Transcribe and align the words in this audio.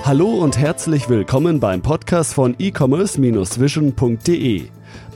Hallo 0.00 0.42
und 0.42 0.56
herzlich 0.58 1.08
willkommen 1.08 1.60
beim 1.60 1.80
Podcast 1.80 2.34
von 2.34 2.56
e-commerce-vision.de. 2.58 4.64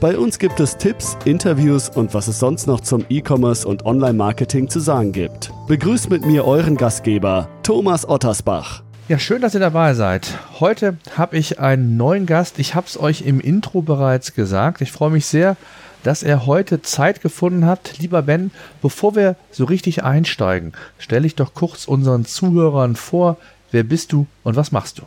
Bei 0.00 0.17
uns 0.17 0.38
gibt 0.38 0.60
es 0.60 0.76
Tipps, 0.76 1.18
Interviews 1.25 1.88
und 1.88 2.14
was 2.14 2.29
es 2.29 2.38
sonst 2.38 2.68
noch 2.68 2.83
zum 2.83 3.04
E-Commerce 3.08 3.67
und 3.67 3.84
Online-Marketing 3.84 4.68
zu 4.68 4.78
sagen 4.78 5.10
gibt. 5.10 5.50
Begrüßt 5.67 6.08
mit 6.10 6.25
mir 6.25 6.44
euren 6.44 6.76
Gastgeber, 6.76 7.49
Thomas 7.65 8.09
Ottersbach. 8.09 8.84
Ja, 9.09 9.18
schön, 9.18 9.41
dass 9.41 9.54
ihr 9.54 9.61
dabei 9.61 9.95
seid. 9.95 10.39
Heute 10.61 10.98
habe 11.16 11.36
ich 11.36 11.58
einen 11.58 11.96
neuen 11.96 12.27
Gast. 12.27 12.61
Ich 12.61 12.77
habe 12.77 12.86
es 12.86 13.00
euch 13.00 13.22
im 13.22 13.40
Intro 13.40 13.82
bereits 13.82 14.34
gesagt. 14.34 14.82
Ich 14.82 14.93
freue 14.93 15.11
mich 15.11 15.27
sehr, 15.27 15.56
dass 16.04 16.22
er 16.22 16.46
heute 16.46 16.80
Zeit 16.82 17.22
gefunden 17.22 17.66
hat. 17.66 17.98
Lieber 17.98 18.22
Ben, 18.22 18.52
bevor 18.82 19.16
wir 19.16 19.34
so 19.50 19.64
richtig 19.64 20.04
einsteigen, 20.04 20.74
stelle 20.98 21.27
ich 21.27 21.34
doch 21.34 21.54
kurz 21.54 21.88
unseren 21.88 22.24
Zuhörern 22.24 22.95
vor, 22.95 23.36
Wer 23.77 23.82
bist 23.82 24.11
du 24.11 24.24
und 24.43 24.56
was 24.56 24.72
machst 24.72 25.00
du? 25.00 25.02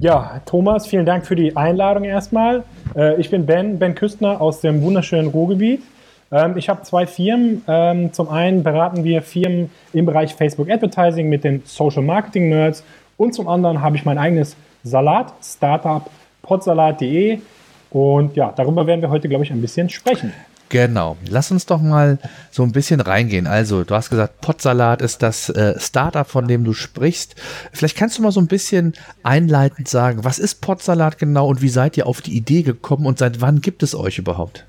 Ja, 0.00 0.40
Thomas, 0.44 0.88
vielen 0.88 1.06
Dank 1.06 1.24
für 1.24 1.36
die 1.36 1.56
Einladung 1.56 2.02
erstmal. 2.02 2.64
Äh, 2.96 3.20
ich 3.20 3.30
bin 3.30 3.46
Ben, 3.46 3.78
Ben 3.78 3.94
Küstner 3.94 4.40
aus 4.40 4.60
dem 4.60 4.82
wunderschönen 4.82 5.28
Ruhrgebiet. 5.28 5.84
Ähm, 6.32 6.56
ich 6.56 6.68
habe 6.68 6.82
zwei 6.82 7.06
Firmen. 7.06 7.62
Ähm, 7.68 8.12
zum 8.12 8.28
einen 8.28 8.64
beraten 8.64 9.04
wir 9.04 9.22
Firmen 9.22 9.70
im 9.92 10.04
Bereich 10.04 10.34
Facebook 10.34 10.68
Advertising 10.68 11.28
mit 11.28 11.44
den 11.44 11.62
Social 11.64 12.02
Marketing 12.02 12.48
Nerds 12.48 12.82
und 13.18 13.34
zum 13.34 13.46
anderen 13.46 13.80
habe 13.82 13.94
ich 13.94 14.04
mein 14.04 14.18
eigenes 14.18 14.56
Salat-Startup 14.82 16.10
potsalat.de 16.42 17.38
und 17.90 18.34
ja, 18.34 18.52
darüber 18.56 18.88
werden 18.88 19.00
wir 19.00 19.10
heute, 19.10 19.28
glaube 19.28 19.44
ich, 19.44 19.52
ein 19.52 19.60
bisschen 19.60 19.90
sprechen. 19.90 20.32
Genau. 20.68 21.16
Lass 21.28 21.50
uns 21.50 21.66
doch 21.66 21.80
mal 21.80 22.18
so 22.50 22.62
ein 22.62 22.72
bisschen 22.72 23.00
reingehen. 23.00 23.46
Also, 23.46 23.84
du 23.84 23.94
hast 23.94 24.10
gesagt, 24.10 24.40
Potsalat 24.40 25.00
ist 25.00 25.22
das 25.22 25.48
äh, 25.48 25.78
Startup, 25.78 26.26
von 26.26 26.48
dem 26.48 26.64
du 26.64 26.72
sprichst. 26.72 27.36
Vielleicht 27.72 27.96
kannst 27.96 28.18
du 28.18 28.22
mal 28.22 28.32
so 28.32 28.40
ein 28.40 28.48
bisschen 28.48 28.94
einleitend 29.22 29.88
sagen, 29.88 30.24
was 30.24 30.38
ist 30.38 30.60
Potsalat 30.60 31.18
genau 31.18 31.48
und 31.48 31.62
wie 31.62 31.68
seid 31.68 31.96
ihr 31.96 32.06
auf 32.06 32.20
die 32.20 32.36
Idee 32.36 32.62
gekommen 32.62 33.06
und 33.06 33.18
seit 33.18 33.40
wann 33.40 33.60
gibt 33.60 33.82
es 33.82 33.94
euch 33.94 34.18
überhaupt? 34.18 34.66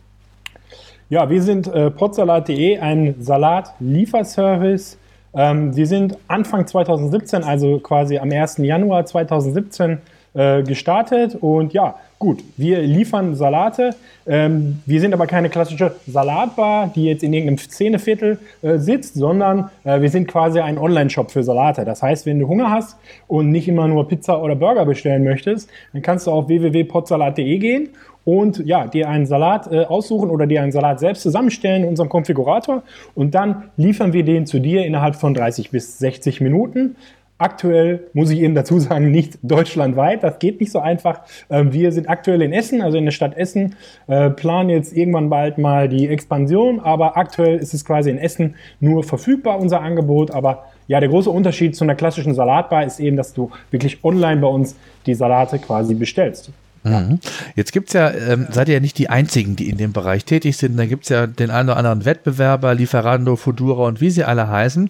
Ja, 1.09 1.29
wir 1.29 1.41
sind 1.41 1.67
äh, 1.67 1.89
potsalat.de, 1.89 2.79
ein 2.79 3.15
Salat-Lieferservice. 3.19 4.97
Ähm, 5.33 5.75
wir 5.75 5.87
sind 5.87 6.17
Anfang 6.27 6.67
2017, 6.67 7.43
also 7.43 7.79
quasi 7.79 8.17
am 8.17 8.31
1. 8.31 8.57
Januar 8.57 9.05
2017 9.05 9.99
äh, 10.37 10.61
gestartet 10.61 11.35
und 11.41 11.73
ja, 11.73 11.95
gut, 12.19 12.43
wir 12.57 12.81
liefern 12.81 13.35
Salate. 13.35 13.95
Ähm, 14.27 14.81
wir 14.85 15.01
sind 15.01 15.13
aber 15.13 15.25
keine 15.25 15.49
klassische 15.49 15.95
Salatbar, 16.05 16.91
die 16.95 17.05
jetzt 17.05 17.23
in 17.23 17.33
irgendeinem 17.33 17.57
Szeneviertel 17.57 18.39
äh, 18.61 18.77
sitzt, 18.77 19.15
sondern 19.15 19.69
äh, 19.83 19.99
wir 19.99 20.09
sind 20.09 20.27
quasi 20.27 20.59
ein 20.59 20.77
Online-Shop 20.77 21.31
für 21.31 21.43
Salate. 21.43 21.85
Das 21.85 22.03
heißt, 22.03 22.25
wenn 22.25 22.39
du 22.39 22.47
Hunger 22.47 22.69
hast 22.69 22.97
und 23.27 23.49
nicht 23.49 23.67
immer 23.67 23.87
nur 23.87 24.07
Pizza 24.07 24.41
oder 24.41 24.55
Burger 24.55 24.85
bestellen 24.85 25.23
möchtest, 25.23 25.69
dann 25.93 26.01
kannst 26.01 26.27
du 26.27 26.31
auf 26.31 26.47
www.potsalat.de 26.47 27.57
gehen 27.57 27.89
und 28.27 28.57
ja, 28.65 28.87
dir 28.87 29.07
einen 29.07 29.25
Salat 29.25 29.71
äh, 29.71 29.85
aussuchen 29.85 30.29
oder 30.29 30.47
dir 30.47 30.61
einen 30.61 30.73
Salat 30.73 30.99
selbst 30.99 31.23
zusammenstellen 31.23 31.83
in 31.83 31.89
unserem 31.89 32.09
Konfigurator 32.09 32.83
und 33.15 33.33
dann 33.33 33.69
liefern 33.77 34.11
wir 34.11 34.25
den 34.25 34.45
zu 34.45 34.59
dir 34.59 34.85
innerhalb 34.85 35.15
von 35.15 35.33
30 35.33 35.71
bis 35.71 35.97
60 35.99 36.41
Minuten. 36.41 36.97
Aktuell 37.39 38.07
muss 38.13 38.31
ich 38.31 38.39
eben 38.39 38.55
dazu 38.55 38.79
sagen, 38.79 39.11
nicht 39.11 39.37
deutschlandweit. 39.43 40.23
Das 40.23 40.39
geht 40.39 40.59
nicht 40.59 40.71
so 40.71 40.79
einfach. 40.79 41.21
Ähm, 41.49 41.71
wir 41.71 41.91
sind 41.91 42.09
aktuell 42.09 42.41
in 42.41 42.51
Essen, 42.51 42.81
also 42.81 42.97
in 42.97 43.05
der 43.05 43.11
Stadt 43.11 43.37
Essen, 43.37 43.75
äh, 44.07 44.29
planen 44.31 44.69
jetzt 44.69 44.95
irgendwann 44.95 45.29
bald 45.29 45.57
mal 45.57 45.87
die 45.87 46.07
Expansion, 46.07 46.79
aber 46.79 47.15
aktuell 47.15 47.57
ist 47.57 47.73
es 47.73 47.85
quasi 47.85 48.09
in 48.09 48.17
Essen 48.17 48.55
nur 48.79 49.03
verfügbar, 49.03 49.59
unser 49.59 49.81
Angebot. 49.81 50.31
Aber 50.31 50.65
ja, 50.87 50.99
der 50.99 51.09
große 51.09 51.29
Unterschied 51.29 51.75
zu 51.75 51.83
einer 51.83 51.95
klassischen 51.95 52.33
Salatbar 52.33 52.85
ist 52.85 52.99
eben, 52.99 53.17
dass 53.17 53.33
du 53.33 53.51
wirklich 53.69 54.03
online 54.03 54.41
bei 54.41 54.47
uns 54.47 54.75
die 55.05 55.13
Salate 55.13 55.59
quasi 55.59 55.93
bestellst. 55.93 56.51
Mhm. 56.89 57.19
Jetzt 57.55 57.71
gibt 57.71 57.89
es 57.89 57.93
ja, 57.93 58.11
ähm, 58.11 58.47
seid 58.51 58.67
ihr 58.67 58.75
ja 58.75 58.79
nicht 58.79 58.97
die 58.97 59.09
Einzigen, 59.09 59.55
die 59.55 59.69
in 59.69 59.77
dem 59.77 59.93
Bereich 59.93 60.25
tätig 60.25 60.57
sind. 60.57 60.77
Da 60.77 60.85
gibt 60.85 61.03
es 61.03 61.09
ja 61.09 61.27
den 61.27 61.49
einen 61.49 61.69
oder 61.69 61.77
anderen 61.77 62.05
Wettbewerber, 62.05 62.73
Lieferando, 62.75 63.35
Fudura 63.35 63.87
und 63.87 64.01
wie 64.01 64.09
sie 64.09 64.23
alle 64.23 64.47
heißen. 64.47 64.89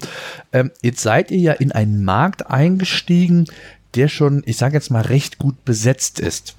Ähm, 0.54 0.72
jetzt 0.82 1.02
seid 1.02 1.32
ihr 1.32 1.40
ja 1.40 1.54
in 1.54 1.72
einen 1.72 2.04
Markt 2.04 2.50
eingestiegen, 2.50 3.46
der 3.96 4.08
schon, 4.10 4.44
ich 4.46 4.58
sage 4.58 4.76
jetzt 4.76 4.92
mal, 4.92 5.02
recht 5.02 5.40
gut 5.40 5.66
besetzt 5.66 6.20
ist. 6.20 6.56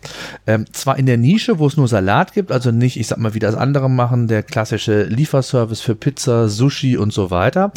Ähm, 0.47 0.67
zwar 0.73 0.99
in 0.99 1.07
der 1.07 1.19
Nische, 1.19 1.59
wo 1.59 1.67
es 1.67 1.77
nur 1.77 1.87
Salat 1.87 2.33
gibt, 2.33 2.51
also 2.51 2.73
nicht, 2.73 2.99
ich 2.99 3.07
sag 3.07 3.19
mal, 3.19 3.35
wie 3.35 3.39
das 3.39 3.55
andere 3.55 3.89
machen, 3.89 4.27
der 4.27 4.43
klassische 4.43 5.05
Lieferservice 5.05 5.81
für 5.81 5.95
Pizza, 5.95 6.49
Sushi 6.49 6.97
und 6.97 7.13
so 7.13 7.31
weiter. 7.31 7.73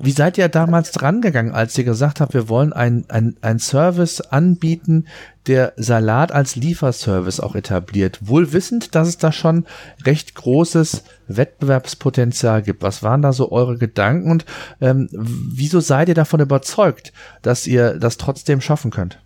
Wie 0.00 0.12
seid 0.12 0.38
ihr 0.38 0.48
damals 0.48 0.92
dran 0.92 1.20
gegangen, 1.20 1.52
als 1.52 1.76
ihr 1.76 1.84
gesagt 1.84 2.20
habt, 2.20 2.34
wir 2.34 2.48
wollen 2.48 2.72
ein, 2.72 3.04
ein, 3.08 3.36
ein 3.42 3.58
Service 3.58 4.20
anbieten, 4.20 5.06
der 5.46 5.72
Salat 5.76 6.32
als 6.32 6.56
Lieferservice 6.56 7.40
auch 7.40 7.54
etabliert, 7.54 8.18
wohl 8.22 8.52
wissend, 8.52 8.94
dass 8.94 9.08
es 9.08 9.18
da 9.18 9.32
schon 9.32 9.66
recht 10.04 10.34
großes 10.34 11.04
Wettbewerbspotenzial 11.28 12.62
gibt. 12.62 12.82
Was 12.82 13.02
waren 13.02 13.22
da 13.22 13.32
so 13.32 13.52
eure 13.52 13.76
Gedanken 13.76 14.30
und 14.30 14.44
ähm, 14.80 15.08
wieso 15.12 15.80
seid 15.80 16.08
ihr 16.08 16.14
davon 16.14 16.40
überzeugt, 16.40 17.12
dass 17.42 17.66
ihr 17.66 17.98
das 17.98 18.16
trotzdem 18.16 18.60
schaffen 18.60 18.90
könnt? 18.90 19.18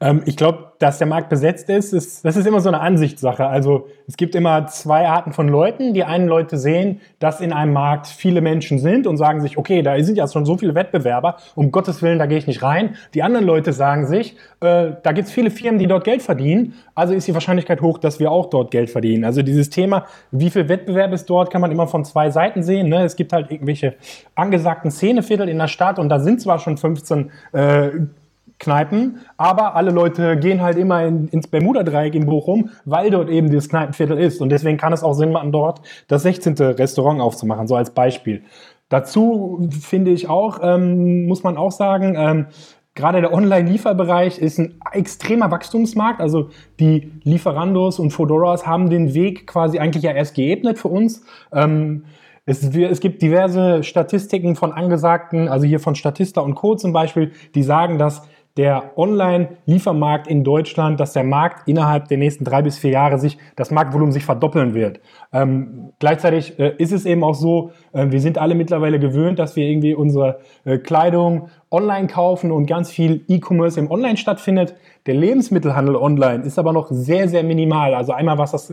Ähm, 0.00 0.22
ich 0.26 0.36
glaube, 0.36 0.72
dass 0.78 0.98
der 0.98 1.06
Markt 1.06 1.28
besetzt 1.28 1.70
ist, 1.70 1.92
ist, 1.92 2.24
das 2.24 2.36
ist 2.36 2.46
immer 2.46 2.60
so 2.60 2.68
eine 2.68 2.80
Ansichtssache. 2.80 3.46
Also 3.46 3.88
es 4.06 4.16
gibt 4.16 4.34
immer 4.34 4.66
zwei 4.66 5.08
Arten 5.08 5.32
von 5.32 5.48
Leuten. 5.48 5.94
Die 5.94 6.04
einen 6.04 6.28
Leute 6.28 6.58
sehen, 6.58 7.00
dass 7.18 7.40
in 7.40 7.52
einem 7.52 7.72
Markt 7.72 8.06
viele 8.06 8.40
Menschen 8.40 8.78
sind 8.78 9.06
und 9.06 9.16
sagen 9.16 9.40
sich, 9.40 9.56
okay, 9.56 9.82
da 9.82 9.98
sind 10.02 10.16
ja 10.16 10.26
schon 10.28 10.44
so 10.44 10.56
viele 10.56 10.74
Wettbewerber, 10.74 11.36
um 11.54 11.70
Gottes 11.70 12.02
Willen, 12.02 12.18
da 12.18 12.26
gehe 12.26 12.38
ich 12.38 12.46
nicht 12.46 12.62
rein. 12.62 12.96
Die 13.14 13.22
anderen 13.22 13.46
Leute 13.46 13.72
sagen 13.72 14.06
sich, 14.06 14.36
äh, 14.60 14.92
da 15.02 15.12
gibt 15.12 15.28
es 15.28 15.32
viele 15.32 15.50
Firmen, 15.50 15.78
die 15.78 15.86
dort 15.86 16.04
Geld 16.04 16.22
verdienen, 16.22 16.74
also 16.94 17.14
ist 17.14 17.26
die 17.26 17.34
Wahrscheinlichkeit 17.34 17.80
hoch, 17.80 17.98
dass 17.98 18.20
wir 18.20 18.30
auch 18.30 18.50
dort 18.50 18.70
Geld 18.70 18.90
verdienen. 18.90 19.24
Also 19.24 19.42
dieses 19.42 19.70
Thema, 19.70 20.06
wie 20.30 20.50
viel 20.50 20.68
Wettbewerb 20.68 21.12
ist 21.12 21.26
dort, 21.26 21.50
kann 21.50 21.60
man 21.60 21.72
immer 21.72 21.86
von 21.86 22.04
zwei 22.04 22.30
Seiten 22.30 22.62
sehen. 22.62 22.88
Ne? 22.88 23.04
Es 23.04 23.16
gibt 23.16 23.32
halt 23.32 23.50
irgendwelche 23.50 23.94
angesagten 24.34 24.90
Szeneviertel 24.90 25.48
in 25.48 25.58
der 25.58 25.68
Stadt 25.68 25.98
und 25.98 26.08
da 26.08 26.20
sind 26.20 26.40
zwar 26.40 26.58
schon 26.58 26.76
15 26.76 27.30
äh, 27.52 27.90
Kneipen, 28.64 29.20
aber 29.36 29.76
alle 29.76 29.90
Leute 29.90 30.36
gehen 30.36 30.62
halt 30.62 30.78
immer 30.78 31.04
in, 31.04 31.28
ins 31.28 31.46
Bermuda-Dreieck 31.46 32.14
in 32.14 32.26
Bochum, 32.26 32.70
weil 32.84 33.10
dort 33.10 33.28
eben 33.28 33.48
dieses 33.48 33.68
Kneipenviertel 33.68 34.18
ist. 34.18 34.40
Und 34.40 34.48
deswegen 34.48 34.78
kann 34.78 34.92
es 34.92 35.02
auch 35.02 35.12
Sinn 35.12 35.32
machen, 35.32 35.52
dort 35.52 35.82
das 36.08 36.22
16. 36.22 36.54
Restaurant 36.54 37.20
aufzumachen, 37.20 37.66
so 37.68 37.76
als 37.76 37.90
Beispiel. 37.90 38.42
Dazu 38.88 39.68
finde 39.80 40.10
ich 40.10 40.28
auch, 40.28 40.60
ähm, 40.62 41.26
muss 41.26 41.42
man 41.42 41.56
auch 41.56 41.72
sagen, 41.72 42.14
ähm, 42.16 42.46
gerade 42.94 43.20
der 43.20 43.32
Online-Lieferbereich 43.32 44.38
ist 44.38 44.58
ein 44.58 44.80
extremer 44.92 45.50
Wachstumsmarkt. 45.50 46.20
Also 46.20 46.50
die 46.80 47.12
Lieferandos 47.22 47.98
und 47.98 48.10
Fodoras 48.10 48.66
haben 48.66 48.88
den 48.88 49.14
Weg 49.14 49.46
quasi 49.46 49.78
eigentlich 49.78 50.04
ja 50.04 50.12
erst 50.12 50.34
geebnet 50.34 50.78
für 50.78 50.88
uns. 50.88 51.24
Ähm, 51.52 52.04
es, 52.46 52.62
es, 52.62 53.00
gibt 53.00 53.22
diverse 53.22 53.82
Statistiken 53.82 54.54
von 54.54 54.72
angesagten, 54.72 55.48
also 55.48 55.64
hier 55.64 55.80
von 55.80 55.94
Statista 55.94 56.42
und 56.42 56.54
Co. 56.54 56.74
zum 56.74 56.92
Beispiel, 56.92 57.32
die 57.54 57.62
sagen, 57.62 57.98
dass 57.98 58.28
der 58.56 58.96
Online-Liefermarkt 58.96 60.28
in 60.28 60.44
Deutschland, 60.44 61.00
dass 61.00 61.12
der 61.12 61.24
Markt 61.24 61.66
innerhalb 61.68 62.06
der 62.06 62.18
nächsten 62.18 62.44
drei 62.44 62.62
bis 62.62 62.78
vier 62.78 62.92
Jahre 62.92 63.18
sich, 63.18 63.36
das 63.56 63.72
Marktvolumen 63.72 64.12
sich 64.12 64.24
verdoppeln 64.24 64.74
wird. 64.74 65.00
Ähm, 65.32 65.92
gleichzeitig 65.98 66.58
äh, 66.60 66.74
ist 66.78 66.92
es 66.92 67.04
eben 67.04 67.24
auch 67.24 67.34
so, 67.34 67.72
äh, 67.92 68.06
wir 68.10 68.20
sind 68.20 68.38
alle 68.38 68.54
mittlerweile 68.54 69.00
gewöhnt, 69.00 69.40
dass 69.40 69.56
wir 69.56 69.66
irgendwie 69.66 69.94
unsere 69.94 70.38
äh, 70.64 70.78
Kleidung 70.78 71.48
online 71.72 72.06
kaufen 72.06 72.52
und 72.52 72.66
ganz 72.66 72.90
viel 72.90 73.24
E-Commerce 73.26 73.80
im 73.80 73.90
Online 73.90 74.16
stattfindet. 74.16 74.76
Der 75.06 75.14
Lebensmittelhandel 75.14 75.96
online 75.96 76.44
ist 76.44 76.58
aber 76.58 76.72
noch 76.72 76.88
sehr, 76.90 77.28
sehr 77.28 77.42
minimal. 77.42 77.92
Also 77.94 78.12
einmal 78.12 78.38
was 78.38 78.52
das 78.52 78.72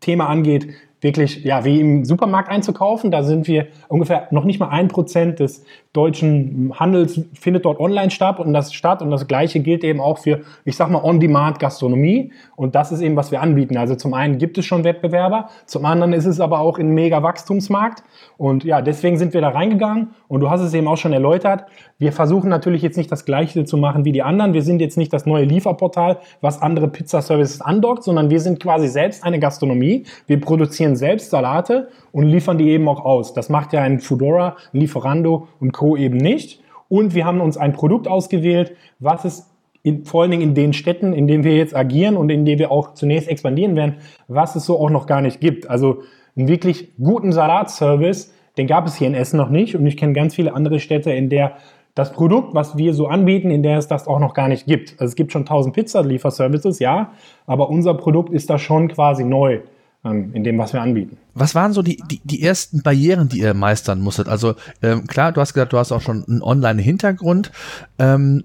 Thema 0.00 0.28
angeht, 0.28 0.68
wirklich, 1.00 1.44
ja, 1.44 1.64
wie 1.64 1.80
im 1.80 2.04
Supermarkt 2.04 2.48
einzukaufen. 2.50 3.10
Da 3.10 3.22
sind 3.22 3.46
wir 3.46 3.68
ungefähr 3.88 4.28
noch 4.30 4.44
nicht 4.44 4.58
mal 4.58 4.68
ein 4.68 4.88
Prozent 4.88 5.40
des 5.40 5.64
deutschen 5.92 6.72
Handels 6.78 7.20
findet 7.32 7.64
dort 7.64 7.80
online 7.80 8.10
statt 8.10 8.38
und 8.38 8.52
das 8.52 8.72
statt 8.72 9.02
und 9.02 9.10
das 9.10 9.26
Gleiche 9.26 9.60
gilt 9.60 9.82
eben 9.84 10.00
auch 10.00 10.18
für, 10.18 10.40
ich 10.64 10.76
sag 10.76 10.90
mal, 10.90 11.02
On-Demand-Gastronomie 11.02 12.32
und 12.56 12.74
das 12.74 12.92
ist 12.92 13.00
eben, 13.00 13.16
was 13.16 13.32
wir 13.32 13.40
anbieten. 13.40 13.76
Also 13.76 13.94
zum 13.94 14.14
einen 14.14 14.38
gibt 14.38 14.58
es 14.58 14.66
schon 14.66 14.84
Wettbewerber, 14.84 15.48
zum 15.66 15.84
anderen 15.86 16.12
ist 16.12 16.26
es 16.26 16.40
aber 16.40 16.60
auch 16.60 16.78
ein 16.78 16.90
mega 16.90 17.22
Wachstumsmarkt 17.22 18.02
und 18.36 18.64
ja, 18.64 18.82
deswegen 18.82 19.16
sind 19.16 19.34
wir 19.34 19.40
da 19.40 19.48
reingegangen 19.48 20.10
und 20.28 20.40
du 20.40 20.50
hast 20.50 20.60
es 20.60 20.74
eben 20.74 20.86
auch 20.86 20.98
schon 20.98 21.12
erläutert. 21.12 21.64
Wir 21.98 22.12
versuchen 22.12 22.48
natürlich 22.48 22.82
jetzt 22.82 22.96
nicht 22.96 23.10
das 23.10 23.24
Gleiche 23.24 23.64
zu 23.64 23.76
machen 23.76 24.04
wie 24.04 24.12
die 24.12 24.22
anderen. 24.22 24.52
Wir 24.52 24.62
sind 24.62 24.80
jetzt 24.80 24.96
nicht 24.96 25.12
das 25.12 25.26
neue 25.26 25.44
Lieferportal, 25.44 26.18
was 26.40 26.62
andere 26.62 26.86
Pizzaservices 26.86 27.60
andockt, 27.60 28.04
sondern 28.04 28.30
wir 28.30 28.38
sind 28.38 28.62
quasi 28.62 28.86
selbst 28.86 29.24
eine 29.24 29.40
Gastronomie. 29.40 30.04
Wir 30.28 30.40
produzieren 30.40 30.87
selbst 30.96 31.30
Salate 31.30 31.88
und 32.12 32.24
liefern 32.24 32.58
die 32.58 32.70
eben 32.70 32.88
auch 32.88 33.04
aus. 33.04 33.34
Das 33.34 33.48
macht 33.48 33.72
ja 33.72 33.82
ein 33.82 34.00
Foodora, 34.00 34.56
Lieferando 34.72 35.48
und 35.60 35.72
Co. 35.72 35.96
eben 35.96 36.16
nicht. 36.16 36.62
Und 36.88 37.14
wir 37.14 37.24
haben 37.24 37.40
uns 37.40 37.56
ein 37.56 37.72
Produkt 37.72 38.08
ausgewählt, 38.08 38.74
was 38.98 39.24
es 39.24 39.50
in, 39.82 40.04
vor 40.04 40.22
allen 40.22 40.30
Dingen 40.30 40.42
in 40.42 40.54
den 40.54 40.72
Städten, 40.72 41.12
in 41.12 41.26
denen 41.26 41.44
wir 41.44 41.56
jetzt 41.56 41.74
agieren 41.74 42.16
und 42.16 42.30
in 42.30 42.44
denen 42.44 42.58
wir 42.58 42.72
auch 42.72 42.94
zunächst 42.94 43.28
expandieren 43.28 43.76
werden, 43.76 43.96
was 44.26 44.56
es 44.56 44.66
so 44.66 44.78
auch 44.78 44.90
noch 44.90 45.06
gar 45.06 45.20
nicht 45.20 45.40
gibt. 45.40 45.70
Also 45.70 46.02
einen 46.36 46.48
wirklich 46.48 46.96
guten 46.96 47.32
Salatservice, 47.32 48.32
den 48.56 48.66
gab 48.66 48.86
es 48.86 48.96
hier 48.96 49.06
in 49.06 49.14
Essen 49.14 49.36
noch 49.36 49.50
nicht. 49.50 49.76
Und 49.76 49.86
ich 49.86 49.96
kenne 49.96 50.12
ganz 50.12 50.34
viele 50.34 50.54
andere 50.54 50.80
Städte, 50.80 51.12
in 51.12 51.28
der 51.28 51.56
das 51.94 52.12
Produkt, 52.12 52.54
was 52.54 52.76
wir 52.76 52.94
so 52.94 53.08
anbieten, 53.08 53.50
in 53.50 53.64
der 53.64 53.78
es 53.78 53.88
das 53.88 54.06
auch 54.06 54.20
noch 54.20 54.32
gar 54.32 54.46
nicht 54.46 54.66
gibt. 54.66 54.92
Also 54.92 55.06
es 55.10 55.16
gibt 55.16 55.32
schon 55.32 55.42
1000 55.42 55.74
Pizza-Lieferservices, 55.74 56.78
ja, 56.78 57.12
aber 57.44 57.70
unser 57.70 57.94
Produkt 57.94 58.32
ist 58.32 58.50
da 58.50 58.58
schon 58.58 58.86
quasi 58.86 59.24
neu 59.24 59.60
in 60.04 60.44
dem, 60.44 60.58
was 60.58 60.72
wir 60.72 60.80
anbieten. 60.80 61.16
Was 61.34 61.54
waren 61.54 61.72
so 61.72 61.82
die, 61.82 62.00
die, 62.10 62.20
die 62.24 62.42
ersten 62.42 62.82
Barrieren, 62.82 63.28
die 63.28 63.40
ihr 63.40 63.54
meistern 63.54 64.00
musstet? 64.00 64.28
Also 64.28 64.54
ähm, 64.82 65.06
klar, 65.06 65.32
du 65.32 65.40
hast 65.40 65.54
gesagt, 65.54 65.72
du 65.72 65.78
hast 65.78 65.92
auch 65.92 66.00
schon 66.00 66.24
einen 66.28 66.42
Online-Hintergrund. 66.42 67.50
Ähm, 67.98 68.44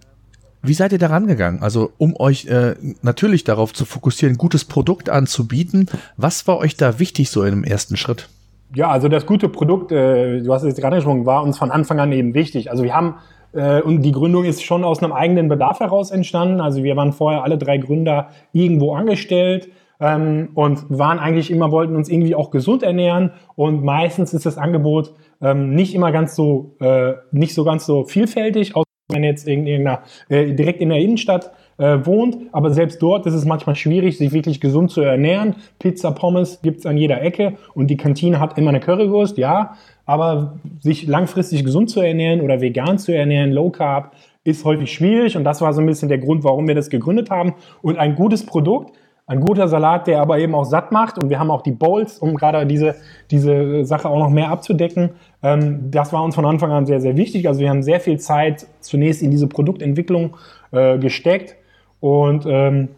wie 0.64 0.74
seid 0.74 0.94
ihr 0.94 0.98
da 0.98 1.08
rangegangen? 1.08 1.62
Also 1.62 1.92
um 1.98 2.16
euch 2.18 2.46
äh, 2.46 2.76
natürlich 3.02 3.44
darauf 3.44 3.74
zu 3.74 3.86
fokussieren, 3.86 4.36
ein 4.36 4.38
gutes 4.38 4.66
Produkt 4.66 5.10
anzubieten. 5.10 5.88
Was 6.18 6.48
war 6.48 6.58
euch 6.58 6.76
da 6.76 7.00
wichtig 7.00 7.30
so 7.30 7.44
in 7.44 7.52
dem 7.52 7.64
ersten 7.64 7.98
Schritt? 7.98 8.30
Ja, 8.74 8.90
also 8.90 9.08
das 9.08 9.26
gute 9.26 9.50
Produkt, 9.50 9.92
äh, 9.92 10.42
du 10.42 10.52
hast 10.54 10.64
es 10.64 10.76
gerade 10.76 10.96
angesprochen, 10.96 11.26
war 11.26 11.44
uns 11.44 11.58
von 11.58 11.70
Anfang 11.70 12.00
an 12.00 12.12
eben 12.12 12.34
wichtig. 12.34 12.72
Also 12.72 12.84
wir 12.84 12.96
haben 12.96 13.16
äh, 13.52 13.82
und 13.82 14.02
die 14.02 14.12
Gründung 14.12 14.46
ist 14.46 14.64
schon 14.64 14.84
aus 14.84 15.04
einem 15.04 15.12
eigenen 15.12 15.50
Bedarf 15.50 15.80
heraus 15.80 16.10
entstanden. 16.10 16.62
Also 16.62 16.84
wir 16.84 16.96
waren 16.96 17.14
vorher 17.14 17.44
alle 17.44 17.60
drei 17.60 17.78
Gründer 17.78 18.30
irgendwo 18.54 18.96
angestellt 18.96 19.70
ähm, 20.04 20.50
und 20.54 20.86
waren 20.90 21.18
eigentlich 21.18 21.50
immer, 21.50 21.72
wollten 21.72 21.96
uns 21.96 22.10
irgendwie 22.10 22.36
auch 22.36 22.52
gesund 22.52 22.84
ernähren. 22.84 23.32
Und 23.56 23.84
meistens 23.84 24.34
ist 24.34 24.46
das 24.46 24.58
Angebot 24.58 25.14
ähm, 25.42 25.74
nicht 25.74 25.96
immer 25.96 26.12
ganz 26.12 26.36
so, 26.36 26.76
äh, 26.82 27.14
nicht 27.32 27.54
so 27.54 27.64
ganz 27.64 27.86
so 27.86 28.04
vielfältig, 28.04 28.76
außer 28.76 28.84
wenn 29.10 29.24
jetzt 29.24 29.48
in 29.48 29.66
irgendeiner, 29.66 30.02
äh, 30.28 30.54
direkt 30.54 30.82
in 30.82 30.90
der 30.90 31.00
Innenstadt 31.00 31.52
äh, 31.78 32.00
wohnt. 32.06 32.38
Aber 32.52 32.72
selbst 32.72 33.02
dort 33.02 33.26
ist 33.26 33.34
es 33.34 33.46
manchmal 33.46 33.76
schwierig, 33.76 34.18
sich 34.18 34.34
wirklich 34.34 34.60
gesund 34.60 34.92
zu 34.92 35.02
ernähren. 35.02 35.56
Pizza, 35.80 36.12
Pommes 36.12 36.62
gibt's 36.62 36.86
an 36.86 36.98
jeder 36.98 37.22
Ecke 37.22 37.54
und 37.74 37.88
die 37.88 37.98
Kantine 37.98 38.42
hat 38.42 38.58
immer 38.58 38.70
eine 38.70 38.82
Currywurst, 38.82 39.38
ja. 39.38 39.76
Aber 40.06 40.60
sich 40.82 41.08
langfristig 41.08 41.64
gesund 41.64 41.90
zu 41.90 42.02
ernähren 42.02 42.42
oder 42.42 42.60
vegan 42.60 42.98
zu 42.98 43.16
ernähren, 43.16 43.54
Low 43.54 43.70
Carb, 43.70 44.12
ist 44.44 44.66
häufig 44.66 44.92
schwierig 44.92 45.38
und 45.38 45.46
das 45.46 45.62
war 45.62 45.72
so 45.72 45.80
ein 45.80 45.86
bisschen 45.86 46.10
der 46.10 46.18
Grund, 46.18 46.44
warum 46.44 46.68
wir 46.68 46.76
das 46.76 46.90
gegründet 46.90 47.30
haben. 47.30 47.54
Und 47.82 47.98
ein 47.98 48.16
gutes 48.16 48.46
Produkt, 48.46 48.94
ein 49.25 49.40
guter 49.40 49.68
Salat, 49.68 50.08
der 50.08 50.22
aber 50.22 50.40
eben 50.40 50.54
auch 50.54 50.66
satt 50.66 50.92
macht 50.92 51.18
und 51.18 51.30
wir 51.30 51.40
haben 51.40 51.50
auch 51.50 51.62
die 51.62 51.72
Bowls, 51.72 52.20
um 52.20 52.36
gerade 52.36 52.66
diese, 52.66 52.96
diese 53.31 53.86
Sache 53.86 54.10
auch 54.10 54.20
noch 54.20 54.30
mehr 54.30 54.50
abzudecken. 54.50 55.12
Ähm, 55.42 55.92
das 55.92 56.12
war 56.12 56.24
uns 56.24 56.36
von 56.36 56.46
Anfang 56.46 56.72
an 56.72 56.86
sehr, 56.86 57.00
sehr 57.00 57.16
wichtig. 57.16 57.48
Also 57.48 57.62
wir 57.62 57.70
haben 57.70 57.84
sehr 57.84 58.02
viel 58.02 58.20
Zeit 58.20 58.68
zunächst 58.81 59.22
in 59.22 59.31
diese 59.31 59.48
Produktentwicklung 59.48 60.36
äh, 60.72 60.98
gesteckt 60.98 61.56
und 62.02 62.46
ähm, 62.46 62.90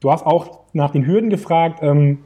du 0.00 0.10
hast 0.10 0.24
auch 0.24 0.60
nach 0.72 0.90
den 0.90 1.06
Hürden 1.06 1.28
gefragt. 1.30 1.80
Ähm, 1.82 2.18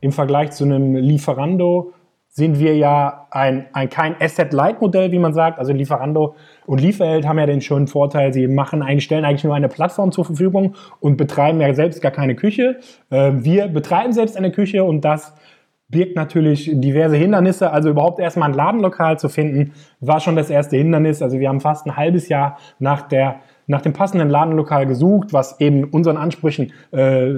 Im 0.00 0.12
Vergleich 0.12 0.50
zu 0.50 0.64
einem 0.64 0.96
Lieferando 0.96 1.92
sind 2.36 2.58
wir 2.58 2.76
ja 2.76 3.28
ein, 3.30 3.66
ein 3.72 3.88
kein 3.88 4.16
Asset-Light-Modell, 4.20 5.12
wie 5.12 5.20
man 5.20 5.32
sagt. 5.32 5.60
Also 5.60 5.72
Lieferando 5.72 6.34
und 6.66 6.80
Lieferheld 6.80 7.28
haben 7.28 7.38
ja 7.38 7.46
den 7.46 7.60
schönen 7.60 7.86
Vorteil, 7.86 8.32
sie 8.32 8.48
machen 8.48 8.82
eigentlich, 8.82 9.04
stellen 9.04 9.24
eigentlich 9.24 9.44
nur 9.44 9.54
eine 9.54 9.68
Plattform 9.68 10.10
zur 10.10 10.24
Verfügung 10.24 10.74
und 10.98 11.16
betreiben 11.16 11.60
ja 11.60 11.72
selbst 11.74 12.02
gar 12.02 12.10
keine 12.10 12.34
Küche. 12.34 12.80
Äh, 13.10 13.30
wir 13.34 13.68
betreiben 13.68 14.12
selbst 14.12 14.36
eine 14.36 14.50
Küche 14.50 14.82
und 14.82 15.04
das 15.04 15.32
birgt 15.88 16.16
natürlich 16.16 16.68
diverse 16.74 17.14
Hindernisse. 17.14 17.70
Also 17.70 17.90
überhaupt 17.90 18.18
erstmal 18.18 18.48
ein 18.48 18.56
Ladenlokal 18.56 19.16
zu 19.16 19.28
finden, 19.28 19.72
war 20.00 20.18
schon 20.18 20.34
das 20.34 20.50
erste 20.50 20.76
Hindernis. 20.76 21.22
Also 21.22 21.38
wir 21.38 21.48
haben 21.48 21.60
fast 21.60 21.86
ein 21.86 21.96
halbes 21.96 22.28
Jahr 22.28 22.58
nach 22.80 23.02
der 23.02 23.36
nach 23.66 23.80
dem 23.80 23.94
passenden 23.94 24.28
Ladenlokal 24.28 24.86
gesucht, 24.86 25.32
was 25.32 25.58
eben 25.60 25.84
unseren 25.84 26.18
Ansprüchen 26.18 26.72
äh, 26.90 27.32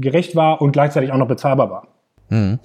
gerecht 0.00 0.34
war 0.34 0.60
und 0.60 0.72
gleichzeitig 0.72 1.12
auch 1.12 1.18
noch 1.18 1.28
bezahlbar 1.28 1.70
war. 1.70 1.97
Hm. 2.30 2.58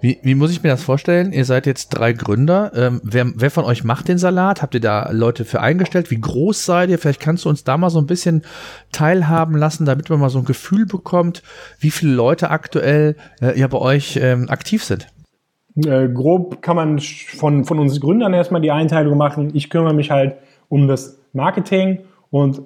Wie, 0.00 0.18
wie 0.22 0.34
muss 0.34 0.50
ich 0.50 0.62
mir 0.62 0.70
das 0.70 0.82
vorstellen? 0.82 1.32
Ihr 1.32 1.44
seid 1.44 1.66
jetzt 1.66 1.90
drei 1.90 2.12
Gründer. 2.12 2.72
Ähm, 2.74 3.00
wer, 3.04 3.26
wer 3.36 3.50
von 3.50 3.64
euch 3.64 3.84
macht 3.84 4.08
den 4.08 4.18
Salat? 4.18 4.60
Habt 4.60 4.74
ihr 4.74 4.80
da 4.80 5.10
Leute 5.12 5.44
für 5.44 5.60
eingestellt? 5.60 6.10
Wie 6.10 6.20
groß 6.20 6.64
seid 6.64 6.90
ihr? 6.90 6.98
Vielleicht 6.98 7.20
kannst 7.20 7.44
du 7.44 7.48
uns 7.48 7.62
da 7.62 7.76
mal 7.76 7.90
so 7.90 8.00
ein 8.00 8.06
bisschen 8.06 8.42
teilhaben 8.90 9.56
lassen, 9.56 9.84
damit 9.84 10.10
man 10.10 10.18
mal 10.18 10.30
so 10.30 10.40
ein 10.40 10.44
Gefühl 10.44 10.86
bekommt, 10.86 11.42
wie 11.78 11.90
viele 11.90 12.12
Leute 12.12 12.50
aktuell 12.50 13.16
äh, 13.40 13.58
ja 13.58 13.68
bei 13.68 13.78
euch 13.78 14.18
ähm, 14.20 14.48
aktiv 14.50 14.82
sind. 14.82 15.06
Äh, 15.76 16.08
grob 16.08 16.60
kann 16.60 16.76
man 16.76 16.98
von, 16.98 17.64
von 17.64 17.78
uns 17.78 18.00
Gründern 18.00 18.34
erstmal 18.34 18.60
die 18.60 18.72
Einteilung 18.72 19.16
machen. 19.16 19.50
Ich 19.54 19.70
kümmere 19.70 19.94
mich 19.94 20.10
halt 20.10 20.36
um 20.68 20.88
das 20.88 21.20
Marketing 21.32 22.00
und 22.30 22.62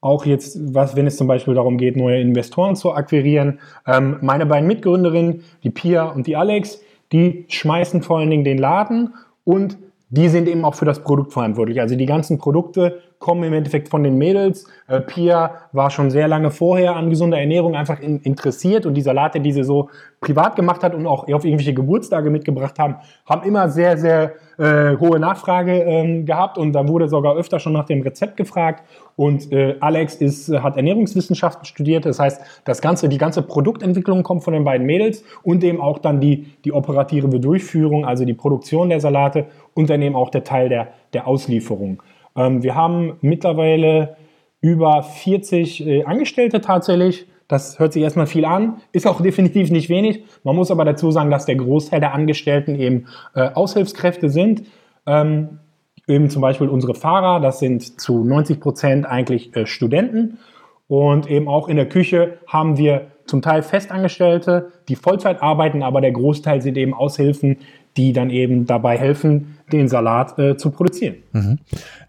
auch 0.00 0.24
jetzt, 0.24 0.74
was, 0.74 0.96
wenn 0.96 1.06
es 1.06 1.16
zum 1.16 1.26
Beispiel 1.26 1.54
darum 1.54 1.76
geht, 1.76 1.96
neue 1.96 2.20
Investoren 2.20 2.74
zu 2.74 2.92
akquirieren. 2.92 3.58
Ähm, 3.86 4.16
meine 4.22 4.46
beiden 4.46 4.66
Mitgründerinnen, 4.66 5.42
die 5.62 5.70
Pia 5.70 6.04
und 6.04 6.26
die 6.26 6.36
Alex, 6.36 6.80
die 7.12 7.44
schmeißen 7.48 8.02
vor 8.02 8.18
allen 8.18 8.30
Dingen 8.30 8.44
den 8.44 8.58
Laden 8.58 9.14
und 9.44 9.78
die 10.08 10.28
sind 10.28 10.48
eben 10.48 10.64
auch 10.64 10.74
für 10.74 10.84
das 10.84 11.02
Produkt 11.02 11.32
verantwortlich. 11.32 11.80
Also 11.80 11.96
die 11.96 12.06
ganzen 12.06 12.38
Produkte 12.38 13.00
kommen 13.20 13.44
im 13.44 13.52
Endeffekt 13.52 13.90
von 13.90 14.02
den 14.02 14.16
Mädels. 14.16 14.66
Äh, 14.88 15.02
Pia 15.02 15.52
war 15.72 15.90
schon 15.90 16.10
sehr 16.10 16.26
lange 16.26 16.50
vorher 16.50 16.96
an 16.96 17.10
gesunder 17.10 17.38
Ernährung 17.38 17.76
einfach 17.76 18.00
in, 18.00 18.18
interessiert 18.20 18.86
und 18.86 18.94
die 18.94 19.02
Salate, 19.02 19.40
die 19.40 19.52
sie 19.52 19.62
so 19.62 19.90
privat 20.20 20.56
gemacht 20.56 20.82
hat 20.82 20.94
und 20.94 21.06
auch 21.06 21.28
auf 21.28 21.44
irgendwelche 21.44 21.74
Geburtstage 21.74 22.30
mitgebracht 22.30 22.78
haben, 22.78 22.96
haben 23.26 23.46
immer 23.46 23.68
sehr, 23.68 23.98
sehr 23.98 24.32
äh, 24.58 24.96
hohe 24.96 25.20
Nachfrage 25.20 25.82
ähm, 25.82 26.24
gehabt 26.24 26.56
und 26.56 26.72
da 26.72 26.88
wurde 26.88 27.08
sogar 27.08 27.36
öfter 27.36 27.60
schon 27.60 27.74
nach 27.74 27.84
dem 27.84 28.00
Rezept 28.00 28.38
gefragt. 28.38 28.84
Und 29.16 29.52
äh, 29.52 29.76
Alex 29.80 30.14
ist, 30.14 30.50
hat 30.50 30.78
Ernährungswissenschaften 30.78 31.66
studiert, 31.66 32.06
das 32.06 32.18
heißt, 32.18 32.40
das 32.64 32.80
ganze, 32.80 33.10
die 33.10 33.18
ganze 33.18 33.42
Produktentwicklung 33.42 34.22
kommt 34.22 34.44
von 34.44 34.54
den 34.54 34.64
beiden 34.64 34.86
Mädels 34.86 35.24
und 35.42 35.62
eben 35.62 35.80
auch 35.80 35.98
dann 35.98 36.20
die, 36.20 36.54
die 36.64 36.72
operative 36.72 37.28
Durchführung, 37.38 38.06
also 38.06 38.24
die 38.24 38.34
Produktion 38.34 38.88
der 38.88 39.00
Salate 39.00 39.46
und 39.74 39.90
dann 39.90 40.00
eben 40.00 40.16
auch 40.16 40.30
der 40.30 40.42
Teil 40.44 40.70
der, 40.70 40.88
der 41.12 41.26
Auslieferung. 41.26 42.02
Ähm, 42.40 42.62
wir 42.62 42.74
haben 42.74 43.18
mittlerweile 43.20 44.16
über 44.60 45.02
40 45.02 45.86
äh, 45.86 46.04
Angestellte 46.04 46.60
tatsächlich. 46.60 47.26
Das 47.48 47.78
hört 47.78 47.92
sich 47.92 48.02
erstmal 48.02 48.26
viel 48.26 48.44
an, 48.44 48.80
ist 48.92 49.06
auch 49.06 49.20
definitiv 49.20 49.70
nicht 49.70 49.88
wenig. 49.88 50.22
Man 50.44 50.54
muss 50.54 50.70
aber 50.70 50.84
dazu 50.84 51.10
sagen, 51.10 51.30
dass 51.30 51.46
der 51.46 51.56
Großteil 51.56 51.98
der 51.98 52.14
Angestellten 52.14 52.76
eben 52.76 53.06
äh, 53.34 53.50
Aushilfskräfte 53.50 54.28
sind. 54.30 54.62
Ähm, 55.06 55.58
eben 56.06 56.30
zum 56.30 56.42
Beispiel 56.42 56.68
unsere 56.68 56.94
Fahrer, 56.94 57.40
das 57.40 57.58
sind 57.58 58.00
zu 58.00 58.24
90 58.24 58.60
Prozent 58.60 59.06
eigentlich 59.06 59.54
äh, 59.56 59.66
Studenten. 59.66 60.38
Und 60.86 61.30
eben 61.30 61.48
auch 61.48 61.68
in 61.68 61.76
der 61.76 61.88
Küche 61.88 62.38
haben 62.46 62.76
wir 62.76 63.08
zum 63.26 63.42
Teil 63.42 63.62
Festangestellte, 63.62 64.72
die 64.88 64.96
Vollzeit 64.96 65.42
arbeiten, 65.42 65.82
aber 65.82 66.00
der 66.00 66.12
Großteil 66.12 66.62
sind 66.62 66.76
eben 66.76 66.94
Aushilfen, 66.94 67.58
die 68.00 68.12
dann 68.14 68.30
eben 68.30 68.66
dabei 68.66 68.96
helfen, 68.96 69.58
den 69.70 69.86
Salat 69.88 70.38
äh, 70.38 70.56
zu 70.56 70.70
produzieren. 70.70 71.16
Mhm. 71.32 71.58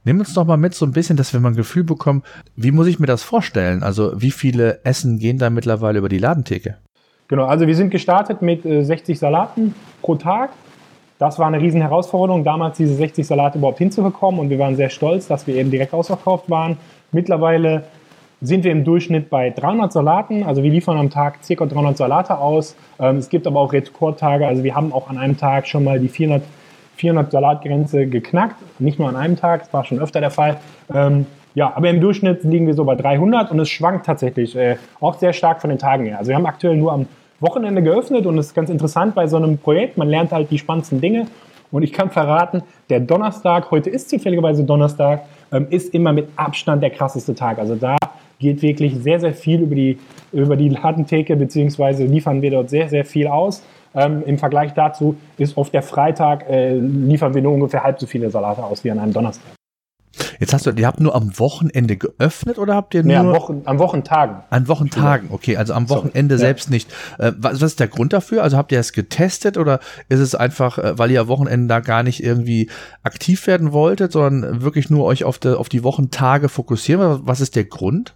Nimm 0.06 0.20
uns 0.20 0.34
doch 0.34 0.46
mal 0.46 0.58
mit 0.58 0.74
so 0.74 0.86
ein 0.86 0.94
bisschen, 0.94 1.18
dass 1.18 1.34
wir 1.34 1.40
mal 1.42 1.50
ein 1.50 1.56
Gefühl 1.56 1.84
bekommen, 1.84 2.24
wie 2.56 2.72
muss 2.72 2.88
ich 2.88 2.98
mir 3.00 3.08
das 3.08 3.24
vorstellen? 3.24 3.84
Also 3.84 4.14
wie 4.16 4.32
viele 4.32 4.80
Essen 4.86 5.20
gehen 5.20 5.38
da 5.38 5.50
mittlerweile 5.50 6.00
über 6.00 6.08
die 6.08 6.18
Ladentheke? 6.18 6.78
Genau, 7.28 7.46
also 7.46 7.68
wir 7.68 7.76
sind 7.76 7.92
gestartet 7.92 8.42
mit 8.42 8.66
äh, 8.66 8.84
60 8.84 9.20
Salaten 9.20 9.76
pro 10.02 10.16
Tag. 10.16 10.52
Das 11.20 11.38
war 11.38 11.48
eine 11.48 11.60
riesen 11.60 11.82
Herausforderung, 11.82 12.44
damals 12.44 12.78
diese 12.78 12.96
60 12.96 13.28
Salate 13.28 13.58
überhaupt 13.58 13.78
hinzubekommen 13.78 14.40
und 14.40 14.50
wir 14.50 14.58
waren 14.58 14.76
sehr 14.76 14.90
stolz, 14.90 15.28
dass 15.28 15.46
wir 15.46 15.56
eben 15.56 15.70
direkt 15.72 15.94
ausverkauft 15.94 16.50
waren. 16.50 16.78
Mittlerweile 17.12 17.84
sind 18.42 18.64
wir 18.64 18.72
im 18.72 18.84
Durchschnitt 18.84 19.30
bei 19.30 19.52
300 19.52 19.94
Salaten. 19.94 20.44
Also 20.44 20.64
wir 20.64 20.72
liefern 20.72 20.98
am 20.98 21.10
Tag 21.10 21.40
ca. 21.48 21.66
300 21.66 21.98
Salate 21.98 22.38
aus. 22.38 22.76
Ähm, 23.00 23.18
es 23.18 23.30
gibt 23.30 23.48
aber 23.48 23.60
auch 23.60 23.72
Rekordtage. 23.72 24.48
Also 24.48 24.64
wir 24.64 24.76
haben 24.76 24.92
auch 24.92 25.10
an 25.10 25.18
einem 25.18 25.38
Tag 25.38 25.68
schon 25.68 25.84
mal 25.84 26.00
die 26.00 26.10
400 26.10 26.44
400 27.02 27.32
Salatgrenze 27.32 28.06
geknackt. 28.06 28.58
Nicht 28.80 29.00
nur 29.00 29.10
an 29.10 29.16
einem 29.16 29.36
Tag, 29.36 29.62
das 29.62 29.74
war 29.74 29.84
schon 29.84 30.00
öfter 30.00 30.20
der 30.20 30.30
Fall. 30.30 30.58
Ähm, 30.94 31.26
ja, 31.56 31.74
aber 31.76 31.90
im 31.90 32.00
Durchschnitt 32.00 32.44
liegen 32.44 32.68
wir 32.68 32.76
so 32.76 32.86
bei 32.86 32.96
300 32.96 33.52
und 33.52 33.60
es 33.60 33.70
schwankt 33.70 34.06
tatsächlich 34.06 34.56
äh, 34.56 34.78
auch 35.00 35.18
sehr 35.18 35.34
stark 35.34 35.62
von 35.62 35.70
den 35.70 35.80
Tagen 35.80 36.06
her. 36.06 36.20
Also 36.20 36.30
wir 36.30 36.36
haben 36.36 36.46
aktuell 36.46 36.78
nur 36.78 36.94
am 36.94 37.08
Wochenende 37.40 37.82
geöffnet 37.82 38.26
und 38.28 38.38
es 38.38 38.48
ist 38.48 38.54
ganz 38.54 38.70
interessant 38.70 39.16
bei 39.16 39.28
so 39.28 39.38
einem 39.38 39.58
Projekt. 39.58 39.98
Man 39.98 40.10
lernt 40.10 40.32
halt 40.32 40.52
die 40.52 40.60
spannendsten 40.60 41.02
Dinge. 41.02 41.26
Und 41.72 41.84
ich 41.84 41.94
kann 41.94 42.10
verraten, 42.10 42.64
der 42.90 43.00
Donnerstag, 43.00 43.72
heute 43.72 43.90
ist 43.90 44.10
zufälligerweise 44.10 44.64
Donnerstag, 44.64 45.22
ähm, 45.52 45.68
ist 45.70 45.94
immer 45.94 46.14
mit 46.14 46.28
Abstand 46.36 46.84
der 46.84 46.92
krasseste 46.92 47.34
Tag. 47.34 47.60
Also 47.60 47.76
da 47.76 47.98
geht 48.42 48.62
wirklich 48.62 48.96
sehr, 48.96 49.22
sehr 49.22 49.34
viel 49.34 49.62
über 49.62 49.76
die, 49.76 49.98
über 50.34 50.58
die 50.58 50.68
Ladentheke, 50.68 51.38
beziehungsweise 51.38 52.04
liefern 52.04 52.42
wir 52.42 52.52
dort 52.52 52.70
sehr, 52.70 52.90
sehr 52.90 53.06
viel 53.06 53.28
aus. 53.28 53.64
Ähm, 53.94 54.24
Im 54.26 54.38
Vergleich 54.38 54.74
dazu 54.74 55.16
ist 55.38 55.56
oft 55.58 55.74
der 55.74 55.84
Freitag, 55.84 56.50
äh, 56.50 56.76
liefern 56.76 57.34
wir 57.34 57.42
nur 57.42 57.54
ungefähr 57.54 57.84
halb 57.84 58.00
so 58.00 58.08
viele 58.08 58.30
Salate 58.30 58.64
aus 58.64 58.84
wie 58.84 58.92
an 58.92 59.00
einem 59.00 59.14
Donnerstag. 59.14 59.52
Jetzt 60.40 60.54
hast 60.54 60.66
du, 60.66 60.72
ihr 60.72 60.88
habt 60.88 61.00
nur 61.00 61.16
am 61.16 61.38
Wochenende 61.40 61.98
geöffnet 61.98 62.58
oder 62.58 62.76
habt 62.76 62.94
ihr 62.96 63.04
nur? 63.04 63.12
Nee, 63.12 63.18
am, 63.18 63.28
Wochen, 63.28 63.62
am 63.66 63.80
Wochentagen. 63.80 64.38
An 64.50 64.68
Wochentagen, 64.68 65.30
okay, 65.32 65.56
also 65.56 65.74
am 65.74 65.90
Wochenende 65.90 66.38
so, 66.38 66.42
selbst 66.42 66.70
ja. 66.70 66.74
nicht. 66.74 66.92
Äh, 67.20 67.34
was, 67.38 67.62
was, 67.62 67.72
ist 67.72 67.80
der 67.80 67.88
Grund 67.88 68.12
dafür? 68.12 68.44
Also 68.44 68.58
habt 68.58 68.72
ihr 68.72 68.80
es 68.80 68.92
getestet 68.92 69.58
oder 69.58 69.80
ist 70.10 70.20
es 70.20 70.34
einfach, 70.34 70.80
äh, 70.80 70.98
weil 70.98 71.12
ihr 71.12 71.22
am 71.22 71.28
Wochenende 71.28 71.68
da 71.68 71.80
gar 71.80 72.04
nicht 72.04 72.24
irgendwie 72.24 72.70
aktiv 73.04 73.46
werden 73.46 73.72
wolltet, 73.72 74.14
sondern 74.14 74.62
wirklich 74.64 74.90
nur 74.90 75.06
euch 75.06 75.24
auf, 75.26 75.38
de, 75.38 75.54
auf 75.54 75.70
die 75.70 75.84
Wochentage 75.84 76.50
fokussieren? 76.50 77.22
Was 77.24 77.40
ist 77.40 77.56
der 77.56 77.66
Grund? 77.66 78.16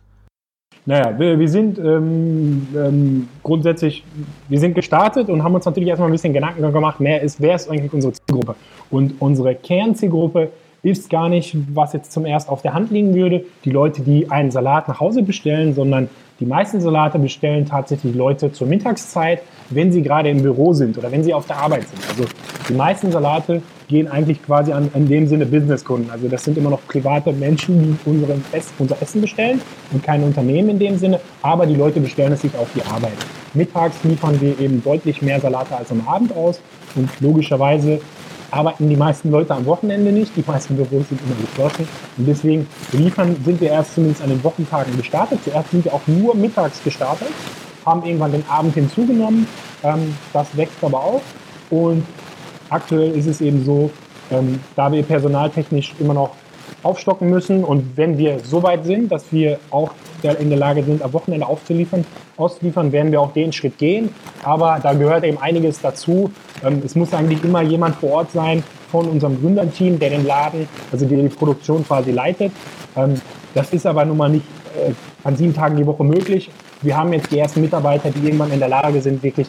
Naja, 0.87 1.17
wir, 1.17 1.39
wir 1.39 1.49
sind 1.49 1.79
ähm, 1.79 2.67
ähm, 2.75 3.27
grundsätzlich, 3.41 4.03
wir 4.49 4.59
sind 4.59 4.75
gestartet 4.75 5.29
und 5.29 5.43
haben 5.43 5.55
uns 5.55 5.65
natürlich 5.65 5.89
erstmal 5.89 6.09
ein 6.09 6.11
bisschen 6.11 6.33
Gedanken 6.33 6.61
gemacht, 6.61 6.99
mehr 6.99 7.21
ist, 7.21 7.41
wer 7.41 7.55
ist 7.55 7.69
eigentlich 7.69 7.91
unsere 7.91 8.13
Zielgruppe? 8.13 8.55
Und 8.91 9.15
unsere 9.19 9.55
Kernzielgruppe 9.55 10.51
ist 10.83 11.09
gar 11.09 11.27
nicht, 11.27 11.57
was 11.73 11.93
jetzt 11.93 12.11
zum 12.11 12.27
erst 12.27 12.47
auf 12.47 12.61
der 12.61 12.75
Hand 12.75 12.91
liegen 12.91 13.15
würde, 13.15 13.43
die 13.65 13.71
Leute, 13.71 14.03
die 14.03 14.29
einen 14.29 14.51
Salat 14.51 14.87
nach 14.87 14.99
Hause 14.99 15.23
bestellen, 15.23 15.73
sondern 15.73 16.07
die 16.39 16.45
meisten 16.45 16.79
Salate 16.79 17.17
bestellen 17.17 17.65
tatsächlich 17.65 18.13
Leute 18.13 18.51
zur 18.51 18.67
Mittagszeit, 18.67 19.41
wenn 19.71 19.91
sie 19.91 20.03
gerade 20.03 20.29
im 20.29 20.43
Büro 20.43 20.73
sind 20.73 20.99
oder 20.99 21.11
wenn 21.11 21.23
sie 21.23 21.33
auf 21.33 21.47
der 21.47 21.57
Arbeit 21.57 21.87
sind. 21.87 22.07
Also 22.09 22.25
die 22.69 22.73
meisten 22.73 23.11
Salate 23.11 23.63
gehen 23.87 24.07
eigentlich 24.07 24.43
quasi 24.43 24.71
an, 24.71 24.89
in 24.93 25.07
dem 25.07 25.27
Sinne 25.27 25.45
Businesskunden. 25.45 26.09
Also 26.09 26.27
das 26.27 26.43
sind 26.43 26.57
immer 26.57 26.69
noch 26.69 26.85
private 26.87 27.31
Menschen, 27.31 27.81
die 27.81 28.09
unsere 28.09 28.33
Ess, 28.51 28.71
unser 28.79 29.01
Essen 29.01 29.21
bestellen 29.21 29.61
und 29.91 30.03
keine 30.03 30.25
Unternehmen 30.25 30.69
in 30.69 30.79
dem 30.79 30.97
Sinne, 30.97 31.19
aber 31.41 31.65
die 31.65 31.75
Leute 31.75 31.99
bestellen 31.99 32.33
es 32.33 32.41
sich 32.41 32.55
auf 32.57 32.67
die 32.75 32.81
Arbeit. 32.83 33.13
Mittags 33.53 33.95
liefern 34.03 34.39
wir 34.41 34.59
eben 34.59 34.83
deutlich 34.83 35.21
mehr 35.21 35.39
Salate 35.39 35.75
als 35.75 35.91
am 35.91 36.05
Abend 36.07 36.35
aus 36.35 36.59
und 36.95 37.09
logischerweise 37.21 37.99
arbeiten 38.51 38.89
die 38.89 38.95
meisten 38.95 39.31
Leute 39.31 39.53
am 39.53 39.65
Wochenende 39.65 40.11
nicht. 40.11 40.35
Die 40.35 40.43
meisten 40.45 40.75
Büros 40.75 41.09
sind 41.09 41.19
immer 41.21 41.35
geschlossen. 41.41 41.87
Und 42.17 42.25
deswegen 42.27 42.67
liefern 42.91 43.35
sind 43.43 43.59
wir 43.59 43.69
erst 43.69 43.95
zumindest 43.95 44.21
an 44.21 44.29
den 44.29 44.43
Wochentagen 44.43 44.95
gestartet. 44.95 45.39
Zuerst 45.43 45.71
sind 45.71 45.85
wir 45.85 45.93
auch 45.93 46.05
nur 46.07 46.35
mittags 46.35 46.81
gestartet, 46.83 47.27
haben 47.85 48.05
irgendwann 48.05 48.31
den 48.31 48.47
Abend 48.47 48.73
hinzugenommen. 48.73 49.47
Ähm, 49.83 50.15
das 50.31 50.55
wächst 50.55 50.83
aber 50.83 50.99
auch. 50.99 51.21
Und 51.69 52.05
aktuell 52.69 53.11
ist 53.11 53.27
es 53.27 53.41
eben 53.41 53.63
so, 53.63 53.89
ähm, 54.31 54.59
da 54.75 54.91
wir 54.91 55.03
personaltechnisch 55.03 55.93
immer 55.99 56.13
noch 56.13 56.31
aufstocken 56.83 57.29
müssen 57.29 57.63
und 57.63 57.97
wenn 57.97 58.17
wir 58.17 58.39
so 58.39 58.61
weit 58.63 58.85
sind, 58.85 59.11
dass 59.11 59.31
wir 59.31 59.59
auch 59.71 59.91
in 60.23 60.49
der 60.49 60.57
Lage 60.57 60.83
sind, 60.83 61.03
am 61.03 61.13
Wochenende 61.13 61.45
aufzuliefern, 61.45 62.05
auszuliefern, 62.37 62.91
werden 62.91 63.11
wir 63.11 63.21
auch 63.21 63.33
den 63.33 63.53
Schritt 63.53 63.77
gehen. 63.77 64.09
Aber 64.43 64.79
da 64.81 64.93
gehört 64.93 65.23
eben 65.23 65.37
einiges 65.37 65.81
dazu. 65.81 66.31
Ähm, 66.63 66.81
es 66.83 66.95
muss 66.95 67.13
eigentlich 67.13 67.43
immer 67.43 67.61
jemand 67.61 67.95
vor 67.95 68.11
Ort 68.11 68.31
sein 68.31 68.63
von 68.91 69.07
unserem 69.07 69.39
Gründerteam, 69.39 69.99
der 69.99 70.09
den 70.09 70.25
Laden, 70.25 70.67
also 70.91 71.05
die, 71.05 71.15
die 71.15 71.29
Produktion 71.29 71.85
quasi 71.85 72.11
leitet. 72.11 72.51
Ähm, 72.95 73.21
das 73.53 73.71
ist 73.73 73.85
aber 73.85 74.05
nun 74.05 74.17
mal 74.17 74.29
nicht 74.29 74.45
äh, 74.75 74.91
an 75.23 75.35
sieben 75.35 75.53
Tagen 75.53 75.75
die 75.75 75.85
Woche 75.85 76.03
möglich. 76.03 76.49
Wir 76.81 76.97
haben 76.97 77.13
jetzt 77.13 77.31
die 77.31 77.39
ersten 77.39 77.61
Mitarbeiter, 77.61 78.09
die 78.09 78.25
irgendwann 78.25 78.51
in 78.51 78.59
der 78.59 78.69
Lage 78.69 79.01
sind, 79.01 79.23
wirklich 79.23 79.47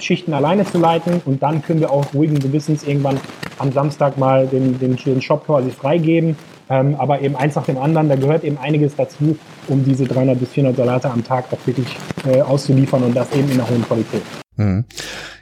Schichten 0.00 0.32
alleine 0.34 0.64
zu 0.64 0.78
leiten 0.78 1.20
und 1.24 1.42
dann 1.42 1.62
können 1.62 1.80
wir 1.80 1.90
auch 1.90 2.14
ruhigen 2.14 2.38
Gewissens 2.38 2.84
irgendwann 2.84 3.18
am 3.58 3.72
Samstag 3.72 4.18
mal 4.18 4.46
den, 4.46 4.78
den, 4.78 4.96
den 4.96 5.22
Shop 5.22 5.46
quasi 5.46 5.70
freigeben. 5.70 6.36
Ähm, 6.68 6.96
aber 6.96 7.20
eben 7.20 7.36
eins 7.36 7.54
nach 7.54 7.64
dem 7.64 7.78
anderen, 7.78 8.08
da 8.08 8.16
gehört 8.16 8.42
eben 8.42 8.58
einiges 8.58 8.96
dazu, 8.96 9.38
um 9.68 9.84
diese 9.84 10.04
300 10.04 10.38
bis 10.38 10.48
400 10.50 10.76
Salate 10.76 11.10
am 11.10 11.22
Tag 11.22 11.44
auch 11.52 11.64
wirklich 11.64 11.96
äh, 12.26 12.40
auszuliefern 12.42 13.04
und 13.04 13.14
das 13.14 13.30
eben 13.32 13.48
in 13.50 13.60
einer 13.60 13.70
hohen 13.70 13.82
Qualität. 13.82 14.22
Mhm. 14.56 14.84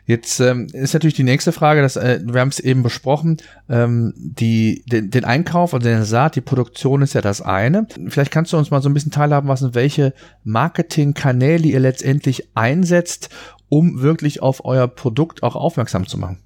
Jetzt 0.07 0.39
ähm, 0.41 0.67
ist 0.71 0.93
natürlich 0.93 1.15
die 1.15 1.23
nächste 1.23 1.51
Frage, 1.51 1.81
dass, 1.81 1.97
äh, 1.97 2.21
wir 2.23 2.41
haben 2.41 2.51
es 2.51 2.61
eben 2.61 2.83
besprochen, 2.83 3.39
ähm, 3.71 4.13
die, 4.17 4.85
den, 4.87 5.11
den 5.11 5.25
Einkauf 5.25 5.73
und 5.73 5.83
den 5.83 6.05
Saat, 6.05 6.37
die 6.37 6.43
Produktion 6.43 7.01
ist 7.01 7.15
ja 7.15 7.23
das 7.23 7.41
eine. 7.41 7.87
Vielleicht 8.09 8.31
kannst 8.31 8.53
du 8.53 8.59
uns 8.59 8.71
mal 8.71 8.83
so 8.83 8.91
ein 8.91 8.95
bisschen 8.95 9.13
teilhaben 9.13 9.49
lassen, 9.49 9.75
welche 9.75 10.13
Marketingkanäle 10.43 11.67
ihr 11.67 11.81
letztendlich 11.81 12.51
einsetzt, 12.55 13.31
um 13.75 14.00
wirklich 14.00 14.40
auf 14.40 14.64
euer 14.64 14.87
Produkt 14.87 15.43
auch 15.43 15.57
aufmerksam 15.57 16.07
zu 16.07 16.16
machen. 16.16 16.38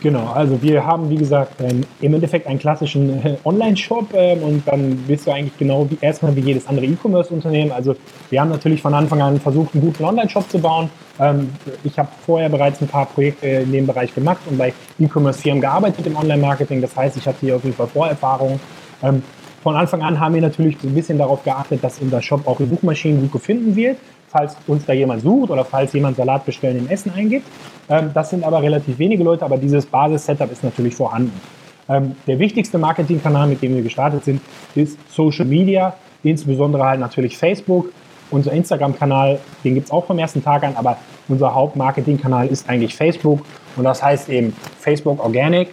Genau, 0.00 0.28
also 0.28 0.62
wir 0.62 0.86
haben, 0.86 1.10
wie 1.10 1.16
gesagt, 1.16 1.60
im 1.60 2.14
Endeffekt 2.14 2.46
einen 2.46 2.60
klassischen 2.60 3.26
äh, 3.26 3.36
Online-Shop 3.44 4.14
ähm, 4.14 4.42
und 4.42 4.62
dann 4.66 4.96
bist 5.08 5.26
du 5.26 5.32
eigentlich 5.32 5.58
genau 5.58 5.90
wie 5.90 5.98
erstmal 6.00 6.34
wie 6.36 6.40
jedes 6.40 6.66
andere 6.66 6.86
E-Commerce-Unternehmen. 6.86 7.72
Also 7.72 7.96
wir 8.30 8.40
haben 8.40 8.48
natürlich 8.48 8.80
von 8.80 8.94
Anfang 8.94 9.20
an 9.20 9.40
versucht, 9.40 9.74
einen 9.74 9.82
guten 9.82 10.04
Online-Shop 10.04 10.48
zu 10.48 10.60
bauen. 10.60 10.88
Ähm, 11.18 11.50
ich 11.82 11.98
habe 11.98 12.08
vorher 12.24 12.48
bereits 12.48 12.80
ein 12.80 12.88
paar 12.88 13.06
Projekte 13.06 13.46
in 13.46 13.72
dem 13.72 13.86
Bereich 13.86 14.14
gemacht 14.14 14.40
und 14.48 14.56
bei 14.56 14.72
E-Commerce-Firmen 15.00 15.60
gearbeitet 15.60 16.06
im 16.06 16.16
Online-Marketing. 16.16 16.80
Das 16.80 16.96
heißt, 16.96 17.16
ich 17.16 17.26
hatte 17.26 17.40
hier 17.40 17.56
auf 17.56 17.64
jeden 17.64 17.76
Fall 17.76 17.88
Vorerfahrung. 17.88 18.60
Ähm, 19.02 19.22
von 19.64 19.74
Anfang 19.74 20.00
an 20.02 20.18
haben 20.20 20.34
wir 20.34 20.42
natürlich 20.42 20.78
so 20.80 20.86
ein 20.86 20.94
bisschen 20.94 21.18
darauf 21.18 21.42
geachtet, 21.42 21.82
dass 21.82 21.98
unser 21.98 22.22
Shop 22.22 22.46
auch 22.46 22.60
in 22.60 22.70
Suchmaschinen 22.70 23.20
gut 23.20 23.32
gefunden 23.32 23.74
wird 23.74 23.98
falls 24.28 24.56
uns 24.66 24.84
da 24.84 24.92
jemand 24.92 25.22
sucht 25.22 25.50
oder 25.50 25.64
falls 25.64 25.92
jemand 25.92 26.16
Salat 26.16 26.44
bestellen 26.44 26.78
im 26.78 26.88
Essen 26.88 27.12
eingibt. 27.14 27.46
Ähm, 27.88 28.10
das 28.14 28.30
sind 28.30 28.44
aber 28.44 28.62
relativ 28.62 28.98
wenige 28.98 29.24
Leute, 29.24 29.44
aber 29.44 29.56
dieses 29.56 29.86
Basis-Setup 29.86 30.50
ist 30.52 30.62
natürlich 30.64 30.94
vorhanden. 30.94 31.40
Ähm, 31.88 32.16
der 32.26 32.38
wichtigste 32.38 32.78
Marketingkanal, 32.78 33.48
mit 33.48 33.62
dem 33.62 33.74
wir 33.74 33.82
gestartet 33.82 34.24
sind, 34.24 34.40
ist 34.74 34.98
Social 35.10 35.46
Media, 35.46 35.94
insbesondere 36.22 36.84
halt 36.84 37.00
natürlich 37.00 37.36
Facebook. 37.36 37.92
Unser 38.30 38.52
Instagram-Kanal, 38.52 39.40
den 39.64 39.74
gibt 39.74 39.86
es 39.86 39.92
auch 39.92 40.04
vom 40.04 40.18
ersten 40.18 40.44
Tag 40.44 40.62
an, 40.62 40.76
aber 40.76 40.98
unser 41.28 41.54
Hauptmarketingkanal 41.54 42.48
ist 42.48 42.68
eigentlich 42.68 42.94
Facebook 42.94 43.40
und 43.76 43.84
das 43.84 44.02
heißt 44.02 44.28
eben 44.28 44.54
Facebook 44.78 45.24
Organic, 45.24 45.70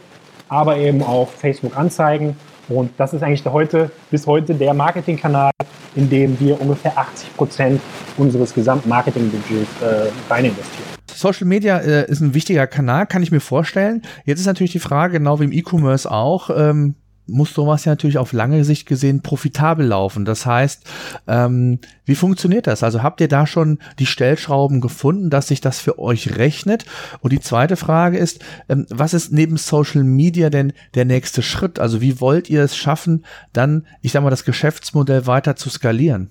aber 0.48 0.78
eben 0.78 1.04
auch 1.04 1.28
Facebook 1.28 1.78
Anzeigen 1.78 2.38
und 2.70 2.92
das 2.98 3.14
ist 3.14 3.24
eigentlich 3.24 3.46
heute, 3.46 3.92
bis 4.12 4.26
heute 4.28 4.54
der 4.56 4.74
Marketingkanal, 4.74 5.52
in 5.96 6.10
dem 6.10 6.40
wir 6.40 6.60
ungefähr 6.60 6.98
80 6.98 7.36
Prozent 7.36 7.82
unseres 8.18 8.54
gesamten 8.54 8.90
Marketingbudgets 8.90 9.70
äh, 9.82 10.12
rein 10.30 10.46
investieren. 10.46 10.86
Social 11.14 11.48
Media 11.48 11.78
äh, 11.78 12.10
ist 12.10 12.22
ein 12.22 12.34
wichtiger 12.34 12.68
Kanal, 12.68 13.06
kann 13.06 13.24
ich 13.24 13.32
mir 13.32 13.40
vorstellen. 13.40 14.02
Jetzt 14.26 14.40
ist 14.40 14.48
natürlich 14.48 14.74
die 14.74 14.80
Frage, 14.80 15.14
genau 15.14 15.40
wie 15.40 15.46
im 15.46 15.52
E-Commerce 15.52 16.10
auch, 16.12 16.50
ähm, 16.50 16.96
muss 17.28 17.54
sowas 17.54 17.86
ja 17.86 17.94
natürlich 17.94 18.18
auf 18.18 18.34
lange 18.34 18.64
Sicht 18.64 18.88
gesehen 18.88 19.22
profitabel 19.22 19.86
laufen. 19.86 20.26
Das 20.26 20.46
heißt, 20.46 20.84
ähm, 21.28 21.80
wie 22.06 22.16
funktioniert 22.16 22.68
das? 22.68 22.84
Also 22.84 23.02
habt 23.02 23.22
ihr 23.22 23.28
da 23.28 23.48
schon 23.48 23.80
die 24.00 24.06
Stellschrauben 24.06 24.82
gefunden, 24.82 25.30
dass 25.30 25.48
sich 25.48 25.62
das 25.62 25.80
für 25.80 26.00
euch 26.00 26.38
rechnet? 26.38 26.86
Und 27.22 27.34
die 27.34 27.40
zweite 27.40 27.76
Frage 27.76 28.18
ist, 28.18 28.44
ähm, 28.70 28.86
was 28.90 29.14
ist 29.14 29.32
neben 29.32 29.58
Social 29.58 30.04
Media 30.04 30.50
denn 30.50 30.74
der 30.94 31.06
nächste 31.06 31.42
Schritt? 31.42 31.80
Also 31.80 32.02
wie 32.02 32.22
wollt 32.22 32.50
ihr 32.50 32.64
es 32.64 32.78
schaffen, 32.78 33.26
dann, 33.54 33.86
ich 34.02 34.12
sag 34.12 34.24
mal, 34.24 34.30
das 34.30 34.46
Geschäftsmodell 34.46 35.26
weiter 35.28 35.56
zu 35.56 35.70
skalieren? 35.70 36.30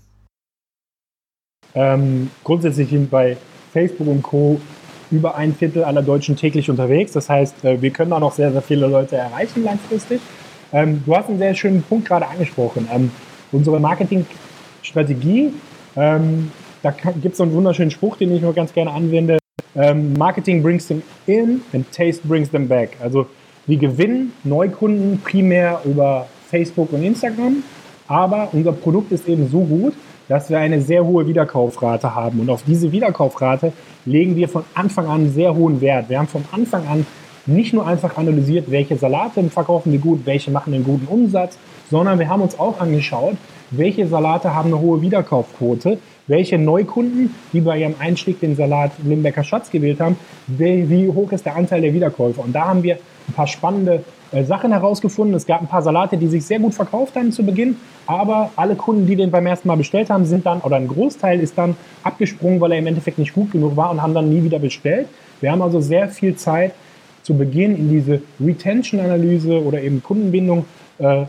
Ähm, 1.74 2.30
grundsätzlich 2.44 2.88
sind 2.88 3.10
bei 3.10 3.36
Facebook 3.72 4.06
und 4.06 4.22
Co. 4.22 4.60
über 5.10 5.34
ein 5.34 5.54
Viertel 5.54 5.82
aller 5.82 6.02
Deutschen 6.02 6.36
täglich 6.36 6.70
unterwegs. 6.70 7.12
Das 7.12 7.28
heißt, 7.28 7.64
äh, 7.64 7.82
wir 7.82 7.90
können 7.90 8.10
da 8.10 8.20
noch 8.20 8.32
sehr, 8.32 8.52
sehr 8.52 8.62
viele 8.62 8.86
Leute 8.86 9.16
erreichen 9.16 9.64
langfristig. 9.64 10.20
Ähm, 10.74 11.02
du 11.06 11.14
hast 11.16 11.28
einen 11.28 11.38
sehr 11.38 11.54
schönen 11.54 11.82
Punkt 11.82 12.08
gerade 12.08 12.26
angesprochen. 12.26 12.88
Ähm, 12.92 13.12
unsere 13.52 13.78
Marketingstrategie, 13.78 15.52
ähm, 15.96 16.50
da 16.82 16.90
gibt 16.90 17.32
es 17.32 17.36
so 17.38 17.44
einen 17.44 17.52
wunderschönen 17.52 17.92
Spruch, 17.92 18.16
den 18.16 18.34
ich 18.34 18.42
nur 18.42 18.52
ganz 18.52 18.72
gerne 18.72 18.90
anwende. 18.90 19.38
Ähm, 19.76 20.14
Marketing 20.14 20.62
brings 20.62 20.88
them 20.88 21.02
in 21.26 21.62
and 21.72 21.90
taste 21.92 22.26
brings 22.26 22.50
them 22.50 22.66
back. 22.66 22.96
Also 23.00 23.26
wir 23.66 23.76
gewinnen 23.76 24.32
Neukunden 24.42 25.20
primär 25.20 25.80
über 25.84 26.26
Facebook 26.50 26.92
und 26.92 27.04
Instagram, 27.04 27.62
aber 28.08 28.48
unser 28.52 28.72
Produkt 28.72 29.12
ist 29.12 29.28
eben 29.28 29.48
so 29.48 29.60
gut, 29.60 29.94
dass 30.28 30.50
wir 30.50 30.58
eine 30.58 30.80
sehr 30.80 31.04
hohe 31.04 31.26
Wiederkaufrate 31.26 32.14
haben. 32.14 32.40
Und 32.40 32.50
auf 32.50 32.64
diese 32.64 32.90
Wiederkaufrate 32.90 33.72
legen 34.06 34.34
wir 34.36 34.48
von 34.48 34.64
Anfang 34.74 35.06
an 35.06 35.30
sehr 35.30 35.54
hohen 35.54 35.80
Wert. 35.80 36.08
Wir 36.08 36.18
haben 36.18 36.28
von 36.28 36.44
Anfang 36.50 36.86
an 36.88 37.06
nicht 37.46 37.72
nur 37.72 37.86
einfach 37.86 38.16
analysiert, 38.16 38.70
welche 38.70 38.96
Salate 38.96 39.42
verkaufen 39.50 39.92
wir 39.92 39.98
gut, 39.98 40.20
welche 40.24 40.50
machen 40.50 40.74
einen 40.74 40.84
guten 40.84 41.06
Umsatz, 41.06 41.58
sondern 41.90 42.18
wir 42.18 42.28
haben 42.28 42.42
uns 42.42 42.58
auch 42.58 42.80
angeschaut, 42.80 43.36
welche 43.70 44.06
Salate 44.06 44.54
haben 44.54 44.72
eine 44.72 44.80
hohe 44.80 45.00
Wiederkaufquote, 45.02 45.98
welche 46.26 46.58
Neukunden, 46.58 47.34
die 47.52 47.60
bei 47.60 47.78
ihrem 47.78 47.94
Einstieg 47.98 48.40
den 48.40 48.56
Salat 48.56 48.92
Limbecker 49.04 49.44
Schatz 49.44 49.70
gewählt 49.70 50.00
haben, 50.00 50.16
wie 50.46 51.08
hoch 51.08 51.32
ist 51.32 51.44
der 51.44 51.56
Anteil 51.56 51.82
der 51.82 51.92
Wiederkäufer. 51.92 52.42
Und 52.42 52.52
da 52.52 52.66
haben 52.66 52.82
wir 52.82 52.98
ein 53.28 53.34
paar 53.34 53.46
spannende 53.46 54.04
äh, 54.32 54.44
Sachen 54.44 54.72
herausgefunden. 54.72 55.34
Es 55.34 55.46
gab 55.46 55.60
ein 55.60 55.66
paar 55.66 55.82
Salate, 55.82 56.16
die 56.16 56.26
sich 56.26 56.44
sehr 56.44 56.58
gut 56.58 56.74
verkauft 56.74 57.16
haben 57.16 57.32
zu 57.32 57.44
Beginn, 57.44 57.76
aber 58.06 58.50
alle 58.56 58.74
Kunden, 58.74 59.06
die 59.06 59.16
den 59.16 59.30
beim 59.30 59.46
ersten 59.46 59.68
Mal 59.68 59.76
bestellt 59.76 60.10
haben, 60.10 60.24
sind 60.24 60.46
dann, 60.46 60.60
oder 60.60 60.76
ein 60.76 60.88
Großteil 60.88 61.40
ist 61.40 61.56
dann 61.56 61.76
abgesprungen, 62.02 62.60
weil 62.60 62.72
er 62.72 62.78
im 62.78 62.86
Endeffekt 62.86 63.18
nicht 63.18 63.34
gut 63.34 63.52
genug 63.52 63.76
war 63.76 63.90
und 63.90 64.02
haben 64.02 64.14
dann 64.14 64.28
nie 64.28 64.42
wieder 64.42 64.58
bestellt. 64.58 65.08
Wir 65.40 65.52
haben 65.52 65.62
also 65.62 65.80
sehr 65.80 66.08
viel 66.08 66.36
Zeit 66.36 66.72
zu 67.24 67.34
Beginn 67.34 67.76
in 67.76 67.90
diese 67.90 68.22
Retention-Analyse 68.40 69.64
oder 69.64 69.82
eben 69.82 70.02
Kundenbindung 70.02 70.66
äh, 70.98 71.24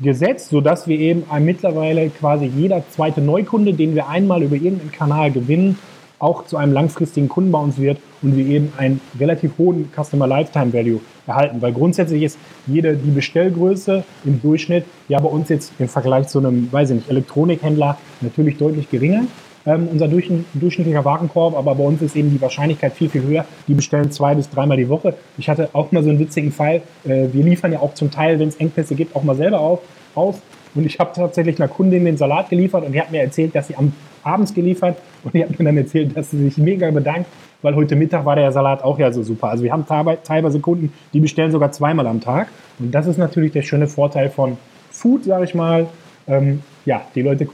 gesetzt, 0.00 0.50
sodass 0.50 0.86
wir 0.86 0.98
eben 0.98 1.24
mittlerweile 1.40 2.08
quasi 2.10 2.46
jeder 2.46 2.82
zweite 2.90 3.20
Neukunde, 3.20 3.74
den 3.74 3.94
wir 3.94 4.08
einmal 4.08 4.42
über 4.42 4.54
irgendeinen 4.54 4.92
Kanal 4.92 5.30
gewinnen, 5.30 5.78
auch 6.18 6.44
zu 6.44 6.56
einem 6.58 6.72
langfristigen 6.72 7.28
Kunden 7.28 7.50
bei 7.50 7.58
uns 7.58 7.78
wird 7.78 7.98
und 8.22 8.36
wir 8.36 8.44
eben 8.44 8.72
einen 8.76 9.00
relativ 9.18 9.52
hohen 9.58 9.90
Customer 9.94 10.26
Lifetime 10.26 10.72
Value 10.72 11.00
erhalten. 11.26 11.62
Weil 11.62 11.72
grundsätzlich 11.72 12.22
ist 12.22 12.38
jede 12.66 12.94
die 12.94 13.10
Bestellgröße 13.10 14.04
im 14.24 14.40
Durchschnitt 14.40 14.84
ja 15.08 15.18
bei 15.18 15.28
uns 15.28 15.48
jetzt 15.48 15.72
im 15.78 15.88
Vergleich 15.88 16.28
zu 16.28 16.38
einem, 16.38 16.70
weiß 16.70 16.90
ich 16.90 16.96
nicht, 16.96 17.10
Elektronikhändler 17.10 17.98
natürlich 18.20 18.58
deutlich 18.58 18.90
geringer 18.90 19.24
ähm, 19.66 19.88
unser 19.90 20.08
durchschnittlicher 20.08 21.04
Warenkorb, 21.04 21.56
aber 21.56 21.74
bei 21.74 21.84
uns 21.84 22.02
ist 22.02 22.16
eben 22.16 22.30
die 22.30 22.40
Wahrscheinlichkeit 22.40 22.92
viel, 22.92 23.08
viel 23.08 23.22
höher. 23.22 23.44
Die 23.68 23.74
bestellen 23.74 24.10
zwei 24.10 24.34
bis 24.34 24.48
dreimal 24.48 24.76
die 24.76 24.88
Woche. 24.88 25.14
Ich 25.38 25.48
hatte 25.48 25.68
auch 25.72 25.92
mal 25.92 26.02
so 26.02 26.10
einen 26.10 26.18
witzigen 26.18 26.52
Fall. 26.52 26.82
Äh, 27.04 27.28
wir 27.32 27.44
liefern 27.44 27.72
ja 27.72 27.80
auch 27.80 27.94
zum 27.94 28.10
Teil, 28.10 28.38
wenn 28.38 28.48
es 28.48 28.56
Engpässe 28.56 28.94
gibt, 28.94 29.14
auch 29.14 29.22
mal 29.22 29.36
selber 29.36 29.60
auf, 29.60 29.80
aus. 30.14 30.40
Und 30.74 30.86
ich 30.86 30.98
habe 30.98 31.10
tatsächlich 31.14 31.58
einer 31.58 31.68
Kundin 31.68 32.04
den 32.04 32.16
Salat 32.16 32.48
geliefert 32.48 32.84
und 32.84 32.92
die 32.92 33.00
hat 33.00 33.10
mir 33.10 33.22
erzählt, 33.22 33.54
dass 33.54 33.66
sie 33.68 33.76
am 33.76 33.92
abends 34.22 34.54
geliefert 34.54 34.98
und 35.24 35.34
die 35.34 35.42
hat 35.42 35.58
mir 35.58 35.64
dann 35.64 35.76
erzählt, 35.76 36.16
dass 36.16 36.30
sie 36.30 36.38
sich 36.38 36.58
mega 36.58 36.90
bedankt, 36.90 37.26
weil 37.62 37.74
heute 37.74 37.96
Mittag 37.96 38.24
war 38.24 38.36
der 38.36 38.52
Salat 38.52 38.82
auch 38.82 38.98
ja 38.98 39.12
so 39.12 39.22
super. 39.22 39.48
Also 39.48 39.64
wir 39.64 39.72
haben 39.72 39.84
teilweise 39.86 40.60
Kunden, 40.60 40.92
die 41.12 41.20
bestellen 41.20 41.50
sogar 41.50 41.72
zweimal 41.72 42.06
am 42.06 42.20
Tag. 42.20 42.48
Und 42.78 42.92
das 42.92 43.06
ist 43.06 43.18
natürlich 43.18 43.52
der 43.52 43.62
schöne 43.62 43.86
Vorteil 43.86 44.30
von 44.30 44.56
Food, 44.90 45.24
sage 45.24 45.44
ich 45.44 45.54
mal. 45.54 45.86
Ähm, 46.28 46.62
ja, 46.84 47.02
die 47.14 47.22
Leute 47.22 47.48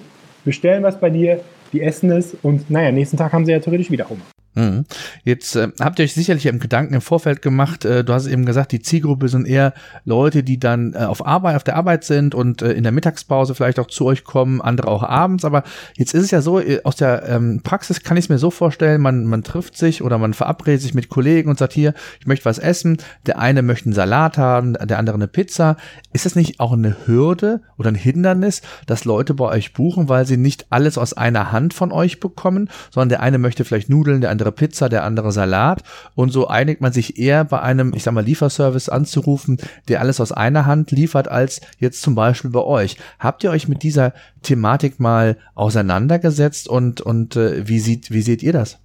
bestellen 0.44 0.82
was 0.82 0.98
bei 0.98 1.10
dir, 1.10 1.40
die 1.72 1.82
essen 1.82 2.10
es 2.10 2.36
und 2.42 2.70
naja, 2.70 2.92
nächsten 2.92 3.16
Tag 3.16 3.32
haben 3.32 3.44
sie 3.44 3.52
ja 3.52 3.60
theoretisch 3.60 3.90
wieder 3.90 4.08
Hunger. 4.08 4.22
Mhm. 4.56 4.86
Jetzt 5.22 5.54
äh, 5.54 5.68
habt 5.80 5.98
ihr 5.98 6.04
euch 6.04 6.14
sicherlich 6.14 6.46
im 6.46 6.58
Gedanken 6.58 6.94
im 6.94 7.02
Vorfeld 7.02 7.42
gemacht, 7.42 7.84
äh, 7.84 8.02
du 8.02 8.12
hast 8.14 8.26
eben 8.26 8.46
gesagt, 8.46 8.72
die 8.72 8.80
Zielgruppe 8.80 9.28
sind 9.28 9.46
eher 9.46 9.74
Leute, 10.06 10.42
die 10.42 10.58
dann 10.58 10.94
äh, 10.94 10.98
auf 10.98 11.26
Arbeit, 11.26 11.56
auf 11.56 11.64
der 11.64 11.76
Arbeit 11.76 12.04
sind 12.04 12.34
und 12.34 12.62
äh, 12.62 12.72
in 12.72 12.82
der 12.82 12.92
Mittagspause 12.92 13.54
vielleicht 13.54 13.78
auch 13.78 13.86
zu 13.86 14.06
euch 14.06 14.24
kommen, 14.24 14.62
andere 14.62 14.88
auch 14.88 15.02
abends. 15.02 15.44
Aber 15.44 15.62
jetzt 15.96 16.14
ist 16.14 16.24
es 16.24 16.30
ja 16.30 16.40
so, 16.40 16.58
äh, 16.58 16.80
aus 16.84 16.96
der 16.96 17.28
ähm, 17.28 17.60
Praxis 17.62 18.02
kann 18.02 18.16
ich 18.16 18.24
es 18.24 18.28
mir 18.30 18.38
so 18.38 18.50
vorstellen, 18.50 19.02
man, 19.02 19.26
man 19.26 19.42
trifft 19.42 19.76
sich 19.76 20.02
oder 20.02 20.16
man 20.16 20.32
verabredet 20.32 20.80
sich 20.80 20.94
mit 20.94 21.10
Kollegen 21.10 21.50
und 21.50 21.58
sagt 21.58 21.74
hier, 21.74 21.92
ich 22.18 22.26
möchte 22.26 22.46
was 22.46 22.58
essen. 22.58 22.96
Der 23.26 23.38
eine 23.38 23.60
möchte 23.60 23.86
einen 23.86 23.94
Salat 23.94 24.38
haben, 24.38 24.72
der 24.72 24.98
andere 24.98 25.16
eine 25.16 25.28
Pizza. 25.28 25.76
Ist 26.14 26.24
das 26.24 26.34
nicht 26.34 26.60
auch 26.60 26.72
eine 26.72 26.96
Hürde 27.06 27.60
oder 27.76 27.90
ein 27.90 27.94
Hindernis, 27.94 28.62
dass 28.86 29.04
Leute 29.04 29.34
bei 29.34 29.44
euch 29.44 29.74
buchen, 29.74 30.08
weil 30.08 30.24
sie 30.26 30.38
nicht 30.38 30.66
alles 30.70 30.96
aus 30.96 31.12
einer 31.12 31.52
Hand 31.52 31.74
von 31.74 31.92
euch 31.92 32.20
bekommen, 32.20 32.70
sondern 32.90 33.10
der 33.10 33.20
eine 33.20 33.36
möchte 33.36 33.66
vielleicht 33.66 33.90
Nudeln, 33.90 34.22
der 34.22 34.30
andere 34.30 34.45
andere 34.46 34.52
Pizza, 34.52 34.88
der 34.88 35.04
andere 35.04 35.32
Salat. 35.32 35.82
Und 36.14 36.30
so 36.30 36.46
einigt 36.46 36.80
man 36.80 36.92
sich 36.92 37.18
eher 37.18 37.44
bei 37.44 37.60
einem, 37.60 37.92
ich 37.94 38.04
sag 38.04 38.14
mal, 38.14 38.24
Lieferservice 38.24 38.88
anzurufen, 38.88 39.58
der 39.88 40.00
alles 40.00 40.20
aus 40.20 40.32
einer 40.32 40.66
Hand 40.66 40.90
liefert, 40.90 41.28
als 41.28 41.60
jetzt 41.78 42.02
zum 42.02 42.14
Beispiel 42.14 42.50
bei 42.50 42.62
euch. 42.62 42.96
Habt 43.18 43.42
ihr 43.44 43.50
euch 43.50 43.68
mit 43.68 43.82
dieser 43.82 44.12
Thematik 44.42 45.00
mal 45.00 45.36
auseinandergesetzt 45.54 46.68
und, 46.68 47.00
und 47.00 47.36
äh, 47.36 47.66
wie, 47.66 47.80
sieht, 47.80 48.10
wie 48.10 48.22
seht 48.22 48.42
ihr 48.42 48.52
das? 48.52 48.78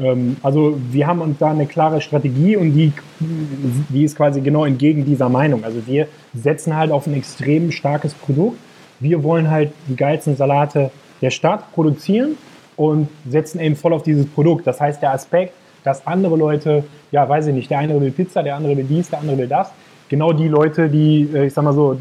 Ähm, 0.00 0.36
also 0.42 0.78
wir 0.90 1.06
haben 1.06 1.20
uns 1.20 1.38
da 1.38 1.50
eine 1.50 1.66
klare 1.66 2.00
Strategie 2.00 2.56
und 2.56 2.72
die, 2.72 2.92
die 3.20 4.04
ist 4.04 4.16
quasi 4.16 4.40
genau 4.40 4.64
entgegen 4.64 5.04
dieser 5.04 5.28
Meinung. 5.28 5.64
Also 5.64 5.86
wir 5.86 6.08
setzen 6.32 6.74
halt 6.74 6.90
auf 6.90 7.06
ein 7.06 7.14
extrem 7.14 7.70
starkes 7.70 8.14
Produkt. 8.14 8.58
Wir 9.00 9.22
wollen 9.22 9.50
halt 9.50 9.72
die 9.88 9.96
geilsten 9.96 10.36
Salate 10.36 10.90
der 11.20 11.30
Stadt 11.30 11.72
produzieren 11.72 12.36
und 12.78 13.08
setzen 13.28 13.60
eben 13.60 13.76
voll 13.76 13.92
auf 13.92 14.02
dieses 14.02 14.26
Produkt. 14.26 14.66
Das 14.66 14.80
heißt, 14.80 15.02
der 15.02 15.12
Aspekt, 15.12 15.52
dass 15.84 16.06
andere 16.06 16.36
Leute, 16.36 16.84
ja, 17.10 17.28
weiß 17.28 17.48
ich 17.48 17.54
nicht, 17.54 17.70
der 17.70 17.80
eine 17.80 18.00
will 18.00 18.10
Pizza, 18.10 18.42
der 18.42 18.56
andere 18.56 18.76
will 18.76 18.84
dies, 18.84 19.10
der 19.10 19.20
andere 19.20 19.36
will 19.36 19.48
das. 19.48 19.70
Genau 20.08 20.32
die 20.32 20.48
Leute, 20.48 20.88
die, 20.88 21.28
äh, 21.34 21.46
ich 21.46 21.52
sag 21.52 21.64
mal 21.64 21.74
so, 21.74 21.98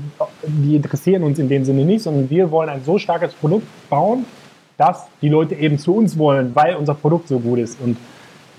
die 0.48 0.75
interessieren 0.75 1.24
uns 1.24 1.39
in 1.39 1.50
dem 1.50 1.65
Sinne 1.65 1.84
nicht, 1.84 2.03
sondern 2.03 2.29
wir 2.29 2.51
wollen 2.51 2.69
ein 2.69 2.84
so 2.86 2.98
starkes 2.98 3.34
Produkt 3.34 3.65
bauen, 3.89 4.25
dass 4.77 5.07
die 5.22 5.29
Leute 5.29 5.55
eben 5.55 5.79
zu 5.79 5.96
uns 5.96 6.17
wollen, 6.17 6.55
weil 6.55 6.75
unser 6.75 6.93
Produkt 6.93 7.27
so 7.27 7.39
gut 7.39 7.60
ist. 7.60 7.81
Und 7.81 7.98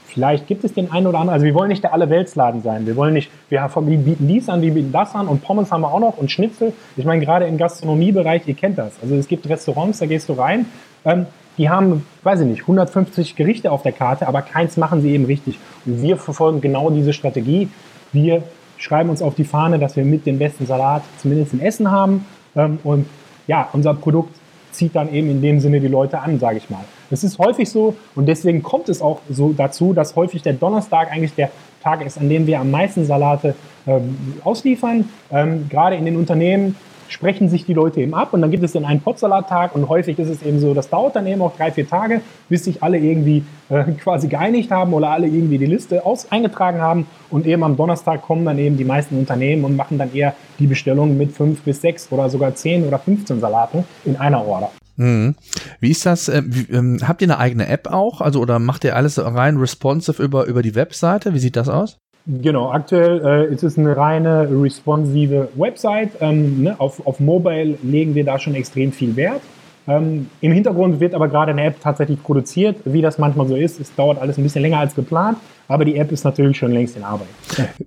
vielleicht 0.06 0.48
gibt 0.48 0.64
es 0.64 0.74
den 0.74 0.90
einen 0.90 1.06
oder 1.06 1.18
anderen, 1.18 1.34
also 1.34 1.46
wir 1.46 1.54
wollen 1.54 1.68
nicht 1.68 1.84
der 1.84 1.92
Allerweltsladen 1.92 2.62
sein. 2.62 2.86
Wir 2.86 2.96
wollen 2.96 3.14
nicht, 3.14 3.30
wir, 3.48 3.60
bieten 3.64 4.26
dies 4.26 4.48
an, 4.48 4.60
wir 4.60 4.74
bieten 4.74 4.90
das 4.90 5.14
an 5.14 5.28
und 5.28 5.42
Pommes 5.42 5.70
haben 5.70 5.82
wir 5.82 5.92
auch 5.92 6.00
noch 6.00 6.18
und 6.18 6.30
Schnitzel. 6.30 6.72
Ich 6.96 7.04
meine, 7.04 7.24
gerade 7.24 7.46
im 7.46 7.56
Gastronomiebereich, 7.56 8.42
ihr 8.46 8.54
kennt 8.54 8.76
das. 8.76 8.94
Also 9.00 9.14
es 9.14 9.28
gibt 9.28 9.48
Restaurants, 9.48 10.00
da 10.00 10.06
gehst 10.06 10.28
du 10.28 10.32
rein, 10.32 10.66
ähm, 11.04 11.26
die 11.58 11.68
haben, 11.68 12.06
weiß 12.22 12.40
ich 12.40 12.46
nicht, 12.46 12.62
150 12.62 13.36
Gerichte 13.36 13.70
auf 13.70 13.82
der 13.82 13.92
Karte, 13.92 14.26
aber 14.28 14.42
keins 14.42 14.76
machen 14.76 15.02
sie 15.02 15.10
eben 15.10 15.26
richtig. 15.26 15.58
Und 15.84 16.00
wir 16.00 16.16
verfolgen 16.16 16.60
genau 16.60 16.88
diese 16.90 17.12
Strategie. 17.12 17.68
Wir 18.12 18.42
schreiben 18.78 19.10
uns 19.10 19.20
auf 19.20 19.34
die 19.34 19.44
Fahne, 19.44 19.78
dass 19.78 19.96
wir 19.96 20.04
mit 20.04 20.24
dem 20.24 20.38
besten 20.38 20.66
Salat 20.66 21.02
zumindest 21.18 21.52
in 21.52 21.60
Essen 21.60 21.90
haben. 21.90 22.24
Ähm, 22.56 22.78
und 22.84 23.06
ja, 23.46 23.68
unser 23.72 23.94
Produkt 23.94 24.34
zieht 24.70 24.94
dann 24.94 25.12
eben 25.12 25.30
in 25.30 25.42
dem 25.42 25.60
Sinne 25.60 25.80
die 25.80 25.88
Leute 25.88 26.20
an, 26.20 26.38
sage 26.38 26.58
ich 26.58 26.70
mal. 26.70 26.84
Das 27.10 27.24
ist 27.24 27.38
häufig 27.38 27.68
so 27.68 27.96
und 28.14 28.26
deswegen 28.26 28.62
kommt 28.62 28.88
es 28.88 29.00
auch 29.00 29.20
so 29.28 29.52
dazu, 29.52 29.92
dass 29.92 30.14
häufig 30.14 30.42
der 30.42 30.52
Donnerstag 30.52 31.10
eigentlich 31.10 31.34
der 31.34 31.50
Tag 31.82 32.04
ist, 32.04 32.18
an 32.18 32.28
dem 32.28 32.46
wir 32.46 32.60
am 32.60 32.70
meisten 32.70 33.04
Salate 33.06 33.54
ähm, 33.86 34.16
ausliefern. 34.44 35.08
Ähm, 35.32 35.68
gerade 35.68 35.96
in 35.96 36.04
den 36.04 36.16
Unternehmen 36.16 36.76
sprechen 37.08 37.48
sich 37.48 37.64
die 37.64 37.74
Leute 37.74 38.00
eben 38.00 38.14
ab 38.14 38.32
und 38.32 38.42
dann 38.42 38.50
gibt 38.50 38.62
es 38.62 38.72
dann 38.72 38.84
einen 38.84 39.00
Potsalat-Tag 39.00 39.74
und 39.74 39.88
häufig 39.88 40.18
ist 40.18 40.28
es 40.28 40.42
eben 40.42 40.60
so, 40.60 40.74
das 40.74 40.88
dauert 40.88 41.16
dann 41.16 41.26
eben 41.26 41.42
auch 41.42 41.56
drei, 41.56 41.72
vier 41.72 41.88
Tage, 41.88 42.20
bis 42.48 42.64
sich 42.64 42.82
alle 42.82 42.98
irgendwie 42.98 43.44
äh, 43.68 43.84
quasi 44.02 44.28
geeinigt 44.28 44.70
haben 44.70 44.92
oder 44.92 45.10
alle 45.10 45.26
irgendwie 45.26 45.58
die 45.58 45.66
Liste 45.66 46.04
aus, 46.04 46.30
eingetragen 46.30 46.80
haben 46.80 47.06
und 47.30 47.46
eben 47.46 47.62
am 47.64 47.76
Donnerstag 47.76 48.22
kommen 48.22 48.44
dann 48.44 48.58
eben 48.58 48.76
die 48.76 48.84
meisten 48.84 49.18
Unternehmen 49.18 49.64
und 49.64 49.76
machen 49.76 49.98
dann 49.98 50.14
eher 50.14 50.34
die 50.58 50.66
Bestellung 50.66 51.16
mit 51.16 51.32
fünf 51.32 51.62
bis 51.62 51.80
sechs 51.80 52.08
oder 52.10 52.28
sogar 52.28 52.54
zehn 52.54 52.86
oder 52.86 52.98
15 52.98 53.40
Salaten 53.40 53.84
in 54.04 54.16
einer 54.16 54.44
Order. 54.46 54.70
Mhm. 54.96 55.36
Wie 55.80 55.90
ist 55.90 56.04
das? 56.06 56.28
Äh, 56.28 56.42
ähm, 56.70 56.98
habt 57.06 57.22
ihr 57.22 57.26
eine 57.26 57.38
eigene 57.38 57.68
App 57.68 57.86
auch? 57.86 58.20
Also 58.20 58.40
oder 58.40 58.58
macht 58.58 58.84
ihr 58.84 58.96
alles 58.96 59.18
rein 59.18 59.56
responsive 59.56 60.22
über, 60.22 60.46
über 60.46 60.62
die 60.62 60.74
Webseite? 60.74 61.34
Wie 61.34 61.38
sieht 61.38 61.56
das 61.56 61.68
aus? 61.68 61.98
Genau, 62.30 62.70
aktuell 62.70 63.24
äh, 63.24 63.54
ist 63.54 63.62
es 63.64 63.78
eine 63.78 63.96
reine 63.96 64.48
responsive 64.50 65.48
Website. 65.54 66.10
Ähm, 66.20 66.62
ne, 66.62 66.78
auf, 66.78 67.06
auf 67.06 67.20
Mobile 67.20 67.78
legen 67.82 68.14
wir 68.14 68.24
da 68.24 68.38
schon 68.38 68.54
extrem 68.54 68.92
viel 68.92 69.16
Wert. 69.16 69.40
Ähm, 69.86 70.28
Im 70.42 70.52
Hintergrund 70.52 71.00
wird 71.00 71.14
aber 71.14 71.28
gerade 71.28 71.52
eine 71.52 71.64
App 71.64 71.80
tatsächlich 71.80 72.22
produziert, 72.22 72.76
wie 72.84 73.00
das 73.00 73.16
manchmal 73.16 73.48
so 73.48 73.56
ist. 73.56 73.80
Es 73.80 73.94
dauert 73.94 74.18
alles 74.18 74.36
ein 74.36 74.42
bisschen 74.42 74.60
länger 74.60 74.78
als 74.78 74.94
geplant, 74.94 75.38
aber 75.68 75.86
die 75.86 75.96
App 75.96 76.12
ist 76.12 76.24
natürlich 76.24 76.58
schon 76.58 76.72
längst 76.72 76.98
in 76.98 77.02
Arbeit. 77.02 77.28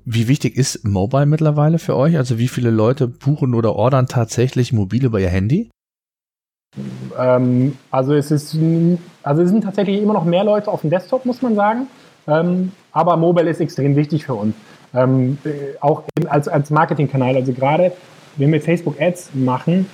Wie 0.06 0.28
wichtig 0.28 0.58
ist 0.58 0.84
Mobile 0.84 1.28
mittlerweile 1.28 1.78
für 1.78 1.96
euch? 1.96 2.18
Also 2.18 2.40
wie 2.40 2.48
viele 2.48 2.72
Leute 2.72 3.08
buchen 3.08 3.54
oder 3.54 3.76
ordern 3.76 4.08
tatsächlich 4.08 4.74
mobil 4.74 5.06
über 5.06 5.20
ihr 5.20 5.30
Handy? 5.30 5.70
Ähm, 7.20 7.78
also 7.92 8.16
es 8.16 8.32
ist, 8.32 8.58
also 9.22 9.44
es 9.44 9.50
sind 9.50 9.64
tatsächlich 9.64 10.02
immer 10.02 10.14
noch 10.14 10.26
mehr 10.26 10.44
Leute 10.44 10.72
auf 10.72 10.82
dem 10.82 10.90
Desktop, 10.90 11.26
muss 11.26 11.44
man 11.44 11.54
sagen. 11.54 11.86
Ähm, 12.28 12.72
aber 12.92 13.18
Mobile 13.18 13.50
ist 13.50 13.62
extrem 13.62 13.96
wichtig 13.96 14.26
für 14.26 14.36
uns. 14.36 14.56
Ähm, 14.94 15.38
äh, 15.44 15.78
auch 15.80 16.04
als, 16.28 16.48
als 16.48 16.70
Marketingkanal. 16.70 17.36
Also 17.36 17.54
gerade 17.54 17.94
wenn 18.38 18.52
wir 18.52 18.62
Facebook 18.62 19.00
Ads 19.00 19.32
machen, 19.34 19.88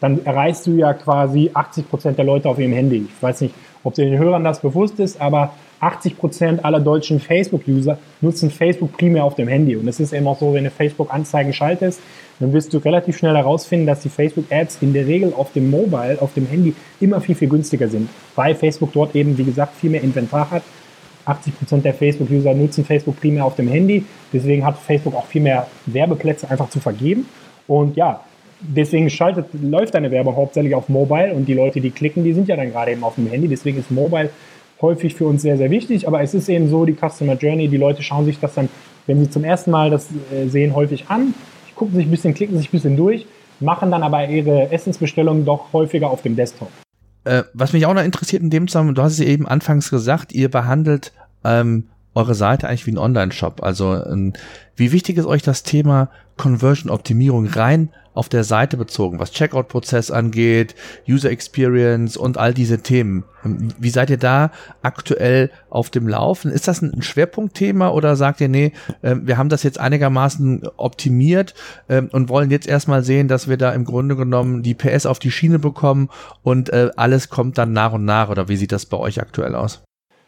dann 0.00 0.24
erreichst 0.24 0.66
du 0.66 0.72
ja 0.72 0.94
quasi 0.94 1.50
80 1.52 1.88
Prozent 1.88 2.18
der 2.18 2.24
Leute 2.24 2.48
auf 2.48 2.58
ihrem 2.58 2.72
Handy. 2.72 3.08
Ich 3.08 3.22
weiß 3.22 3.42
nicht, 3.42 3.54
ob 3.84 3.94
den 3.94 4.18
Hörern 4.18 4.44
das 4.44 4.60
bewusst 4.60 4.98
ist, 4.98 5.20
aber 5.20 5.52
80 5.80 6.18
Prozent 6.18 6.64
aller 6.64 6.80
deutschen 6.80 7.20
Facebook-User 7.20 7.98
nutzen 8.20 8.50
Facebook 8.50 8.96
primär 8.96 9.24
auf 9.24 9.34
dem 9.34 9.48
Handy. 9.48 9.76
Und 9.76 9.88
es 9.88 10.00
ist 10.00 10.12
eben 10.12 10.26
auch 10.26 10.38
so, 10.38 10.52
wenn 10.52 10.64
du 10.64 10.70
Facebook-Anzeigen 10.70 11.52
schaltest, 11.52 12.00
dann 12.38 12.52
wirst 12.52 12.72
du 12.72 12.78
relativ 12.78 13.18
schnell 13.18 13.36
herausfinden, 13.36 13.86
dass 13.86 14.00
die 14.00 14.08
Facebook-Ads 14.08 14.78
in 14.80 14.92
der 14.92 15.06
Regel 15.06 15.32
auf 15.34 15.52
dem 15.52 15.70
Mobile, 15.70 16.18
auf 16.20 16.34
dem 16.34 16.46
Handy 16.46 16.74
immer 17.00 17.20
viel, 17.20 17.34
viel 17.34 17.48
günstiger 17.48 17.88
sind, 17.88 18.08
weil 18.34 18.54
Facebook 18.54 18.92
dort 18.92 19.14
eben, 19.14 19.36
wie 19.38 19.44
gesagt, 19.44 19.74
viel 19.76 19.90
mehr 19.90 20.02
Inventar 20.02 20.50
hat 20.50 20.62
80% 21.30 21.82
der 21.82 21.94
Facebook-User 21.94 22.54
nutzen 22.54 22.84
Facebook 22.84 23.20
primär 23.20 23.44
auf 23.44 23.56
dem 23.56 23.68
Handy. 23.68 24.04
Deswegen 24.32 24.64
hat 24.64 24.78
Facebook 24.78 25.14
auch 25.14 25.26
viel 25.26 25.42
mehr 25.42 25.66
Werbeplätze 25.86 26.50
einfach 26.50 26.70
zu 26.70 26.80
vergeben. 26.80 27.26
Und 27.66 27.96
ja, 27.96 28.20
deswegen 28.60 29.10
schaltet, 29.10 29.46
läuft 29.52 29.94
deine 29.94 30.10
Werbung 30.10 30.36
hauptsächlich 30.36 30.74
auf 30.74 30.88
Mobile 30.88 31.32
und 31.34 31.46
die 31.46 31.54
Leute, 31.54 31.80
die 31.80 31.90
klicken, 31.90 32.24
die 32.24 32.32
sind 32.32 32.48
ja 32.48 32.56
dann 32.56 32.70
gerade 32.70 32.92
eben 32.92 33.04
auf 33.04 33.14
dem 33.14 33.28
Handy. 33.28 33.48
Deswegen 33.48 33.78
ist 33.78 33.90
Mobile 33.90 34.30
häufig 34.80 35.14
für 35.14 35.26
uns 35.26 35.42
sehr, 35.42 35.56
sehr 35.56 35.70
wichtig. 35.70 36.06
Aber 36.06 36.22
es 36.22 36.34
ist 36.34 36.48
eben 36.48 36.68
so, 36.68 36.84
die 36.84 36.94
Customer 36.94 37.34
Journey, 37.34 37.68
die 37.68 37.76
Leute 37.76 38.02
schauen 38.02 38.24
sich 38.24 38.38
das 38.38 38.54
dann, 38.54 38.68
wenn 39.06 39.20
sie 39.20 39.30
zum 39.30 39.44
ersten 39.44 39.70
Mal 39.70 39.90
das 39.90 40.08
äh, 40.32 40.48
sehen, 40.48 40.74
häufig 40.74 41.06
an, 41.08 41.34
gucken 41.74 41.94
sich 41.96 42.06
ein 42.06 42.10
bisschen, 42.10 42.34
klicken 42.34 42.56
sich 42.58 42.68
ein 42.68 42.72
bisschen 42.72 42.96
durch, 42.96 43.26
machen 43.60 43.90
dann 43.90 44.02
aber 44.02 44.28
ihre 44.28 44.70
Essensbestellungen 44.70 45.44
doch 45.44 45.72
häufiger 45.72 46.10
auf 46.10 46.22
dem 46.22 46.36
Desktop. 46.36 46.68
Äh, 47.24 47.42
was 47.52 47.72
mich 47.72 47.86
auch 47.86 47.94
noch 47.94 48.04
interessiert 48.04 48.42
in 48.42 48.50
dem 48.50 48.68
Zusammenhang, 48.68 48.94
du 48.94 49.02
hast 49.02 49.14
es 49.14 49.20
eben 49.20 49.46
anfangs 49.46 49.90
gesagt, 49.90 50.32
ihr 50.32 50.50
behandelt 50.50 51.12
ähm, 51.44 51.88
eure 52.14 52.34
Seite 52.34 52.68
eigentlich 52.68 52.86
wie 52.86 52.92
ein 52.92 52.98
Online-Shop. 52.98 53.62
Also 53.62 53.94
ähm, 54.04 54.32
wie 54.76 54.92
wichtig 54.92 55.18
ist 55.18 55.26
euch 55.26 55.42
das 55.42 55.62
Thema 55.62 56.10
Conversion-Optimierung 56.36 57.46
rein 57.46 57.90
auf 58.12 58.28
der 58.28 58.42
Seite 58.42 58.76
bezogen, 58.76 59.20
was 59.20 59.30
Checkout-Prozess 59.30 60.10
angeht, 60.10 60.74
User 61.08 61.30
Experience 61.30 62.16
und 62.16 62.38
all 62.38 62.52
diese 62.52 62.82
Themen? 62.82 63.24
Ähm, 63.44 63.68
wie 63.78 63.90
seid 63.90 64.10
ihr 64.10 64.16
da 64.16 64.50
aktuell 64.82 65.50
auf 65.68 65.90
dem 65.90 66.08
Laufen? 66.08 66.50
Ist 66.50 66.66
das 66.66 66.82
ein 66.82 67.02
Schwerpunktthema 67.02 67.90
oder 67.90 68.16
sagt 68.16 68.40
ihr, 68.40 68.48
nee, 68.48 68.72
äh, 69.02 69.14
wir 69.22 69.38
haben 69.38 69.48
das 69.48 69.62
jetzt 69.62 69.78
einigermaßen 69.78 70.66
optimiert 70.76 71.54
äh, 71.86 72.02
und 72.02 72.28
wollen 72.28 72.50
jetzt 72.50 72.66
erstmal 72.66 73.04
sehen, 73.04 73.28
dass 73.28 73.48
wir 73.48 73.56
da 73.56 73.70
im 73.70 73.84
Grunde 73.84 74.16
genommen 74.16 74.62
die 74.62 74.74
PS 74.74 75.06
auf 75.06 75.20
die 75.20 75.30
Schiene 75.30 75.60
bekommen 75.60 76.08
und 76.42 76.70
äh, 76.70 76.90
alles 76.96 77.28
kommt 77.28 77.58
dann 77.58 77.72
nach 77.72 77.92
und 77.92 78.04
nach 78.04 78.28
oder 78.28 78.48
wie 78.48 78.56
sieht 78.56 78.72
das 78.72 78.86
bei 78.86 78.96
euch 78.96 79.20
aktuell 79.20 79.54
aus? 79.54 79.82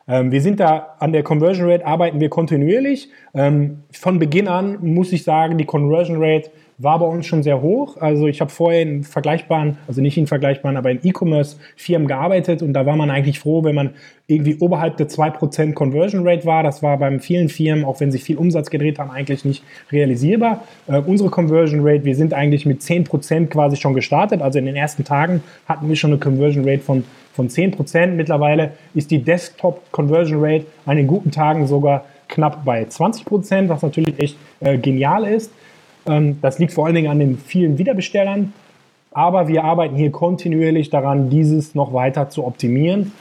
Ähm, 0.08 0.32
wir 0.32 0.40
sind 0.40 0.60
da 0.60 0.96
an 0.98 1.12
der 1.12 1.22
Conversion 1.22 1.70
Rate, 1.70 1.86
arbeiten 1.86 2.20
wir 2.20 2.28
kontinuierlich. 2.28 3.10
Ähm, 3.34 3.84
von 3.90 4.18
Beginn 4.18 4.48
an 4.48 4.78
muss 4.80 5.12
ich 5.12 5.24
sagen, 5.24 5.58
die 5.58 5.64
Conversion 5.64 6.22
Rate 6.22 6.50
war 6.82 6.98
bei 6.98 7.06
uns 7.06 7.26
schon 7.26 7.42
sehr 7.42 7.62
hoch. 7.62 7.96
Also 7.98 8.26
ich 8.26 8.40
habe 8.40 8.50
vorher 8.50 8.82
in 8.82 9.04
vergleichbaren, 9.04 9.78
also 9.86 10.00
nicht 10.00 10.18
in 10.18 10.26
vergleichbaren, 10.26 10.76
aber 10.76 10.90
in 10.90 11.00
E-Commerce-Firmen 11.02 12.08
gearbeitet 12.08 12.62
und 12.62 12.72
da 12.72 12.86
war 12.86 12.96
man 12.96 13.10
eigentlich 13.10 13.38
froh, 13.38 13.62
wenn 13.64 13.74
man 13.74 13.90
irgendwie 14.26 14.56
oberhalb 14.58 14.96
der 14.96 15.08
2% 15.08 15.74
Conversion 15.74 16.26
Rate 16.26 16.44
war. 16.44 16.62
Das 16.62 16.82
war 16.82 16.98
bei 16.98 17.18
vielen 17.18 17.48
Firmen, 17.48 17.84
auch 17.84 18.00
wenn 18.00 18.10
sie 18.10 18.18
viel 18.18 18.36
Umsatz 18.36 18.70
gedreht 18.70 18.98
haben, 18.98 19.10
eigentlich 19.10 19.44
nicht 19.44 19.62
realisierbar. 19.90 20.64
Äh, 20.86 20.98
unsere 20.98 21.30
Conversion 21.30 21.80
Rate, 21.86 22.04
wir 22.04 22.16
sind 22.16 22.34
eigentlich 22.34 22.66
mit 22.66 22.80
10% 22.80 23.46
quasi 23.46 23.76
schon 23.76 23.94
gestartet. 23.94 24.42
Also 24.42 24.58
in 24.58 24.66
den 24.66 24.76
ersten 24.76 25.04
Tagen 25.04 25.42
hatten 25.68 25.88
wir 25.88 25.96
schon 25.96 26.10
eine 26.10 26.20
Conversion 26.20 26.68
Rate 26.68 26.82
von, 26.82 27.04
von 27.32 27.48
10%. 27.48 28.06
Mittlerweile 28.08 28.72
ist 28.94 29.10
die 29.10 29.22
Desktop 29.22 29.90
Conversion 29.92 30.42
Rate 30.42 30.66
an 30.86 30.96
den 30.96 31.06
guten 31.06 31.30
Tagen 31.30 31.66
sogar 31.66 32.04
knapp 32.28 32.64
bei 32.64 32.84
20%, 32.84 33.68
was 33.68 33.82
natürlich 33.82 34.18
echt 34.18 34.36
äh, 34.60 34.78
genial 34.78 35.24
ist. 35.24 35.52
Ähm, 36.06 36.38
das 36.40 36.58
liegt 36.58 36.72
vor 36.72 36.86
allen 36.86 36.94
Dingen 36.94 37.10
an 37.10 37.18
den 37.18 37.38
vielen 37.38 37.78
Wiederbestellern. 37.78 38.52
Aber 39.12 39.48
wir 39.48 39.64
arbeiten 39.64 39.96
hier 39.96 40.10
kontinuierlich 40.10 40.90
daran, 40.90 41.28
dieses 41.28 41.74
noch 41.74 41.92
weiter 41.92 42.30
zu 42.30 42.46
optimieren. 42.46 43.12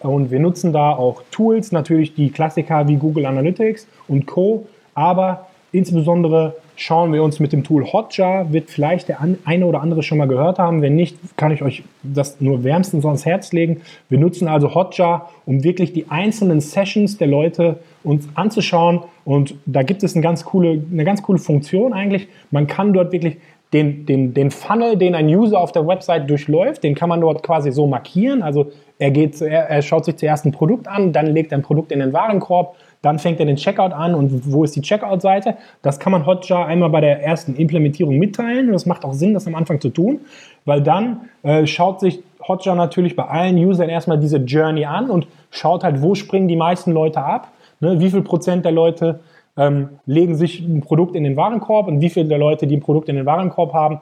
Und 0.00 0.30
wir 0.30 0.38
nutzen 0.38 0.72
da 0.72 0.92
auch 0.92 1.22
Tools, 1.30 1.72
natürlich 1.72 2.14
die 2.14 2.30
Klassiker 2.30 2.86
wie 2.86 2.96
Google 2.96 3.26
Analytics 3.26 3.88
und 4.06 4.26
Co. 4.26 4.66
Aber 4.94 5.48
insbesondere 5.72 6.54
schauen 6.78 7.12
wir 7.12 7.22
uns 7.22 7.40
mit 7.40 7.52
dem 7.52 7.64
Tool 7.64 7.84
Hotjar, 7.84 8.52
wird 8.52 8.70
vielleicht 8.70 9.08
der 9.08 9.18
eine 9.44 9.66
oder 9.66 9.82
andere 9.82 10.02
schon 10.02 10.18
mal 10.18 10.28
gehört 10.28 10.58
haben. 10.58 10.80
Wenn 10.80 10.94
nicht, 10.94 11.16
kann 11.36 11.50
ich 11.50 11.62
euch 11.62 11.82
das 12.02 12.40
nur 12.40 12.62
wärmstens 12.64 13.04
ans 13.04 13.26
Herz 13.26 13.52
legen. 13.52 13.80
Wir 14.08 14.18
nutzen 14.18 14.48
also 14.48 14.74
Hotjar, 14.74 15.28
um 15.44 15.64
wirklich 15.64 15.92
die 15.92 16.08
einzelnen 16.08 16.60
Sessions 16.60 17.18
der 17.18 17.26
Leute 17.26 17.80
uns 18.04 18.28
anzuschauen. 18.34 19.00
Und 19.24 19.56
da 19.66 19.82
gibt 19.82 20.02
es 20.02 20.14
eine 20.14 20.22
ganz 20.22 20.44
coole, 20.44 20.80
eine 20.90 21.04
ganz 21.04 21.22
coole 21.22 21.38
Funktion 21.38 21.92
eigentlich. 21.92 22.28
Man 22.50 22.66
kann 22.66 22.92
dort 22.92 23.12
wirklich 23.12 23.38
den, 23.72 24.06
den, 24.06 24.32
den 24.32 24.50
Funnel, 24.50 24.96
den 24.96 25.14
ein 25.14 25.26
User 25.26 25.60
auf 25.60 25.72
der 25.72 25.86
Website 25.86 26.30
durchläuft, 26.30 26.82
den 26.84 26.94
kann 26.94 27.08
man 27.08 27.20
dort 27.20 27.42
quasi 27.42 27.70
so 27.70 27.86
markieren. 27.86 28.42
Also 28.42 28.72
er, 28.98 29.10
geht, 29.10 29.40
er 29.42 29.82
schaut 29.82 30.06
sich 30.06 30.16
zuerst 30.16 30.46
ein 30.46 30.52
Produkt 30.52 30.88
an, 30.88 31.12
dann 31.12 31.26
legt 31.26 31.52
er 31.52 31.58
ein 31.58 31.62
Produkt 31.62 31.92
in 31.92 31.98
den 31.98 32.12
Warenkorb, 32.12 32.76
dann 33.02 33.18
fängt 33.18 33.38
er 33.40 33.46
den 33.46 33.56
Checkout 33.56 33.92
an 33.92 34.14
und 34.14 34.52
wo 34.52 34.64
ist 34.64 34.74
die 34.74 34.82
Checkout-Seite? 34.82 35.56
Das 35.82 36.00
kann 36.00 36.10
man 36.12 36.26
Hotjar 36.26 36.66
einmal 36.66 36.90
bei 36.90 37.00
der 37.00 37.22
ersten 37.22 37.54
Implementierung 37.54 38.18
mitteilen. 38.18 38.66
Und 38.66 38.72
das 38.72 38.86
macht 38.86 39.04
auch 39.04 39.12
Sinn, 39.12 39.34
das 39.34 39.46
am 39.46 39.54
Anfang 39.54 39.80
zu 39.80 39.90
tun, 39.90 40.20
weil 40.64 40.82
dann 40.82 41.28
äh, 41.42 41.66
schaut 41.66 42.00
sich 42.00 42.22
Hotjar 42.46 42.74
natürlich 42.74 43.14
bei 43.14 43.24
allen 43.24 43.56
Usern 43.56 43.88
erstmal 43.88 44.18
diese 44.18 44.38
Journey 44.38 44.84
an 44.84 45.10
und 45.10 45.26
schaut 45.50 45.84
halt, 45.84 46.02
wo 46.02 46.14
springen 46.14 46.48
die 46.48 46.56
meisten 46.56 46.92
Leute 46.92 47.20
ab, 47.20 47.52
ne? 47.80 48.00
wie 48.00 48.10
viel 48.10 48.22
Prozent 48.22 48.64
der 48.64 48.72
Leute 48.72 49.20
ähm, 49.56 49.90
legen 50.06 50.34
sich 50.34 50.60
ein 50.60 50.80
Produkt 50.80 51.14
in 51.14 51.24
den 51.24 51.36
Warenkorb 51.36 51.88
und 51.88 52.00
wie 52.00 52.08
viele 52.08 52.26
der 52.26 52.38
Leute, 52.38 52.66
die 52.66 52.76
ein 52.76 52.80
Produkt 52.80 53.08
in 53.08 53.16
den 53.16 53.26
Warenkorb 53.26 53.72
haben, 53.74 54.00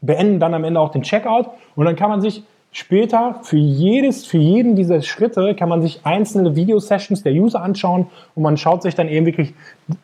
beenden 0.00 0.40
dann 0.40 0.54
am 0.54 0.64
Ende 0.64 0.80
auch 0.80 0.90
den 0.90 1.02
Checkout 1.02 1.46
und 1.76 1.84
dann 1.84 1.96
kann 1.96 2.10
man 2.10 2.20
sich 2.20 2.44
Später 2.72 3.40
für 3.42 3.56
jedes, 3.56 4.26
für 4.26 4.38
jeden 4.38 4.76
dieser 4.76 5.02
Schritte 5.02 5.56
kann 5.56 5.68
man 5.68 5.82
sich 5.82 6.02
einzelne 6.04 6.54
Video-Sessions 6.54 7.24
der 7.24 7.32
User 7.32 7.60
anschauen 7.60 8.06
und 8.36 8.44
man 8.44 8.56
schaut 8.56 8.82
sich 8.82 8.94
dann 8.94 9.08
eben 9.08 9.26
wirklich 9.26 9.54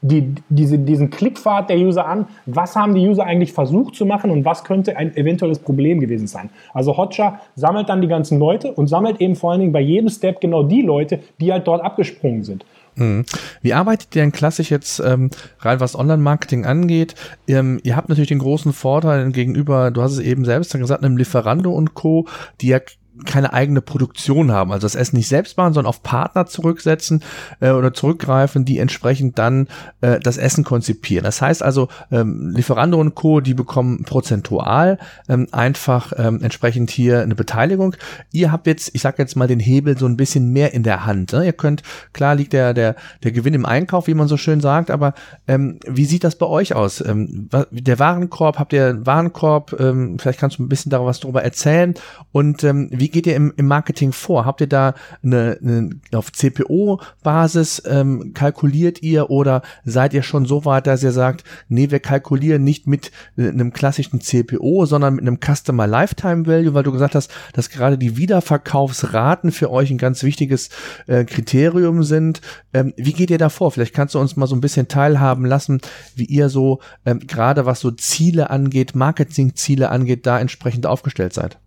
die, 0.02 0.34
diese, 0.48 0.76
diesen 0.76 1.10
Klickpfad 1.10 1.70
der 1.70 1.78
User 1.78 2.06
an. 2.06 2.26
Was 2.44 2.74
haben 2.74 2.96
die 2.96 3.06
User 3.06 3.22
eigentlich 3.22 3.52
versucht 3.52 3.94
zu 3.94 4.04
machen 4.04 4.32
und 4.32 4.44
was 4.44 4.64
könnte 4.64 4.96
ein 4.96 5.16
eventuelles 5.16 5.60
Problem 5.60 6.00
gewesen 6.00 6.26
sein? 6.26 6.50
Also 6.74 6.96
Hotjar 6.96 7.40
sammelt 7.54 7.88
dann 7.88 8.00
die 8.00 8.08
ganzen 8.08 8.40
Leute 8.40 8.72
und 8.72 8.88
sammelt 8.88 9.20
eben 9.20 9.36
vor 9.36 9.52
allen 9.52 9.60
Dingen 9.60 9.72
bei 9.72 9.80
jedem 9.80 10.08
Step 10.08 10.40
genau 10.40 10.64
die 10.64 10.82
Leute, 10.82 11.20
die 11.40 11.52
halt 11.52 11.68
dort 11.68 11.84
abgesprungen 11.84 12.42
sind. 12.42 12.64
Mhm. 12.96 13.24
Wie 13.62 13.74
arbeitet 13.74 14.16
ihr 14.16 14.22
denn 14.22 14.32
klassisch 14.32 14.70
jetzt 14.70 15.00
ähm, 15.00 15.30
rein, 15.60 15.80
was 15.80 15.94
Online-Marketing 15.94 16.64
angeht? 16.64 17.14
Ähm, 17.46 17.78
ihr 17.82 17.94
habt 17.94 18.08
natürlich 18.08 18.28
den 18.28 18.38
großen 18.38 18.72
Vorteil 18.72 19.30
gegenüber, 19.32 19.90
du 19.90 20.02
hast 20.02 20.12
es 20.12 20.18
eben 20.18 20.44
selbst 20.44 20.72
gesagt, 20.72 21.04
einem 21.04 21.16
Lieferando 21.16 21.72
und 21.72 21.94
Co., 21.94 22.26
die 22.60 22.68
ja 22.68 22.80
keine 23.24 23.52
eigene 23.52 23.80
Produktion 23.80 24.52
haben, 24.52 24.72
also 24.72 24.84
das 24.84 24.94
Essen 24.94 25.16
nicht 25.16 25.28
selbst 25.28 25.56
machen, 25.56 25.72
sondern 25.72 25.88
auf 25.88 26.02
Partner 26.02 26.46
zurücksetzen 26.46 27.22
äh, 27.60 27.70
oder 27.70 27.94
zurückgreifen, 27.94 28.64
die 28.64 28.78
entsprechend 28.78 29.38
dann 29.38 29.68
äh, 30.02 30.20
das 30.20 30.36
Essen 30.36 30.64
konzipieren. 30.64 31.24
Das 31.24 31.40
heißt 31.40 31.62
also, 31.62 31.88
ähm, 32.10 32.52
Lieferando 32.54 32.98
und 32.98 33.14
Co., 33.14 33.40
die 33.40 33.54
bekommen 33.54 34.04
prozentual 34.04 34.98
ähm, 35.28 35.48
einfach 35.52 36.12
ähm, 36.16 36.42
entsprechend 36.42 36.90
hier 36.90 37.22
eine 37.22 37.34
Beteiligung. 37.34 37.96
Ihr 38.32 38.52
habt 38.52 38.66
jetzt, 38.66 38.90
ich 38.94 39.00
sage 39.00 39.16
jetzt 39.18 39.36
mal, 39.36 39.48
den 39.48 39.60
Hebel 39.60 39.96
so 39.96 40.06
ein 40.06 40.16
bisschen 40.16 40.52
mehr 40.52 40.74
in 40.74 40.82
der 40.82 41.06
Hand. 41.06 41.32
Ne? 41.32 41.46
Ihr 41.46 41.52
könnt, 41.52 41.82
klar 42.12 42.34
liegt 42.34 42.52
der, 42.52 42.74
der, 42.74 42.96
der 43.22 43.32
Gewinn 43.32 43.54
im 43.54 43.64
Einkauf, 43.64 44.06
wie 44.06 44.14
man 44.14 44.28
so 44.28 44.36
schön 44.36 44.60
sagt, 44.60 44.90
aber 44.90 45.14
ähm, 45.48 45.78
wie 45.86 46.04
sieht 46.04 46.24
das 46.24 46.36
bei 46.36 46.46
euch 46.46 46.74
aus? 46.74 47.00
Ähm, 47.00 47.48
der 47.70 47.98
Warenkorb, 47.98 48.58
habt 48.58 48.72
ihr 48.72 48.86
einen 48.86 49.06
Warenkorb? 49.06 49.78
Ähm, 49.80 50.18
vielleicht 50.18 50.38
kannst 50.38 50.58
du 50.58 50.62
ein 50.62 50.68
bisschen 50.68 50.90
darüber 50.90 51.06
was 51.06 51.20
darüber 51.20 51.42
erzählen 51.42 51.94
und 52.32 52.64
ähm, 52.64 52.88
wie 52.90 53.05
wie 53.06 53.10
geht 53.10 53.28
ihr 53.28 53.36
im, 53.36 53.52
im 53.56 53.68
Marketing 53.68 54.10
vor? 54.10 54.46
Habt 54.46 54.60
ihr 54.60 54.66
da 54.66 54.94
eine, 55.22 55.56
eine 55.62 55.90
auf 56.12 56.32
CPO-Basis 56.32 57.84
ähm, 57.86 58.32
kalkuliert 58.34 59.00
ihr 59.00 59.30
oder 59.30 59.62
seid 59.84 60.12
ihr 60.12 60.24
schon 60.24 60.44
so 60.44 60.64
weit, 60.64 60.88
dass 60.88 61.04
ihr 61.04 61.12
sagt, 61.12 61.44
nee, 61.68 61.92
wir 61.92 62.00
kalkulieren 62.00 62.64
nicht 62.64 62.88
mit 62.88 63.12
äh, 63.36 63.46
einem 63.46 63.72
klassischen 63.72 64.20
CPO, 64.20 64.86
sondern 64.86 65.14
mit 65.14 65.22
einem 65.22 65.38
Customer 65.38 65.86
Lifetime 65.86 66.48
Value, 66.48 66.74
weil 66.74 66.82
du 66.82 66.90
gesagt 66.90 67.14
hast, 67.14 67.30
dass 67.52 67.70
gerade 67.70 67.96
die 67.96 68.16
Wiederverkaufsraten 68.16 69.52
für 69.52 69.70
euch 69.70 69.92
ein 69.92 69.98
ganz 69.98 70.24
wichtiges 70.24 70.70
äh, 71.06 71.24
Kriterium 71.24 72.02
sind. 72.02 72.40
Ähm, 72.74 72.92
wie 72.96 73.12
geht 73.12 73.30
ihr 73.30 73.38
da 73.38 73.50
vor? 73.50 73.70
Vielleicht 73.70 73.94
kannst 73.94 74.16
du 74.16 74.18
uns 74.18 74.34
mal 74.34 74.48
so 74.48 74.56
ein 74.56 74.60
bisschen 74.60 74.88
teilhaben 74.88 75.44
lassen, 75.44 75.80
wie 76.16 76.24
ihr 76.24 76.48
so 76.48 76.80
ähm, 77.04 77.20
gerade 77.20 77.66
was 77.66 77.78
so 77.78 77.92
Ziele 77.92 78.50
angeht, 78.50 78.96
Marketingziele 78.96 79.90
angeht, 79.90 80.26
da 80.26 80.40
entsprechend 80.40 80.86
aufgestellt 80.86 81.32
seid. 81.32 81.60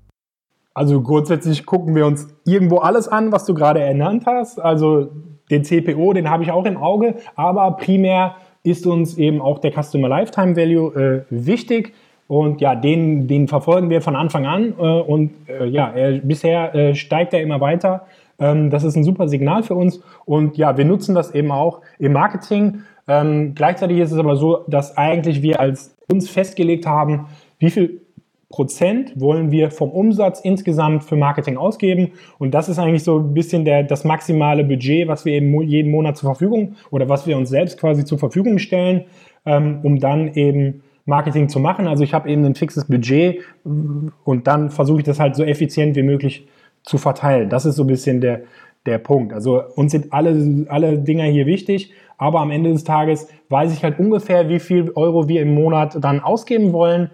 Also 0.74 1.02
grundsätzlich 1.02 1.66
gucken 1.66 1.96
wir 1.96 2.06
uns 2.06 2.28
irgendwo 2.46 2.78
alles 2.78 3.08
an, 3.08 3.32
was 3.32 3.46
du 3.46 3.54
gerade 3.54 3.82
ernannt 3.82 4.26
hast. 4.26 4.60
Also 4.60 5.10
den 5.50 5.64
CPO, 5.64 6.14
den 6.14 6.30
habe 6.30 6.44
ich 6.44 6.52
auch 6.52 6.66
im 6.66 6.78
Auge, 6.78 7.16
aber 7.36 7.72
primär 7.72 8.36
ist 8.64 8.86
uns 8.86 9.18
eben 9.18 9.42
auch 9.42 9.60
der 9.60 9.72
Customer 9.72 10.08
Lifetime 10.08 10.56
Value 10.56 10.94
äh, 10.94 11.26
wichtig. 11.30 11.94
Und 12.28 12.62
ja, 12.62 12.76
den, 12.76 13.28
den 13.28 13.48
verfolgen 13.48 13.90
wir 13.90 14.02
von 14.02 14.16
Anfang 14.16 14.46
an. 14.46 14.74
Äh, 14.78 14.84
und 14.84 15.32
äh, 15.48 15.66
ja, 15.66 15.90
er, 15.90 16.20
bisher 16.20 16.76
äh, 16.76 16.96
steigt 16.96 17.34
er 17.34 17.42
immer 17.42 17.60
weiter. 17.60 18.06
Ähm, 18.38 18.70
das 18.70 18.84
ist 18.84 18.96
ein 18.96 19.04
super 19.04 19.28
Signal 19.28 19.64
für 19.64 19.74
uns. 19.74 20.02
Und 20.26 20.56
ja, 20.56 20.78
wir 20.78 20.86
nutzen 20.86 21.16
das 21.16 21.34
eben 21.34 21.52
auch 21.52 21.82
im 21.98 22.14
Marketing. 22.14 22.82
Ähm, 23.08 23.56
gleichzeitig 23.56 23.98
ist 23.98 24.12
es 24.12 24.20
aber 24.20 24.36
so, 24.36 24.64
dass 24.68 24.96
eigentlich 24.98 25.42
wir 25.42 25.60
als 25.60 25.96
uns 26.12 26.30
festgelegt 26.30 26.86
haben, 26.86 27.26
wie 27.58 27.72
viel 27.72 28.02
Prozent 28.50 29.14
wollen 29.20 29.52
wir 29.52 29.70
vom 29.70 29.92
Umsatz 29.92 30.40
insgesamt 30.42 31.04
für 31.04 31.16
Marketing 31.16 31.58
ausgeben. 31.58 32.14
Und 32.40 32.54
das 32.54 32.68
ist 32.68 32.80
eigentlich 32.80 33.04
so 33.04 33.20
ein 33.20 33.34
bisschen 33.34 33.64
der, 33.64 33.84
das 33.84 34.04
maximale 34.04 34.64
Budget, 34.64 35.08
was 35.08 35.24
wir 35.24 35.34
eben 35.34 35.62
jeden 35.62 35.92
Monat 35.92 36.18
zur 36.18 36.30
Verfügung 36.30 36.76
oder 36.90 37.08
was 37.08 37.28
wir 37.28 37.38
uns 37.38 37.50
selbst 37.50 37.80
quasi 37.80 38.06
zur 38.06 38.18
Verfügung 38.18 38.58
stellen, 38.58 39.06
ähm, 39.46 39.80
um 39.84 40.00
dann 40.00 40.34
eben 40.34 40.82
Marketing 41.06 41.48
zu 41.48 41.60
machen. 41.60 41.88
Also 41.88 42.04
ich 42.04 42.14
habe 42.14 42.30
eben 42.30 42.44
ein 42.44 42.56
fixes 42.56 42.86
Budget 42.86 43.42
und 43.64 44.48
dann 44.48 44.72
versuche 44.72 45.00
ich 45.00 45.06
das 45.06 45.20
halt 45.20 45.36
so 45.36 45.44
effizient 45.44 45.96
wie 45.96 46.04
möglich 46.04 46.48
zu 46.84 46.98
verteilen. 46.98 47.50
Das 47.50 47.66
ist 47.66 47.76
so 47.76 47.84
ein 47.84 47.88
bisschen 47.88 48.20
der, 48.20 48.42
der 48.86 48.98
Punkt. 48.98 49.34
Also 49.34 49.62
uns 49.76 49.92
sind 49.92 50.12
alle, 50.12 50.66
alle 50.70 50.98
Dinger 50.98 51.26
hier 51.26 51.46
wichtig, 51.46 51.94
aber 52.18 52.40
am 52.40 52.52
Ende 52.52 52.72
des 52.72 52.84
Tages 52.84 53.28
weiß 53.50 53.74
ich 53.74 53.84
halt 53.84 54.00
ungefähr, 54.00 54.50
wie 54.50 54.60
viel 54.60 54.92
Euro 54.96 55.28
wir 55.28 55.42
im 55.42 55.54
Monat 55.54 55.98
dann 56.02 56.20
ausgeben 56.20 56.74
wollen. 56.74 57.12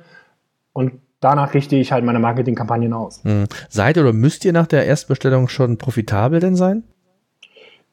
Und 0.73 0.93
danach 1.19 1.53
richte 1.53 1.75
ich 1.75 1.91
halt 1.91 2.03
meine 2.03 2.19
Marketingkampagnen 2.19 2.93
aus. 2.93 3.23
Hm. 3.23 3.45
Seid 3.69 3.97
oder 3.97 4.13
müsst 4.13 4.45
ihr 4.45 4.53
nach 4.53 4.67
der 4.67 4.85
Erstbestellung 4.85 5.47
schon 5.47 5.77
profitabel 5.77 6.39
denn 6.39 6.55
sein? 6.55 6.83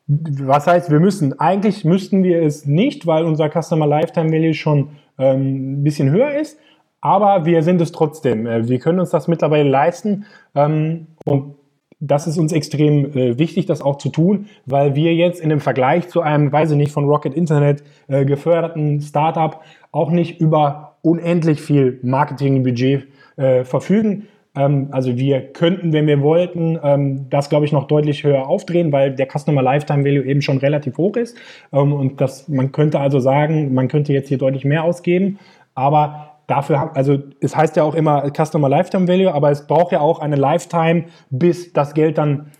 Was 0.06 0.66
heißt, 0.66 0.90
wir 0.90 1.00
müssen? 1.00 1.38
Eigentlich 1.38 1.84
müssten 1.84 2.22
wir 2.22 2.42
es 2.42 2.66
nicht, 2.66 3.06
weil 3.06 3.24
unser 3.24 3.48
Customer 3.48 3.86
Lifetime 3.86 4.32
Value 4.32 4.54
schon 4.54 4.90
ähm, 5.18 5.80
ein 5.80 5.84
bisschen 5.84 6.10
höher 6.10 6.32
ist. 6.32 6.58
Aber 7.00 7.44
wir 7.46 7.62
sind 7.62 7.80
es 7.80 7.92
trotzdem. 7.92 8.46
Äh, 8.46 8.68
wir 8.68 8.78
können 8.78 9.00
uns 9.00 9.10
das 9.10 9.28
mittlerweile 9.28 9.68
leisten. 9.68 10.26
Ähm, 10.54 11.08
und 11.24 11.54
das 12.00 12.26
ist 12.26 12.36
uns 12.36 12.52
extrem 12.52 13.16
äh, 13.16 13.38
wichtig, 13.38 13.66
das 13.66 13.80
auch 13.80 13.96
zu 13.96 14.08
tun, 14.08 14.46
weil 14.66 14.96
wir 14.96 15.14
jetzt 15.14 15.40
in 15.40 15.50
dem 15.50 15.60
Vergleich 15.60 16.08
zu 16.08 16.20
einem, 16.20 16.50
weiß 16.50 16.72
ich 16.72 16.76
nicht, 16.76 16.90
von 16.90 17.04
Rocket 17.04 17.32
Internet 17.32 17.84
äh, 18.08 18.24
geförderten 18.24 19.00
Startup 19.00 19.60
auch 19.92 20.10
nicht 20.10 20.40
über 20.40 20.96
unendlich 21.02 21.60
viel 21.60 22.00
Marketingbudget 22.02 23.06
äh, 23.36 23.64
verfügen. 23.64 24.28
Ähm, 24.54 24.88
also 24.90 25.16
wir 25.16 25.52
könnten, 25.52 25.92
wenn 25.92 26.06
wir 26.06 26.20
wollten, 26.20 26.78
ähm, 26.82 27.26
das 27.30 27.48
glaube 27.48 27.64
ich 27.64 27.72
noch 27.72 27.86
deutlich 27.86 28.24
höher 28.24 28.46
aufdrehen, 28.46 28.92
weil 28.92 29.14
der 29.14 29.26
Customer 29.26 29.62
Lifetime 29.62 30.04
Value 30.04 30.24
eben 30.24 30.42
schon 30.42 30.58
relativ 30.58 30.98
hoch 30.98 31.16
ist. 31.16 31.36
Ähm, 31.72 31.92
und 31.92 32.20
das, 32.20 32.48
man 32.48 32.72
könnte 32.72 33.00
also 33.00 33.18
sagen, 33.18 33.72
man 33.74 33.88
könnte 33.88 34.12
jetzt 34.12 34.28
hier 34.28 34.38
deutlich 34.38 34.64
mehr 34.64 34.84
ausgeben, 34.84 35.38
aber 35.74 36.32
dafür, 36.46 36.94
also 36.94 37.18
es 37.40 37.56
heißt 37.56 37.76
ja 37.76 37.82
auch 37.82 37.94
immer 37.94 38.30
Customer 38.30 38.68
Lifetime 38.68 39.08
Value, 39.08 39.32
aber 39.32 39.50
es 39.50 39.66
braucht 39.66 39.92
ja 39.92 40.00
auch 40.00 40.18
eine 40.18 40.36
Lifetime, 40.36 41.04
bis 41.30 41.72
das 41.72 41.94
Geld 41.94 42.18
dann 42.18 42.50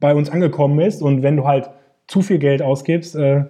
bei 0.00 0.14
uns 0.14 0.30
angekommen 0.30 0.78
ist. 0.80 1.02
Und 1.02 1.22
wenn 1.22 1.36
du 1.36 1.46
halt 1.46 1.70
zu 2.06 2.22
viel 2.22 2.38
Geld 2.38 2.62
ausgibst, 2.62 3.14
äh, 3.14 3.44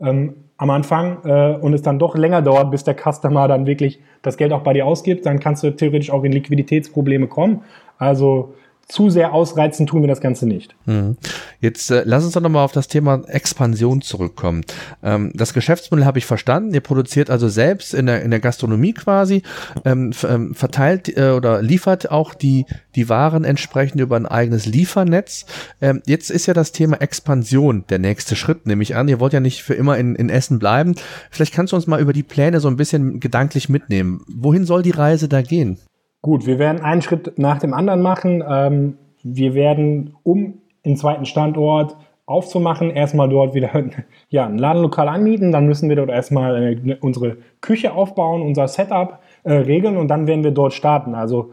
ähm, 0.00 0.34
am 0.56 0.70
Anfang 0.70 1.18
äh, 1.24 1.56
und 1.56 1.74
es 1.74 1.82
dann 1.82 1.98
doch 1.98 2.16
länger 2.16 2.42
dauert, 2.42 2.70
bis 2.70 2.84
der 2.84 2.94
Customer 2.94 3.48
dann 3.48 3.66
wirklich 3.66 4.00
das 4.22 4.36
Geld 4.36 4.52
auch 4.52 4.62
bei 4.62 4.72
dir 4.72 4.86
ausgibt, 4.86 5.26
dann 5.26 5.40
kannst 5.40 5.62
du 5.62 5.70
theoretisch 5.70 6.10
auch 6.10 6.24
in 6.24 6.32
Liquiditätsprobleme 6.32 7.26
kommen. 7.26 7.62
Also 7.98 8.54
zu 8.88 9.10
sehr 9.10 9.32
ausreizen 9.32 9.86
tun 9.86 10.02
wir 10.02 10.08
das 10.08 10.20
Ganze 10.20 10.46
nicht. 10.46 10.74
Mhm. 10.86 11.16
Jetzt 11.60 11.90
äh, 11.90 12.02
lass 12.04 12.24
uns 12.24 12.34
doch 12.34 12.40
nochmal 12.40 12.64
auf 12.64 12.72
das 12.72 12.88
Thema 12.88 13.22
Expansion 13.26 14.02
zurückkommen. 14.02 14.62
Ähm, 15.02 15.32
das 15.34 15.54
Geschäftsmodell 15.54 16.04
habe 16.04 16.18
ich 16.18 16.26
verstanden. 16.26 16.74
Ihr 16.74 16.80
produziert 16.80 17.30
also 17.30 17.48
selbst 17.48 17.94
in 17.94 18.06
der, 18.06 18.22
in 18.22 18.30
der 18.30 18.40
Gastronomie 18.40 18.92
quasi, 18.92 19.42
ähm, 19.84 20.12
ähm, 20.28 20.54
verteilt 20.54 21.16
äh, 21.16 21.30
oder 21.30 21.62
liefert 21.62 22.10
auch 22.10 22.34
die, 22.34 22.66
die 22.94 23.08
Waren 23.08 23.44
entsprechend 23.44 24.00
über 24.00 24.16
ein 24.16 24.26
eigenes 24.26 24.66
Liefernetz. 24.66 25.46
Ähm, 25.80 26.02
jetzt 26.06 26.30
ist 26.30 26.46
ja 26.46 26.54
das 26.54 26.72
Thema 26.72 27.00
Expansion 27.00 27.84
der 27.88 27.98
nächste 27.98 28.36
Schritt, 28.36 28.66
nehme 28.66 28.82
ich 28.82 28.94
an. 28.94 29.08
Ihr 29.08 29.20
wollt 29.20 29.32
ja 29.32 29.40
nicht 29.40 29.62
für 29.62 29.74
immer 29.74 29.96
in, 29.96 30.14
in 30.16 30.28
Essen 30.28 30.58
bleiben. 30.58 30.94
Vielleicht 31.30 31.54
kannst 31.54 31.72
du 31.72 31.76
uns 31.76 31.86
mal 31.86 32.00
über 32.00 32.12
die 32.12 32.22
Pläne 32.22 32.60
so 32.60 32.68
ein 32.68 32.76
bisschen 32.76 33.20
gedanklich 33.20 33.68
mitnehmen. 33.68 34.22
Wohin 34.28 34.64
soll 34.64 34.82
die 34.82 34.90
Reise 34.90 35.28
da 35.28 35.40
gehen? 35.42 35.78
Gut, 36.22 36.46
wir 36.46 36.60
werden 36.60 36.80
einen 36.80 37.02
Schritt 37.02 37.36
nach 37.36 37.58
dem 37.58 37.74
anderen 37.74 38.00
machen. 38.00 38.44
Ähm, 38.48 38.96
wir 39.24 39.54
werden, 39.54 40.14
um 40.22 40.54
den 40.86 40.96
zweiten 40.96 41.26
Standort 41.26 41.96
aufzumachen, 42.26 42.90
erstmal 42.90 43.28
dort 43.28 43.54
wieder 43.54 43.70
ja, 44.28 44.46
ein 44.46 44.56
Ladenlokal 44.56 45.08
anmieten. 45.08 45.50
Dann 45.50 45.66
müssen 45.66 45.88
wir 45.88 45.96
dort 45.96 46.10
erstmal 46.10 46.74
äh, 46.74 46.96
unsere 47.00 47.38
Küche 47.60 47.92
aufbauen, 47.92 48.40
unser 48.42 48.68
Setup 48.68 49.18
äh, 49.42 49.52
regeln 49.52 49.96
und 49.96 50.06
dann 50.08 50.28
werden 50.28 50.44
wir 50.44 50.52
dort 50.52 50.72
starten. 50.72 51.16
Also 51.16 51.50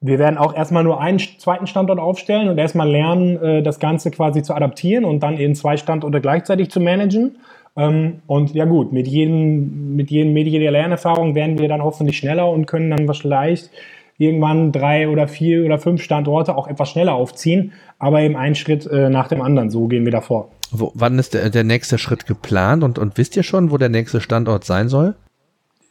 wir 0.00 0.18
werden 0.18 0.36
auch 0.36 0.54
erstmal 0.54 0.84
nur 0.84 1.00
einen 1.00 1.18
zweiten 1.18 1.66
Standort 1.66 1.98
aufstellen 1.98 2.50
und 2.50 2.58
erstmal 2.58 2.90
lernen, 2.90 3.42
äh, 3.42 3.62
das 3.62 3.80
Ganze 3.80 4.10
quasi 4.10 4.42
zu 4.42 4.54
adaptieren 4.54 5.06
und 5.06 5.22
dann 5.22 5.38
eben 5.38 5.54
zwei 5.54 5.78
Standorte 5.78 6.20
gleichzeitig 6.20 6.70
zu 6.70 6.80
managen. 6.80 7.38
Ähm, 7.76 8.22
und 8.26 8.54
ja 8.54 8.64
gut, 8.64 8.92
mit 8.92 9.06
jedem, 9.06 9.94
mit 9.96 10.10
jedem, 10.10 10.32
mit 10.32 10.46
jeder 10.46 10.70
Lernerfahrung 10.70 11.34
werden 11.34 11.58
wir 11.58 11.68
dann 11.68 11.82
hoffentlich 11.82 12.16
schneller 12.16 12.48
und 12.50 12.66
können 12.66 12.90
dann 12.90 13.12
vielleicht 13.14 13.70
irgendwann 14.18 14.72
drei 14.72 15.08
oder 15.08 15.28
vier 15.28 15.64
oder 15.64 15.78
fünf 15.78 16.02
Standorte 16.02 16.56
auch 16.56 16.68
etwas 16.68 16.88
schneller 16.90 17.14
aufziehen, 17.14 17.72
aber 17.98 18.22
eben 18.22 18.34
einen 18.34 18.54
Schritt 18.54 18.86
äh, 18.86 19.10
nach 19.10 19.28
dem 19.28 19.42
anderen. 19.42 19.68
So 19.68 19.88
gehen 19.88 20.06
wir 20.06 20.12
davor. 20.12 20.48
Wo, 20.70 20.90
wann 20.94 21.18
ist 21.18 21.34
der, 21.34 21.50
der 21.50 21.64
nächste 21.64 21.98
Schritt 21.98 22.26
geplant 22.26 22.82
und, 22.82 22.98
und 22.98 23.18
wisst 23.18 23.36
ihr 23.36 23.42
schon, 23.42 23.70
wo 23.70 23.76
der 23.76 23.90
nächste 23.90 24.22
Standort 24.22 24.64
sein 24.64 24.88
soll? 24.88 25.14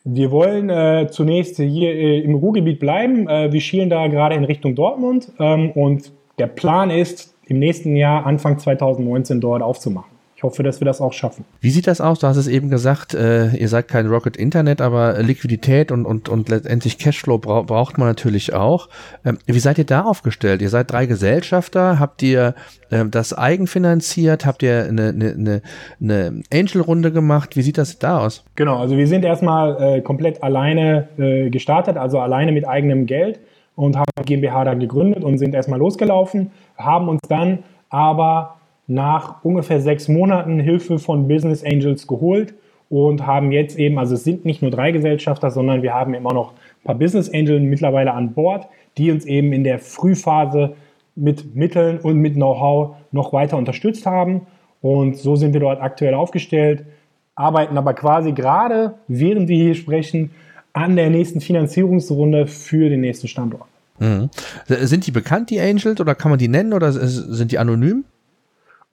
Wir 0.04 0.32
wollen 0.32 0.70
äh, 0.70 1.08
zunächst 1.10 1.58
hier 1.58 1.94
äh, 1.94 2.20
im 2.20 2.36
Ruhrgebiet 2.36 2.80
bleiben. 2.80 3.28
Äh, 3.28 3.52
wir 3.52 3.62
schielen 3.62 3.90
da 3.90 4.08
gerade 4.08 4.36
in 4.36 4.44
Richtung 4.44 4.76
Dortmund 4.76 5.32
ähm, 5.40 5.72
und 5.72 6.12
der 6.38 6.48
Plan 6.48 6.90
ist, 6.90 7.36
im 7.48 7.60
nächsten 7.60 7.96
Jahr, 7.96 8.26
Anfang 8.26 8.58
2019, 8.58 9.40
dort 9.40 9.62
aufzumachen 9.62 10.15
hoffe, 10.46 10.64
dass 10.64 10.80
wir 10.80 10.86
das 10.86 11.02
auch 11.02 11.14
schaffen. 11.14 11.46
Wie 11.60 11.70
sieht 11.70 11.88
das 11.88 12.00
aus? 12.00 12.20
Du 12.20 12.28
hast 12.28 12.38
es 12.38 12.48
eben 12.48 12.70
gesagt, 12.70 13.14
äh, 13.14 13.50
ihr 13.56 13.68
seid 13.68 13.88
kein 13.88 14.08
Rocket 14.08 14.38
Internet, 14.38 14.82
aber 14.82 15.22
Liquidität 15.22 15.92
und, 15.92 16.06
und, 16.06 16.30
und 16.30 16.50
letztendlich 16.50 16.98
Cashflow 16.98 17.38
bra 17.38 17.64
braucht 17.64 17.98
man 17.98 18.08
natürlich 18.08 18.54
auch. 18.54 18.90
Ähm, 19.26 19.38
wie 19.46 19.60
seid 19.60 19.78
ihr 19.78 19.86
da 19.86 20.04
aufgestellt? 20.04 20.62
Ihr 20.62 20.70
seid 20.70 20.92
drei 20.92 21.06
Gesellschafter. 21.06 22.00
Habt 22.00 22.22
ihr 22.24 22.56
äh, 22.90 23.06
das 23.06 23.34
eigenfinanziert? 23.34 24.46
Habt 24.46 24.64
ihr 24.64 24.86
eine, 24.86 25.10
eine, 25.10 25.62
eine 26.00 26.44
Angel-Runde 26.54 27.12
gemacht? 27.12 27.56
Wie 27.56 27.62
sieht 27.62 27.78
das 27.78 28.00
da 28.00 28.20
aus? 28.20 28.46
Genau, 28.56 28.78
also 28.78 28.98
wir 28.98 29.08
sind 29.08 29.26
erstmal 29.26 29.98
äh, 29.98 30.02
komplett 30.02 30.44
alleine 30.44 31.10
äh, 31.18 31.50
gestartet, 31.50 31.98
also 31.98 32.20
alleine 32.20 32.52
mit 32.52 32.68
eigenem 32.68 33.06
Geld 33.06 33.40
und 33.76 33.98
haben 33.98 34.06
GmbH 34.26 34.64
dann 34.64 34.80
gegründet 34.80 35.24
und 35.24 35.38
sind 35.38 35.54
erstmal 35.54 35.80
losgelaufen, 35.80 36.52
haben 36.78 37.10
uns 37.10 37.22
dann 37.28 37.60
aber 37.90 38.56
nach 38.88 39.44
ungefähr 39.44 39.82
sechs 39.82 40.08
Monaten 40.08 40.60
Hilfe 40.60 41.00
von 41.00 41.28
Business 41.28 41.64
Angels 41.64 42.08
geholt 42.08 42.54
und 42.90 43.26
haben 43.26 43.52
jetzt 43.52 43.80
eben, 43.80 43.98
also 43.98 44.14
es 44.14 44.24
sind 44.24 44.46
nicht 44.46 44.62
nur 44.62 44.72
drei 44.72 44.92
Gesellschafter, 44.92 45.50
sondern 45.50 45.82
wir 45.82 45.94
haben 45.94 46.14
immer 46.14 46.34
noch 46.34 46.52
ein 46.52 46.84
paar 46.84 46.96
Business 46.96 47.32
Angels 47.34 47.64
mittlerweile 47.64 48.14
an 48.14 48.34
Bord, 48.34 48.68
die 48.98 49.12
uns 49.12 49.26
eben 49.26 49.54
in 49.54 49.64
der 49.64 49.80
Frühphase 49.80 50.76
mit 51.16 51.56
Mitteln 51.56 52.00
und 52.00 52.18
mit 52.18 52.36
Know-how 52.36 52.96
noch 53.12 53.34
weiter 53.34 53.58
unterstützt 53.58 54.06
haben. 54.06 54.42
Und 54.82 55.18
so 55.18 55.36
sind 55.36 55.54
wir 55.54 55.62
dort 55.62 55.82
aktuell 55.82 56.14
aufgestellt, 56.14 56.86
arbeiten 57.34 57.78
aber 57.78 57.94
quasi 57.94 58.34
gerade, 58.34 58.96
während 59.08 59.48
wir 59.50 59.58
hier 59.58 59.76
sprechen, 59.76 60.32
an 60.74 60.96
der 60.96 61.10
nächsten 61.10 61.42
Finanzierungsrunde 61.42 62.48
für 62.48 62.90
den 62.90 63.02
nächsten 63.02 63.28
Standort. 63.28 63.64
Mhm. 63.98 64.30
Sind 64.68 65.08
die 65.08 65.12
bekannt, 65.12 65.50
die 65.50 65.60
Angels, 65.60 66.00
oder 66.02 66.16
kann 66.16 66.30
man 66.30 66.38
die 66.38 66.50
nennen 66.50 66.74
oder 66.74 66.92
sind 66.92 67.52
die 67.52 67.58
anonym? 67.58 68.04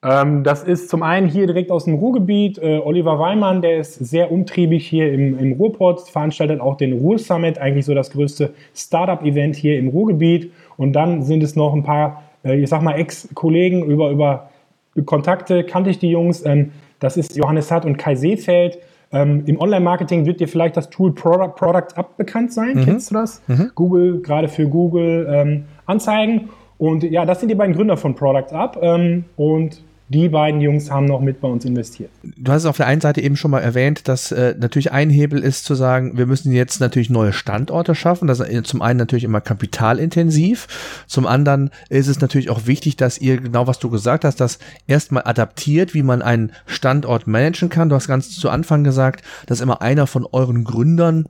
Ähm, 0.05 0.43
das 0.43 0.65
ist 0.65 0.89
zum 0.89 1.03
einen 1.03 1.29
hier 1.29 1.47
direkt 1.47 1.71
aus 1.71 1.85
dem 1.85 1.95
Ruhrgebiet. 1.95 2.59
Äh, 2.59 2.81
Oliver 2.85 3.19
Weimann, 3.19 3.63
der 3.63 3.79
ist 3.79 3.95
sehr 3.95 4.33
umtriebig 4.33 4.87
hier 4.87 5.13
im, 5.13 5.39
im 5.39 5.53
Ruhrpott, 5.53 6.09
veranstaltet 6.09 6.61
auch 6.61 6.77
den 6.77 6.93
Ruhr 6.93 7.19
Summit, 7.19 7.59
eigentlich 7.59 7.87
so 7.87 7.95
das 7.95 8.11
größte 8.11 8.53
Startup-Event 8.75 9.55
hier 9.55 9.79
im 9.79 9.89
Ruhrgebiet. 9.89 10.53
Und 10.77 10.95
dann 10.95 11.23
sind 11.23 11.43
es 11.43 11.55
noch 11.55 11.73
ein 11.73 11.85
paar, 11.85 12.25
äh, 12.45 12.57
ich 12.57 12.69
sag 12.69 12.83
mal, 12.83 12.99
Ex-Kollegen 12.99 13.85
über, 13.85 14.11
über 14.11 14.51
Kontakte, 15.07 15.63
kannte 15.65 15.91
ich 15.91 15.99
die 16.01 16.11
Jungs. 16.11 16.45
Ähm, 16.45 16.73
das 16.99 17.17
ist 17.17 17.37
Johannes 17.37 17.71
Hatt 17.71 17.85
und 17.85 17.97
Kai 17.97 18.17
Seefeld. 18.17 18.79
Ähm, 19.13 19.45
Im 19.47 19.61
Online-Marketing 19.61 20.27
wird 20.27 20.41
dir 20.41 20.49
vielleicht 20.49 20.77
das 20.77 20.91
Tool 20.91 21.15
Product, 21.15 21.55
Product 21.55 21.97
Up 21.97 22.17
bekannt 22.17 22.53
sein. 22.53 22.79
Mhm. 22.79 22.85
Kennst 22.85 23.11
du 23.11 23.15
das? 23.15 23.43
Mhm. 23.47 23.71
Google, 23.75 24.21
gerade 24.21 24.49
für 24.49 24.67
Google 24.67 25.29
ähm, 25.31 25.65
Anzeigen. 25.87 26.49
Und 26.79 27.05
ja, 27.05 27.25
das 27.25 27.39
sind 27.39 27.51
die 27.51 27.55
beiden 27.55 27.75
Gründer 27.75 27.97
von 27.97 28.15
Product 28.15 28.53
Up. 28.53 28.79
Ähm, 28.83 29.25
und 29.37 29.83
die 30.13 30.29
beiden 30.29 30.61
Jungs 30.61 30.91
haben 30.91 31.07
noch 31.07 31.21
mit 31.21 31.41
bei 31.41 31.49
uns 31.49 31.65
investiert. 31.65 32.11
Du 32.23 32.53
hast 32.53 32.63
es 32.63 32.67
auf 32.67 32.77
der 32.77 32.87
einen 32.87 33.01
Seite 33.01 33.21
eben 33.21 33.37
schon 33.37 33.51
mal 33.51 33.61
erwähnt, 33.61 34.07
dass 34.09 34.31
äh, 34.31 34.55
natürlich 34.59 34.93
ein 34.93 35.11
Hebel 35.11 35.43
ist 35.43 35.65
zu 35.65 35.75
sagen, 35.75 36.17
wir 36.17 36.27
müssen 36.27 36.53
jetzt 36.53 36.81
natürlich 36.81 37.11
neue 37.11 37.33
Standorte 37.33 37.95
schaffen. 37.95 38.29
Das 38.29 38.41
ist 38.41 38.67
zum 38.67 38.83
einen 38.83 38.99
natürlich 38.99 39.25
immer 39.25 39.41
kapitalintensiv. 39.41 41.05
Zum 41.07 41.27
anderen 41.27 41.71
ist 41.89 42.09
es 42.09 42.21
natürlich 42.21 42.51
auch 42.51 42.67
wichtig, 42.67 42.97
dass 42.97 43.19
ihr 43.19 43.41
genau 43.41 43.67
was 43.67 43.79
du 43.79 43.91
gesagt 43.91 44.25
hast, 44.25 44.41
das 44.41 44.59
erstmal 44.87 45.25
adaptiert, 45.25 45.95
wie 45.95 46.03
man 46.03 46.23
einen 46.23 46.53
Standort 46.67 47.27
managen 47.27 47.71
kann. 47.71 47.89
Du 47.89 47.95
hast 47.95 48.07
ganz 48.07 48.31
zu 48.31 48.51
Anfang 48.51 48.85
gesagt, 48.85 49.25
dass 49.47 49.61
immer 49.61 49.83
einer 49.83 50.07
von 50.07 50.27
euren 50.31 50.65
Gründern 50.65 51.25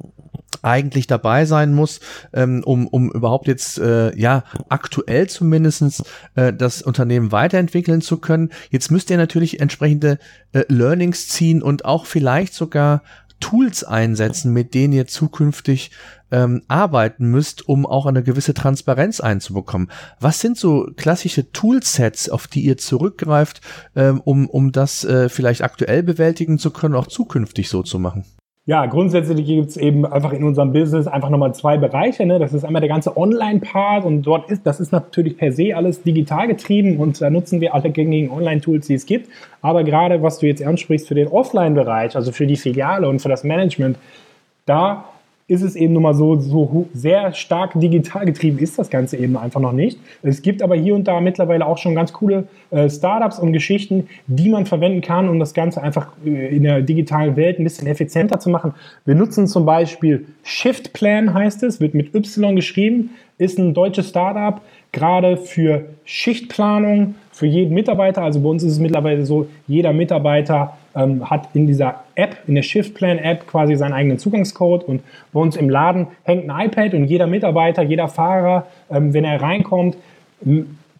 eigentlich 0.62 1.07
dabei 1.07 1.44
sein 1.44 1.75
muss, 1.75 2.01
ähm, 2.33 2.62
um, 2.64 2.87
um 2.87 3.11
überhaupt 3.11 3.48
jetzt 3.48 3.79
äh, 3.79 4.16
ja 4.18 4.44
aktuell 4.68 5.29
zumindestens 5.29 6.03
äh, 6.35 6.53
das 6.53 6.83
Unternehmen 6.83 7.33
weiterentwickeln 7.33 8.01
zu 8.01 8.18
können. 8.18 8.51
Jetzt 8.70 8.90
müsst 8.90 9.11
ihr 9.11 9.16
natürlich 9.16 9.61
entsprechende 9.61 10.18
äh, 10.53 10.64
Learnings 10.68 11.29
ziehen 11.29 11.62
und 11.62 11.85
auch 11.85 12.07
vielleicht 12.07 12.55
sogar 12.55 13.03
Tools 13.42 13.83
einsetzen, 13.83 14.53
mit 14.53 14.72
denen 14.72 14.92
ihr 14.92 15.09
zukünftig 15.09 15.90
ähm, 16.31 16.62
arbeiten 16.68 17.27
müsst, 17.27 17.68
um 17.68 17.85
auch 17.85 18.07
eine 18.07 18.22
gewisse 18.22 18.55
Transparenz 18.55 19.20
einzubekommen. 19.20 19.90
Was 20.20 20.40
sind 20.40 20.57
so 20.57 20.88
klassische 20.96 21.53
Toolsets, 21.53 22.31
auf 22.31 22.46
die 22.46 22.62
ihr 22.62 22.79
zurückgreift, 22.79 23.61
ähm, 23.96 24.20
um, 24.20 24.48
um 24.48 24.72
das 24.72 25.05
äh, 25.05 25.29
vielleicht 25.29 25.62
aktuell 25.62 26.03
bewältigen 26.03 26.59
zu 26.59 26.70
können, 26.70 26.94
auch 26.94 27.09
zukünftig 27.09 27.68
so 27.68 27.83
zu 27.83 27.98
machen? 27.98 28.25
Ja, 28.64 28.87
grundsätzlich 28.87 29.44
gibt 29.44 29.70
es 29.70 29.77
eben 29.77 30.07
einfach 30.07 30.33
in 30.33 30.44
unserem 30.44 30.72
Business 30.72 31.09
einfach 31.09 31.31
nochmal 31.31 31.53
zwei 31.53 31.79
Bereiche. 31.79 32.25
Ne? 32.25 32.38
Das 32.38 32.53
ist 32.53 32.64
einmal 32.64 32.79
der 32.81 32.88
ganze 32.88 33.16
Online-Part 33.16 34.05
und 34.05 34.22
dort 34.22 34.48
ist, 34.53 34.64
das 34.64 34.79
ist 34.79 34.92
natürlich 34.92 35.37
per 35.37 35.53
se 35.53 35.75
alles 35.75 36.03
digital 36.03 36.46
getrieben 36.46 36.98
und 36.98 37.20
da 37.20 37.29
nutzen 37.29 37.61
wir 37.61 37.75
alle 37.75 37.90
gängigen 37.90 38.31
Online-Tools, 38.31 38.87
die 38.87 38.94
es 38.94 39.05
gibt. 39.05 39.29
Aber 39.62 39.83
gerade 39.83 40.22
was 40.22 40.38
du 40.38 40.46
jetzt 40.46 40.62
ansprichst 40.62 41.09
für 41.09 41.16
den 41.16 41.27
Offline-Bereich, 41.27 42.14
also 42.14 42.31
für 42.31 42.46
die 42.46 42.57
Filiale 42.57 43.09
und 43.09 43.20
für 43.20 43.29
das 43.29 43.42
Management, 43.42 43.98
da 44.64 45.12
ist 45.53 45.62
es 45.62 45.77
eben 45.77 45.93
nun 45.93 46.03
mal 46.03 46.15
so, 46.15 46.38
so 46.38 46.87
sehr 46.95 47.35
stark 47.35 47.79
digital 47.79 48.25
getrieben 48.25 48.59
ist 48.59 48.79
das 48.79 48.88
Ganze 48.88 49.19
eben 49.19 49.37
einfach 49.37 49.61
noch 49.61 49.73
nicht. 49.73 49.99
Es 50.23 50.41
gibt 50.41 50.62
aber 50.62 50.75
hier 50.75 50.95
und 50.95 51.07
da 51.07 51.21
mittlerweile 51.21 51.67
auch 51.67 51.77
schon 51.77 51.95
ganz 51.95 52.12
coole 52.12 52.45
äh, 52.71 52.88
Startups 52.88 53.38
und 53.38 53.53
Geschichten, 53.53 54.09
die 54.27 54.49
man 54.49 54.65
verwenden 54.65 55.03
kann, 55.03 55.29
um 55.29 55.38
das 55.38 55.53
Ganze 55.53 55.83
einfach 55.83 56.09
äh, 56.25 56.57
in 56.57 56.62
der 56.62 56.81
digitalen 56.81 57.37
Welt 57.37 57.59
ein 57.59 57.65
bisschen 57.65 57.87
effizienter 57.87 58.41
zu 58.41 58.49
machen. 58.49 58.73
Wir 59.05 59.15
nutzen 59.15 59.47
zum 59.47 59.67
Beispiel 59.67 60.27
Shiftplan 60.43 61.35
heißt 61.35 61.62
es, 61.65 61.81
wird 61.81 61.95
mit 61.95 62.15
Y 62.15 62.57
geschrieben, 62.57 63.11
ist 63.38 63.59
ein 63.59 63.75
deutsches 63.75 64.09
Startup, 64.09 64.61
gerade 64.93 65.37
für 65.39 65.87
Schichtplanung, 66.05 67.15
für 67.33 67.47
jeden 67.47 67.75
Mitarbeiter. 67.75 68.23
Also 68.23 68.41
bei 68.41 68.49
uns 68.49 68.63
ist 68.63 68.73
es 68.73 68.79
mittlerweile 68.79 69.25
so, 69.25 69.49
jeder 69.67 69.93
Mitarbeiter 69.93 70.77
ähm, 70.95 71.29
hat 71.29 71.49
in 71.55 71.67
dieser 71.67 72.05
App, 72.15 72.37
in 72.47 72.55
der 72.55 72.63
Shiftplan-App 72.63 73.47
quasi 73.47 73.75
seinen 73.75 73.95
eigenen 73.95 74.19
Zugangscode 74.19 74.85
und 74.85 75.03
bei 75.33 75.41
uns 75.41 75.57
im 75.57 75.71
Laden 75.71 76.09
hängt 76.25 76.49
ein 76.49 76.67
iPad 76.67 76.95
und 76.95 77.07
jeder 77.07 77.27
Mitarbeiter, 77.27 77.83
jeder 77.83 78.09
Fahrer, 78.09 78.67
ähm, 78.91 79.15
wenn 79.15 79.25
er 79.25 79.41
reinkommt, 79.41 79.97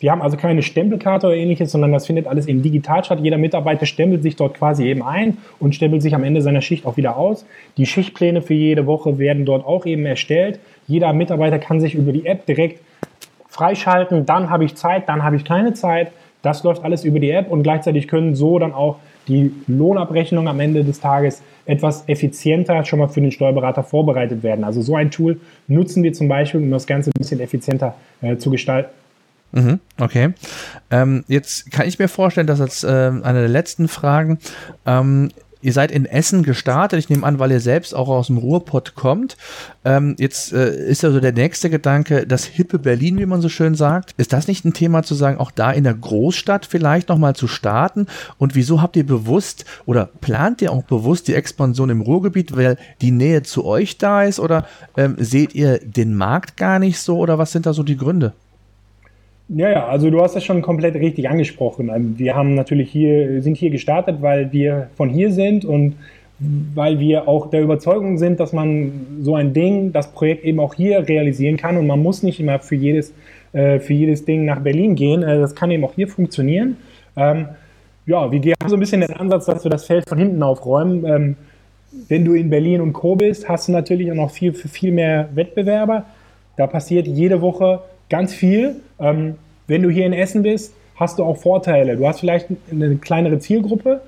wir 0.03 0.11
haben 0.11 0.23
also 0.23 0.37
keine 0.37 0.63
Stempelkarte 0.63 1.29
oder 1.29 1.37
ähnliches, 1.37 1.71
sondern 1.71 1.93
das 1.93 2.07
findet 2.07 2.27
alles 2.27 2.49
eben 2.49 2.61
digital 2.61 3.05
statt. 3.05 3.21
Jeder 3.23 3.39
Mitarbeiter 3.39 3.87
stempelt 3.87 4.25
sich 4.25 4.35
dort 4.35 4.55
quasi 4.55 4.85
eben 4.85 5.03
ein 5.03 5.39
und 5.61 5.77
stempelt 5.77 6.03
sich 6.03 6.15
am 6.15 6.25
Ende 6.25 6.43
seiner 6.43 6.61
Schicht 6.61 6.87
auch 6.87 6.97
wieder 6.97 7.17
aus. 7.17 7.47
Die 7.77 7.87
Schichtpläne 7.87 8.43
für 8.43 8.55
jede 8.55 8.87
Woche 8.87 9.19
werden 9.19 9.45
dort 9.45 9.65
auch 9.65 9.87
eben 9.87 10.05
erstellt. 10.05 10.59
Jeder 10.89 11.13
Mitarbeiter 11.13 11.61
kann 11.61 11.81
sich 11.81 11.95
über 11.95 12.13
die 12.13 12.27
App 12.27 12.47
direkt 12.47 12.81
freischalten, 13.53 14.25
dann 14.25 14.49
habe 14.49 14.65
ich 14.65 14.77
Zeit, 14.77 15.09
dann 15.09 15.23
habe 15.23 15.37
ich 15.37 15.45
keine 15.45 15.75
Zeit. 15.75 16.11
Das 16.41 16.65
läuft 16.65 16.83
alles 16.85 17.05
über 17.05 17.21
die 17.21 17.31
App 17.31 17.51
und 17.51 17.63
gleichzeitig 17.63 18.09
können 18.09 18.35
so 18.35 18.59
dann 18.59 18.73
auch 18.73 18.97
die 19.29 19.53
Lohnabrechnung 19.69 20.49
am 20.49 20.59
Ende 20.59 20.83
des 20.85 21.01
Tages 21.01 21.43
etwas 21.67 22.09
effizienter 22.09 22.85
schon 22.85 22.99
mal 22.99 23.09
für 23.09 23.21
den 23.21 23.31
Steuerberater 23.31 23.85
vorbereitet 23.85 24.43
werden. 24.43 24.65
Also 24.65 24.81
so 24.81 24.97
ein 24.97 25.11
Tool 25.11 25.39
nutzen 25.69 26.03
wir 26.03 26.13
zum 26.13 26.29
Beispiel, 26.29 26.61
um 26.61 26.71
das 26.71 26.87
Ganze 26.87 27.11
ein 27.11 27.19
bisschen 27.19 27.41
effizienter 27.41 27.95
äh, 28.23 28.37
zu 28.39 28.51
gestalten. 28.51 28.91
Mhm, 29.53 29.81
okay. 30.01 30.33
Ähm, 30.91 31.25
jetzt 31.29 31.71
kann 31.71 31.87
ich 31.87 31.99
mir 31.99 32.09
vorstellen, 32.09 32.47
dass 32.47 32.61
als 32.61 32.83
äh, 32.85 32.89
eine 32.89 33.41
der 33.41 33.49
letzten 33.49 33.87
Fragen 33.87 34.39
ähm, 34.87 35.31
Ihr 35.63 35.73
seid 35.73 35.91
in 35.93 36.05
Essen 36.05 36.43
gestartet. 36.43 36.99
Ich 36.99 37.09
nehme 37.09 37.25
an, 37.25 37.39
weil 37.39 37.53
ihr 37.53 37.61
selbst 37.61 37.95
auch 37.95 38.09
aus 38.09 38.27
dem 38.27 38.39
Ruhrpott 38.39 38.95
kommt. 38.95 39.37
Ähm, 39.85 40.17
jetzt 40.19 40.53
äh, 40.53 40.75
ist 40.89 41.03
ja 41.03 41.11
so 41.11 41.21
der 41.21 41.33
nächste 41.33 41.71
Gedanke, 41.71 42.27
das 42.27 42.45
hippe 42.45 42.79
Berlin, 42.79 43.19
wie 43.19 43.27
man 43.27 43.41
so 43.41 43.49
schön 43.49 43.75
sagt. 43.75 44.13
Ist 44.17 44.33
das 44.33 44.49
nicht 44.49 44.65
ein 44.65 44.75
Thema 44.75 45.03
zu 45.05 45.15
sagen, 45.15 45.39
auch 45.39 45.53
da 45.53 45.71
in 45.71 45.85
der 45.85 45.95
Großstadt 45.95 46.67
vielleicht 46.67 47.09
nochmal 47.09 47.35
zu 47.35 47.47
starten? 47.47 48.07
Und 48.39 48.55
wieso 48.55 48.83
habt 48.83 48.97
ihr 48.97 49.07
bewusst 49.07 49.65
oder 49.87 50.07
plant 50.21 50.61
ihr 50.63 50.73
auch 50.73 50.83
bewusst 50.83 51.29
die 51.29 51.35
Expansion 51.35 51.91
im 51.91 52.01
Ruhrgebiet, 52.01 52.57
weil 52.57 52.77
die 53.01 53.13
Nähe 53.13 53.43
zu 53.43 53.65
euch 53.65 53.99
da 53.99 54.25
ist? 54.25 54.41
Oder 54.41 54.67
ähm, 54.97 55.17
seht 55.19 55.55
ihr 55.55 55.79
den 55.79 56.15
Markt 56.15 56.57
gar 56.57 56.79
nicht 56.79 56.99
so? 56.99 57.19
Oder 57.19 57.39
was 57.39 57.53
sind 57.53 57.67
da 57.67 57.73
so 57.73 57.85
die 57.85 57.97
Gründe? 57.97 58.33
Ja, 59.55 59.71
ja, 59.71 59.87
also 59.87 60.09
du 60.09 60.23
hast 60.23 60.35
das 60.35 60.45
schon 60.45 60.63
komplett 60.63 60.95
richtig 60.95 61.29
angesprochen. 61.29 61.91
Ähm, 61.95 62.19
wir 62.19 62.35
haben 62.35 62.55
natürlich 62.55 62.91
hier, 62.91 63.43
sind 63.43 63.57
hier 63.57 63.71
gestartet, 63.71 64.23
weil 64.23 64.51
wir 64.53 64.89
von 64.97 65.11
hier 65.11 65.31
sind 65.31 65.65
und 65.65 65.95
weil 66.75 66.99
wir 66.99 67.29
auch 67.29 67.51
der 67.51 67.63
Überzeugung 67.63 68.19
sind, 68.19 68.41
dass 68.41 68.53
man 68.53 68.93
so 69.21 69.35
ein 69.37 69.53
Ding, 69.53 69.93
das 69.93 70.11
Projekt 70.13 70.45
eben 70.45 70.59
auch 70.59 70.75
hier 70.75 71.07
realisieren 71.07 71.57
kann 71.57 71.77
und 71.77 71.87
man 71.87 72.03
muss 72.03 72.23
nicht 72.23 72.41
immer 72.41 72.59
für 72.61 72.75
jedes, 72.77 73.13
äh, 73.53 73.79
für 73.79 73.93
jedes 73.93 74.25
Ding 74.25 74.47
nach 74.47 74.61
Berlin 74.61 74.95
gehen. 74.95 75.23
Äh, 75.23 75.39
das 75.39 75.55
kann 75.55 75.71
eben 75.71 75.85
auch 75.85 75.95
hier 75.95 76.09
funktionieren. 76.09 76.79
Ähm, 77.17 77.49
ja, 78.07 78.33
wir 78.33 78.55
haben 78.61 78.69
so 78.69 78.77
ein 78.77 78.81
bisschen 78.81 79.03
den 79.03 79.13
Ansatz, 79.13 79.47
dass 79.47 79.65
wir 79.65 79.71
das 79.71 79.85
Feld 79.85 80.09
von 80.09 80.19
hinten 80.19 80.43
aufräumen. 80.43 81.05
Ähm, 81.05 81.37
wenn 82.09 82.25
du 82.25 82.33
in 82.33 82.49
Berlin 82.49 82.81
und 82.81 82.95
Co. 82.95 83.17
bist, 83.17 83.49
hast 83.49 83.69
du 83.69 83.73
natürlich 83.73 84.11
auch 84.11 84.17
noch 84.17 84.31
viel, 84.31 84.55
viel 84.55 84.93
mehr 84.93 85.29
Wettbewerber. 85.35 86.07
Da 86.57 86.67
passiert 86.67 87.07
jede 87.07 87.41
Woche 87.43 87.81
ganz 88.13 88.35
viel. 88.35 88.77
Ähm, 89.01 89.37
wenn 89.67 89.83
du 89.83 89.89
hier 89.89 90.05
in 90.05 90.13
Essen 90.13 90.43
bist, 90.43 90.75
hast 90.97 91.19
du 91.19 91.25
auch 91.25 91.39
Vorteile. 91.39 91.97
Du 91.97 92.07
hast 92.07 92.21
vielleicht 92.21 92.47
eine 92.71 92.97
kleinere 92.97 93.39
Zielgruppe, 93.39 94.03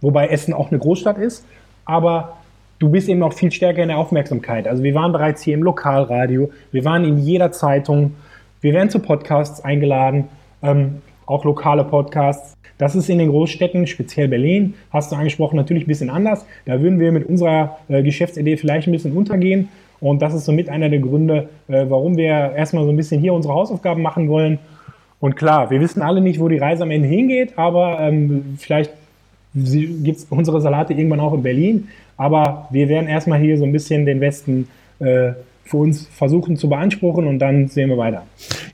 wobei 0.00 0.26
Essen 0.26 0.52
auch 0.52 0.70
eine 0.70 0.80
Großstadt 0.80 1.18
ist, 1.18 1.46
aber 1.84 2.36
du 2.80 2.90
bist 2.90 3.08
eben 3.08 3.22
auch 3.22 3.32
viel 3.32 3.52
stärker 3.52 3.80
in 3.80 3.88
der 3.88 3.98
Aufmerksamkeit. 3.98 4.66
Also 4.66 4.82
wir 4.82 4.94
waren 4.94 5.12
bereits 5.12 5.42
hier 5.42 5.54
im 5.54 5.62
Lokalradio, 5.62 6.50
wir 6.72 6.84
waren 6.84 7.04
in 7.04 7.18
jeder 7.18 7.52
Zeitung, 7.52 8.16
wir 8.60 8.74
werden 8.74 8.90
zu 8.90 8.98
Podcasts 8.98 9.64
eingeladen, 9.64 10.24
ähm, 10.62 11.00
auch 11.26 11.44
lokale 11.44 11.84
Podcasts. 11.84 12.54
Das 12.76 12.96
ist 12.96 13.08
in 13.08 13.18
den 13.18 13.28
Großstädten, 13.28 13.86
speziell 13.86 14.26
Berlin, 14.26 14.74
hast 14.90 15.12
du 15.12 15.16
angesprochen, 15.16 15.54
natürlich 15.54 15.84
ein 15.84 15.86
bisschen 15.86 16.10
anders. 16.10 16.44
Da 16.64 16.80
würden 16.80 16.98
wir 16.98 17.12
mit 17.12 17.24
unserer 17.28 17.78
äh, 17.88 18.02
Geschäftsidee 18.02 18.56
vielleicht 18.56 18.88
ein 18.88 18.92
bisschen 18.92 19.16
untergehen. 19.16 19.68
Und 20.00 20.22
das 20.22 20.34
ist 20.34 20.44
somit 20.44 20.68
einer 20.68 20.88
der 20.88 20.98
Gründe, 20.98 21.48
äh, 21.68 21.86
warum 21.88 22.16
wir 22.16 22.26
erstmal 22.26 22.84
so 22.84 22.90
ein 22.90 22.96
bisschen 22.96 23.20
hier 23.20 23.32
unsere 23.32 23.54
Hausaufgaben 23.54 24.02
machen 24.02 24.28
wollen. 24.28 24.58
Und 25.20 25.36
klar, 25.36 25.70
wir 25.70 25.80
wissen 25.80 26.02
alle 26.02 26.20
nicht, 26.20 26.40
wo 26.40 26.48
die 26.48 26.58
Reise 26.58 26.82
am 26.82 26.90
Ende 26.90 27.08
hingeht, 27.08 27.56
aber 27.56 28.00
ähm, 28.00 28.56
vielleicht 28.58 28.92
gibt 29.54 30.18
es 30.18 30.26
unsere 30.30 30.60
Salate 30.60 30.92
irgendwann 30.94 31.20
auch 31.20 31.32
in 31.32 31.42
Berlin. 31.42 31.88
Aber 32.16 32.68
wir 32.70 32.88
werden 32.88 33.08
erstmal 33.08 33.38
hier 33.38 33.56
so 33.56 33.64
ein 33.64 33.72
bisschen 33.72 34.04
den 34.04 34.20
Westen 34.20 34.68
äh, 34.98 35.32
für 35.64 35.78
uns 35.78 36.06
versuchen 36.06 36.56
zu 36.56 36.68
beanspruchen 36.68 37.26
und 37.26 37.38
dann 37.38 37.68
sehen 37.68 37.88
wir 37.88 37.96
weiter. 37.96 38.24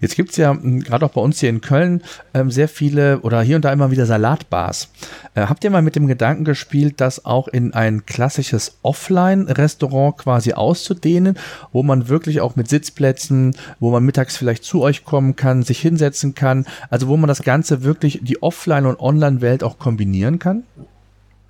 Jetzt 0.00 0.16
gibt 0.16 0.31
es 0.31 0.37
ja 0.37 0.53
gerade 0.53 1.07
auch 1.07 1.11
bei 1.11 1.20
uns 1.20 1.40
hier 1.40 1.48
in 1.48 1.61
Köln 1.61 2.03
ähm, 2.35 2.50
sehr 2.50 2.68
viele 2.68 3.20
oder 3.20 3.42
hier 3.42 3.57
und 3.57 3.64
da 3.64 3.72
immer 3.72 3.90
wieder 3.90 4.07
Salatbars. 4.07 4.90
Äh, 5.35 5.42
habt 5.42 5.62
ihr 5.62 5.70
mal 5.70 5.83
mit 5.83 5.94
dem 5.94 6.07
Gedanken 6.07 6.44
gespielt, 6.44 6.94
das 7.00 7.24
auch 7.24 7.48
in 7.48 7.74
ein 7.74 8.07
klassisches 8.07 8.79
Offline-Restaurant 8.83 10.18
quasi 10.18 10.53
auszudehnen, 10.53 11.38
wo 11.72 11.83
man 11.83 12.09
wirklich 12.09 12.40
auch 12.40 12.57
mit 12.57 12.68
Sitzplätzen, 12.68 13.55
wo 13.79 13.90
man 13.90 14.05
mittags 14.05 14.37
vielleicht 14.37 14.64
zu 14.64 14.83
euch 14.83 15.05
kommen 15.05 15.37
kann, 15.37 15.62
sich 15.62 15.81
hinsetzen 15.81 16.35
kann, 16.35 16.66
also 16.88 17.09
wo 17.09 17.16
man 17.16 17.29
das 17.29 17.42
Ganze 17.42 17.85
wirklich 17.85 18.20
die 18.22 18.42
Offline- 18.42 18.87
und 18.87 18.98
Online-Welt 18.98 19.62
auch 19.62 19.79
kombinieren 19.79 20.38
kann? 20.38 20.64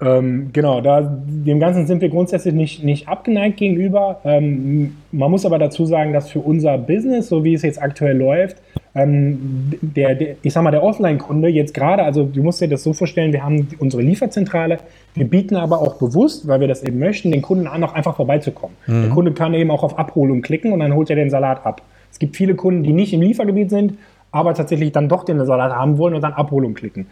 Ähm, 0.03 0.51
genau, 0.53 0.81
da, 0.81 1.03
dem 1.03 1.61
Ganzen 1.61 1.87
sind 1.87 2.01
wir 2.01 2.09
grundsätzlich 2.09 2.55
nicht, 2.55 2.83
nicht 2.83 3.09
abgeneigt 3.09 3.59
gegenüber. 3.59 4.21
Ähm, 4.25 4.97
man 5.13 5.31
muss 5.31 5.45
aber 5.45 5.59
dazu 5.59 5.85
sagen, 5.85 6.13
dass 6.13 6.31
für 6.31 6.39
unser 6.39 6.79
Business, 6.79 7.29
so 7.29 7.45
wie 7.45 7.53
es 7.53 7.63
jetzt 7.63 7.81
aktuell 7.81 8.17
läuft, 8.17 8.57
ähm, 8.95 9.73
der, 9.83 10.15
der, 10.15 10.37
ich 10.43 10.53
sag 10.53 10.63
mal, 10.63 10.71
der 10.71 10.83
Offline-Kunde 10.83 11.49
jetzt 11.49 11.75
gerade, 11.75 12.03
also 12.03 12.25
du 12.25 12.43
musst 12.43 12.61
dir 12.61 12.69
das 12.69 12.83
so 12.83 12.93
vorstellen, 12.93 13.33
wir 13.33 13.45
haben 13.45 13.69
unsere 13.79 14.03
Lieferzentrale, 14.03 14.79
wir 15.15 15.27
bieten 15.27 15.57
aber 15.57 15.81
auch 15.81 15.99
bewusst, 15.99 16.49
weil 16.49 16.61
wir 16.61 16.69
das 16.69 16.83
eben 16.83 16.99
möchten, 16.99 17.31
den 17.31 17.43
Kunden 17.43 17.67
an, 17.67 17.85
auch 17.85 17.95
einfach 17.95 18.17
vorbeizukommen. 18.17 18.77
Mhm. 18.87 19.03
Der 19.03 19.11
Kunde 19.11 19.33
kann 19.33 19.55
eben 19.55 19.71
auch 19.71 19.83
auf 19.83 19.99
Abholung 19.99 20.41
klicken 20.41 20.73
und 20.73 20.81
dann 20.81 20.95
holt 20.95 21.11
er 21.11 21.17
den 21.17 21.31
Salat 21.31 21.65
ab. 21.67 21.83
Es 22.11 22.19
gibt 22.19 22.37
viele 22.37 22.55
Kunden, 22.55 22.83
die 22.83 22.93
nicht 22.93 23.13
im 23.13 23.21
Liefergebiet 23.21 23.71
sind, 23.71 23.95
aber 24.33 24.55
tatsächlich 24.55 24.93
dann 24.93 25.09
doch 25.09 25.25
den 25.25 25.45
Salat 25.45 25.73
haben 25.73 25.99
wollen 25.99 26.15
und 26.15 26.23
dann 26.23 26.33
Abholung 26.33 26.75
klicken. 26.75 27.07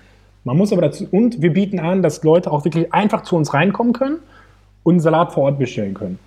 Man 0.44 0.56
muss 0.56 0.72
aber 0.72 0.82
dazu, 0.82 1.06
und 1.10 1.42
wir 1.42 1.52
bieten 1.52 1.78
an, 1.78 2.02
dass 2.02 2.22
Leute 2.22 2.50
auch 2.50 2.64
wirklich 2.64 2.92
einfach 2.92 3.22
zu 3.22 3.36
uns 3.36 3.52
reinkommen 3.52 3.92
können 3.92 4.18
und 4.82 5.00
Salat 5.00 5.32
vor 5.32 5.44
Ort 5.44 5.58
bestellen 5.58 5.94
können. 5.94 6.18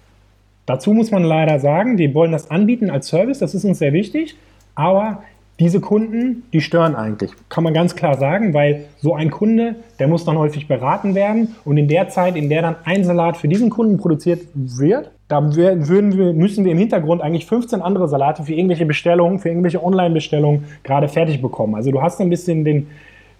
Dazu 0.65 0.93
muss 0.93 1.11
man 1.11 1.23
leider 1.23 1.59
sagen, 1.59 1.97
die 1.97 2.13
wollen 2.13 2.31
das 2.31 2.51
anbieten 2.51 2.89
als 2.89 3.07
Service, 3.07 3.39
das 3.39 3.55
ist 3.55 3.65
uns 3.65 3.79
sehr 3.79 3.93
wichtig, 3.93 4.35
aber 4.75 5.23
diese 5.59 5.79
Kunden, 5.79 6.43
die 6.53 6.61
stören 6.61 6.95
eigentlich, 6.95 7.31
kann 7.49 7.63
man 7.63 7.73
ganz 7.73 7.95
klar 7.95 8.17
sagen, 8.17 8.53
weil 8.53 8.85
so 8.99 9.13
ein 9.13 9.29
Kunde, 9.29 9.75
der 9.99 10.07
muss 10.07 10.25
dann 10.25 10.37
häufig 10.37 10.67
beraten 10.67 11.13
werden 11.13 11.55
und 11.65 11.77
in 11.77 11.87
der 11.87 12.09
Zeit, 12.09 12.35
in 12.35 12.49
der 12.49 12.61
dann 12.61 12.75
ein 12.83 13.03
Salat 13.03 13.37
für 13.37 13.47
diesen 13.47 13.69
Kunden 13.69 13.97
produziert 13.97 14.41
wird, 14.53 15.11
da 15.31 15.55
würden 15.55 16.17
wir, 16.17 16.33
müssen 16.33 16.65
wir 16.65 16.73
im 16.73 16.77
Hintergrund 16.77 17.21
eigentlich 17.21 17.45
15 17.45 17.81
andere 17.81 18.09
Salate 18.09 18.43
für 18.43 18.53
irgendwelche 18.53 18.85
Bestellungen, 18.85 19.39
für 19.39 19.47
irgendwelche 19.47 19.81
Online-Bestellungen 19.81 20.65
gerade 20.83 21.07
fertig 21.07 21.41
bekommen. 21.41 21.75
Also 21.75 21.89
du 21.89 22.01
hast 22.01 22.19
ein 22.19 22.29
bisschen 22.29 22.65
den, 22.65 22.87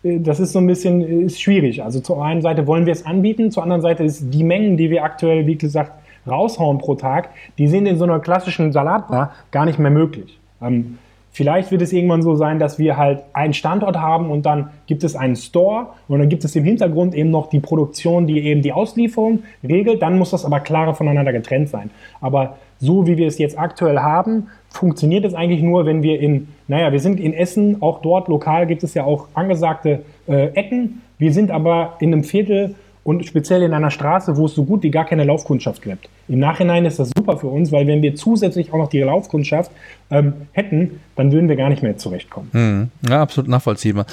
das 0.03 0.39
ist 0.39 0.53
so 0.53 0.59
ein 0.59 0.67
bisschen 0.67 1.01
äh, 1.01 1.25
ist 1.25 1.41
schwierig. 1.41 1.83
Also 1.83 1.99
zur 1.99 2.23
einen 2.23 2.41
Seite 2.41 2.67
wollen 2.67 2.85
wir 2.85 2.93
es 2.93 3.05
anbieten, 3.05 3.51
zur 3.51 3.63
anderen 3.63 3.81
Seite 3.81 4.03
ist 4.03 4.33
die 4.33 4.43
Mengen, 4.43 4.77
die 4.77 4.89
wir 4.89 5.03
aktuell, 5.03 5.45
wie 5.47 5.55
gesagt, 5.55 5.93
raushauen 6.27 6.77
pro 6.77 6.95
Tag, 6.95 7.29
die 7.57 7.67
sind 7.67 7.85
in 7.85 7.97
so 7.97 8.03
einer 8.03 8.19
klassischen 8.19 8.71
Salatbar 8.71 9.33
gar 9.51 9.65
nicht 9.65 9.79
mehr 9.79 9.91
möglich. 9.91 10.39
Ähm, 10.61 10.97
vielleicht 11.31 11.71
wird 11.71 11.81
es 11.81 11.93
irgendwann 11.93 12.21
so 12.21 12.35
sein, 12.35 12.59
dass 12.59 12.77
wir 12.77 12.97
halt 12.97 13.23
einen 13.33 13.53
Standort 13.53 13.97
haben 13.97 14.29
und 14.29 14.45
dann 14.45 14.69
gibt 14.87 15.03
es 15.03 15.15
einen 15.15 15.35
Store 15.35 15.87
und 16.07 16.19
dann 16.19 16.29
gibt 16.29 16.43
es 16.43 16.55
im 16.55 16.63
Hintergrund 16.63 17.15
eben 17.15 17.31
noch 17.31 17.49
die 17.49 17.59
Produktion, 17.59 18.27
die 18.27 18.39
eben 18.39 18.61
die 18.61 18.73
Auslieferung 18.73 19.43
regelt. 19.63 20.01
Dann 20.01 20.17
muss 20.17 20.31
das 20.31 20.45
aber 20.45 20.59
klarer 20.59 20.93
voneinander 20.93 21.31
getrennt 21.31 21.69
sein. 21.69 21.89
Aber 22.19 22.57
so 22.79 23.07
wie 23.07 23.17
wir 23.17 23.27
es 23.27 23.37
jetzt 23.37 23.57
aktuell 23.57 23.99
haben, 23.99 24.47
funktioniert 24.69 25.25
es 25.25 25.33
eigentlich 25.33 25.61
nur, 25.61 25.85
wenn 25.85 26.03
wir 26.03 26.19
in, 26.19 26.47
naja, 26.67 26.91
wir 26.91 26.99
sind 26.99 27.19
in 27.19 27.33
Essen, 27.33 27.81
auch 27.81 28.01
dort 28.01 28.27
lokal 28.27 28.67
gibt 28.67 28.83
es 28.83 28.93
ja 28.93 29.03
auch 29.03 29.27
angesagte 29.33 30.03
äh, 30.27 30.47
Ecken. 30.47 31.01
Wir 31.17 31.33
sind 31.33 31.51
aber 31.51 31.97
in 31.99 32.13
einem 32.13 32.23
Viertel 32.23 32.75
und 33.03 33.25
speziell 33.25 33.63
in 33.63 33.73
einer 33.73 33.89
Straße, 33.89 34.37
wo 34.37 34.45
es 34.45 34.53
so 34.53 34.63
gut 34.63 34.83
wie 34.83 34.91
gar 34.91 35.05
keine 35.05 35.23
Laufkundschaft 35.23 35.81
gibt. 35.81 36.07
Im 36.27 36.39
Nachhinein 36.39 36.85
ist 36.85 36.99
das 36.99 37.11
super 37.17 37.37
für 37.37 37.47
uns, 37.47 37.71
weil 37.71 37.87
wenn 37.87 38.01
wir 38.01 38.15
zusätzlich 38.15 38.71
auch 38.71 38.77
noch 38.77 38.89
die 38.89 38.99
Laufkundschaft 38.99 39.71
ähm, 40.11 40.33
hätten, 40.51 40.99
dann 41.15 41.31
würden 41.31 41.49
wir 41.49 41.55
gar 41.55 41.69
nicht 41.69 41.81
mehr 41.81 41.97
zurechtkommen. 41.97 42.49
Hm. 42.51 42.89
Ja, 43.09 43.21
absolut 43.21 43.49
nachvollziehbar. 43.49 44.05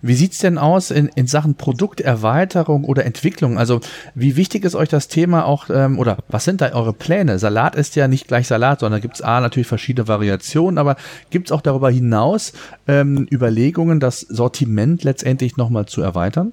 Wie 0.00 0.14
sieht's 0.14 0.38
denn 0.38 0.58
aus 0.58 0.92
in, 0.92 1.10
in 1.16 1.26
Sachen 1.26 1.56
Produkterweiterung 1.56 2.84
oder 2.84 3.04
Entwicklung? 3.04 3.58
Also 3.58 3.80
wie 4.14 4.36
wichtig 4.36 4.64
ist 4.64 4.76
euch 4.76 4.88
das 4.88 5.08
Thema 5.08 5.44
auch, 5.44 5.68
ähm, 5.68 5.98
oder 5.98 6.18
was 6.28 6.44
sind 6.44 6.60
da 6.60 6.72
eure 6.72 6.92
Pläne? 6.92 7.40
Salat 7.40 7.74
ist 7.74 7.96
ja 7.96 8.06
nicht 8.06 8.28
gleich 8.28 8.46
Salat, 8.46 8.80
sondern 8.80 9.00
gibt's 9.00 9.22
A 9.22 9.40
natürlich 9.40 9.68
verschiedene 9.68 10.06
Variationen, 10.06 10.78
aber 10.78 10.96
gibt's 11.30 11.50
auch 11.50 11.62
darüber 11.62 11.90
hinaus 11.90 12.52
ähm, 12.86 13.26
Überlegungen, 13.30 13.98
das 13.98 14.20
Sortiment 14.20 15.02
letztendlich 15.02 15.56
nochmal 15.56 15.86
zu 15.86 16.00
erweitern? 16.00 16.52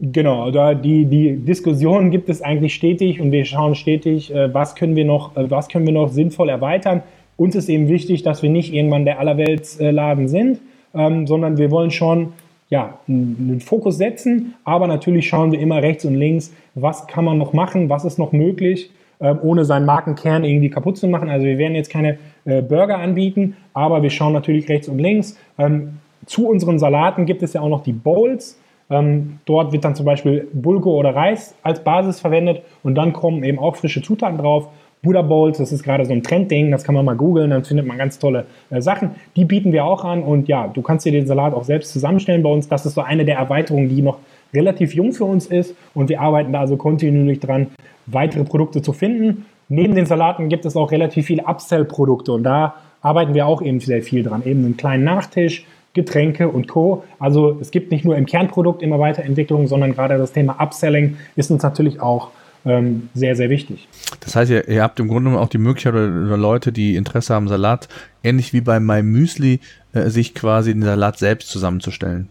Genau, 0.00 0.52
da 0.52 0.74
die, 0.74 1.06
die 1.06 1.36
Diskussion 1.36 2.10
gibt 2.12 2.28
es 2.28 2.40
eigentlich 2.40 2.74
stetig 2.74 3.20
und 3.20 3.32
wir 3.32 3.44
schauen 3.44 3.74
stetig, 3.74 4.32
äh, 4.32 4.54
was 4.54 4.76
können 4.76 4.94
wir 4.94 5.04
noch, 5.04 5.36
äh, 5.36 5.50
was 5.50 5.68
können 5.68 5.86
wir 5.86 5.92
noch 5.92 6.10
sinnvoll 6.10 6.48
erweitern. 6.50 7.02
Uns 7.36 7.56
ist 7.56 7.68
eben 7.68 7.88
wichtig, 7.88 8.22
dass 8.22 8.42
wir 8.42 8.50
nicht 8.50 8.72
irgendwann 8.72 9.04
der 9.04 9.18
Allerweltsladen 9.18 10.28
sind, 10.28 10.60
ähm, 10.94 11.26
sondern 11.26 11.56
wir 11.56 11.72
wollen 11.72 11.90
schon 11.90 12.32
ja, 12.70 12.98
einen 13.08 13.60
Fokus 13.60 13.96
setzen, 13.96 14.54
aber 14.62 14.86
natürlich 14.86 15.26
schauen 15.26 15.52
wir 15.52 15.58
immer 15.58 15.82
rechts 15.82 16.04
und 16.04 16.14
links, 16.14 16.54
was 16.74 17.06
kann 17.06 17.24
man 17.24 17.38
noch 17.38 17.52
machen, 17.52 17.88
was 17.88 18.04
ist 18.04 18.18
noch 18.18 18.32
möglich, 18.32 18.90
ähm, 19.20 19.38
ohne 19.42 19.64
seinen 19.64 19.86
Markenkern 19.86 20.44
irgendwie 20.44 20.70
kaputt 20.70 20.96
zu 20.96 21.08
machen. 21.08 21.28
Also 21.28 21.46
wir 21.46 21.58
werden 21.58 21.74
jetzt 21.74 21.90
keine 21.90 22.18
äh, 22.44 22.62
Burger 22.62 22.98
anbieten, 22.98 23.56
aber 23.72 24.02
wir 24.02 24.10
schauen 24.10 24.32
natürlich 24.32 24.68
rechts 24.68 24.88
und 24.88 24.98
links. 24.98 25.36
Ähm, 25.58 25.98
zu 26.26 26.46
unseren 26.46 26.78
Salaten 26.78 27.26
gibt 27.26 27.42
es 27.42 27.54
ja 27.54 27.62
auch 27.62 27.68
noch 27.68 27.82
die 27.82 27.92
Bowls. 27.92 28.60
Ähm, 28.90 29.40
dort 29.44 29.72
wird 29.72 29.84
dann 29.84 29.94
zum 29.94 30.06
Beispiel 30.06 30.48
Bulgur 30.52 30.94
oder 30.94 31.14
Reis 31.14 31.54
als 31.62 31.84
Basis 31.84 32.20
verwendet 32.20 32.62
und 32.82 32.94
dann 32.94 33.12
kommen 33.12 33.44
eben 33.44 33.58
auch 33.58 33.76
frische 33.76 34.02
Zutaten 34.02 34.38
drauf. 34.38 34.68
Buddha 35.02 35.22
Bowls, 35.22 35.58
das 35.58 35.70
ist 35.70 35.84
gerade 35.84 36.04
so 36.04 36.12
ein 36.12 36.22
Trendding, 36.22 36.70
das 36.70 36.82
kann 36.82 36.94
man 36.94 37.04
mal 37.04 37.14
googeln, 37.14 37.50
dann 37.50 37.64
findet 37.64 37.86
man 37.86 37.98
ganz 37.98 38.18
tolle 38.18 38.46
äh, 38.70 38.80
Sachen. 38.80 39.12
Die 39.36 39.44
bieten 39.44 39.72
wir 39.72 39.84
auch 39.84 40.04
an 40.04 40.22
und 40.22 40.48
ja, 40.48 40.66
du 40.68 40.82
kannst 40.82 41.06
dir 41.06 41.12
den 41.12 41.26
Salat 41.26 41.54
auch 41.54 41.64
selbst 41.64 41.92
zusammenstellen 41.92 42.42
bei 42.42 42.50
uns. 42.50 42.68
Das 42.68 42.84
ist 42.84 42.94
so 42.94 43.02
eine 43.02 43.24
der 43.24 43.36
Erweiterungen, 43.36 43.88
die 43.88 44.02
noch 44.02 44.18
relativ 44.52 44.94
jung 44.94 45.12
für 45.12 45.24
uns 45.24 45.46
ist 45.46 45.74
und 45.94 46.08
wir 46.08 46.20
arbeiten 46.20 46.52
da 46.52 46.60
also 46.60 46.76
kontinuierlich 46.76 47.40
dran, 47.40 47.68
weitere 48.06 48.44
Produkte 48.44 48.82
zu 48.82 48.92
finden. 48.92 49.46
Neben 49.68 49.94
den 49.94 50.06
Salaten 50.06 50.48
gibt 50.48 50.64
es 50.64 50.76
auch 50.76 50.90
relativ 50.90 51.26
viele 51.26 51.44
Upsell-Produkte 51.44 52.32
und 52.32 52.42
da 52.42 52.74
arbeiten 53.02 53.34
wir 53.34 53.46
auch 53.46 53.62
eben 53.62 53.80
sehr 53.80 54.02
viel 54.02 54.22
dran. 54.22 54.42
Eben 54.44 54.64
einen 54.64 54.76
kleinen 54.76 55.04
Nachtisch, 55.04 55.64
Getränke 55.98 56.48
und 56.48 56.68
Co. 56.68 57.02
Also 57.18 57.58
es 57.60 57.72
gibt 57.72 57.90
nicht 57.90 58.04
nur 58.04 58.16
im 58.16 58.24
Kernprodukt 58.24 58.82
immer 58.82 59.00
Weiterentwicklung, 59.00 59.66
sondern 59.66 59.94
gerade 59.94 60.16
das 60.16 60.32
Thema 60.32 60.60
Upselling 60.60 61.16
ist 61.34 61.50
uns 61.50 61.64
natürlich 61.64 62.00
auch 62.00 62.30
ähm, 62.64 63.08
sehr, 63.14 63.34
sehr 63.34 63.50
wichtig. 63.50 63.88
Das 64.20 64.36
heißt, 64.36 64.50
ihr, 64.50 64.68
ihr, 64.68 64.82
habt 64.82 65.00
im 65.00 65.08
Grunde 65.08 65.38
auch 65.38 65.48
die 65.48 65.58
Möglichkeit 65.58 65.94
oder, 65.94 66.36
Leute, 66.36 66.70
die 66.70 66.94
Interesse 66.94 67.34
haben, 67.34 67.48
Salat, 67.48 67.88
ähnlich 68.22 68.52
wie 68.52 68.60
bei 68.60 68.78
MyMüsli, 68.78 69.58
äh, 69.92 70.08
sich 70.08 70.34
quasi 70.34 70.72
den 70.72 70.82
Salat 70.82 71.18
selbst 71.18 71.48
zusammenzustellen. 71.48 72.28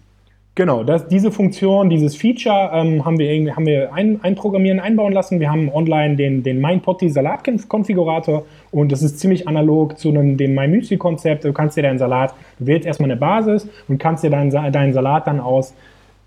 Genau, 0.57 0.83
das, 0.83 1.07
diese 1.07 1.31
Funktion, 1.31 1.87
dieses 1.87 2.15
Feature 2.15 2.71
ähm, 2.73 3.05
haben 3.05 3.19
wir, 3.19 3.31
irgendwie, 3.31 3.51
haben 3.51 3.67
wir 3.67 3.93
ein, 3.93 4.19
einprogrammieren, 4.23 4.79
einbauen 4.79 5.13
lassen. 5.13 5.39
Wir 5.39 5.51
haben 5.51 5.69
online 5.71 6.15
den, 6.15 6.41
den 6.41 6.59
MindPotty 6.59 7.11
Salat-Konfigurator 7.11 8.43
und 8.71 8.91
das 8.91 9.03
ist 9.03 9.19
ziemlich 9.19 9.47
analog 9.47 9.99
zu 9.99 10.09
einem, 10.09 10.35
dem 10.35 10.55
MyMüsli-Konzept. 10.55 11.43
Du 11.43 11.53
kannst 11.53 11.77
dir 11.77 11.83
deinen 11.83 11.99
Salat, 11.99 12.33
du 12.57 12.65
wählst 12.65 12.87
erstmal 12.87 13.11
eine 13.11 13.19
Basis 13.19 13.69
und 13.87 13.99
kannst 13.99 14.23
dir 14.23 14.31
deinen, 14.31 14.49
deinen 14.49 14.93
Salat 14.93 15.27
dann 15.27 15.39
aus 15.39 15.75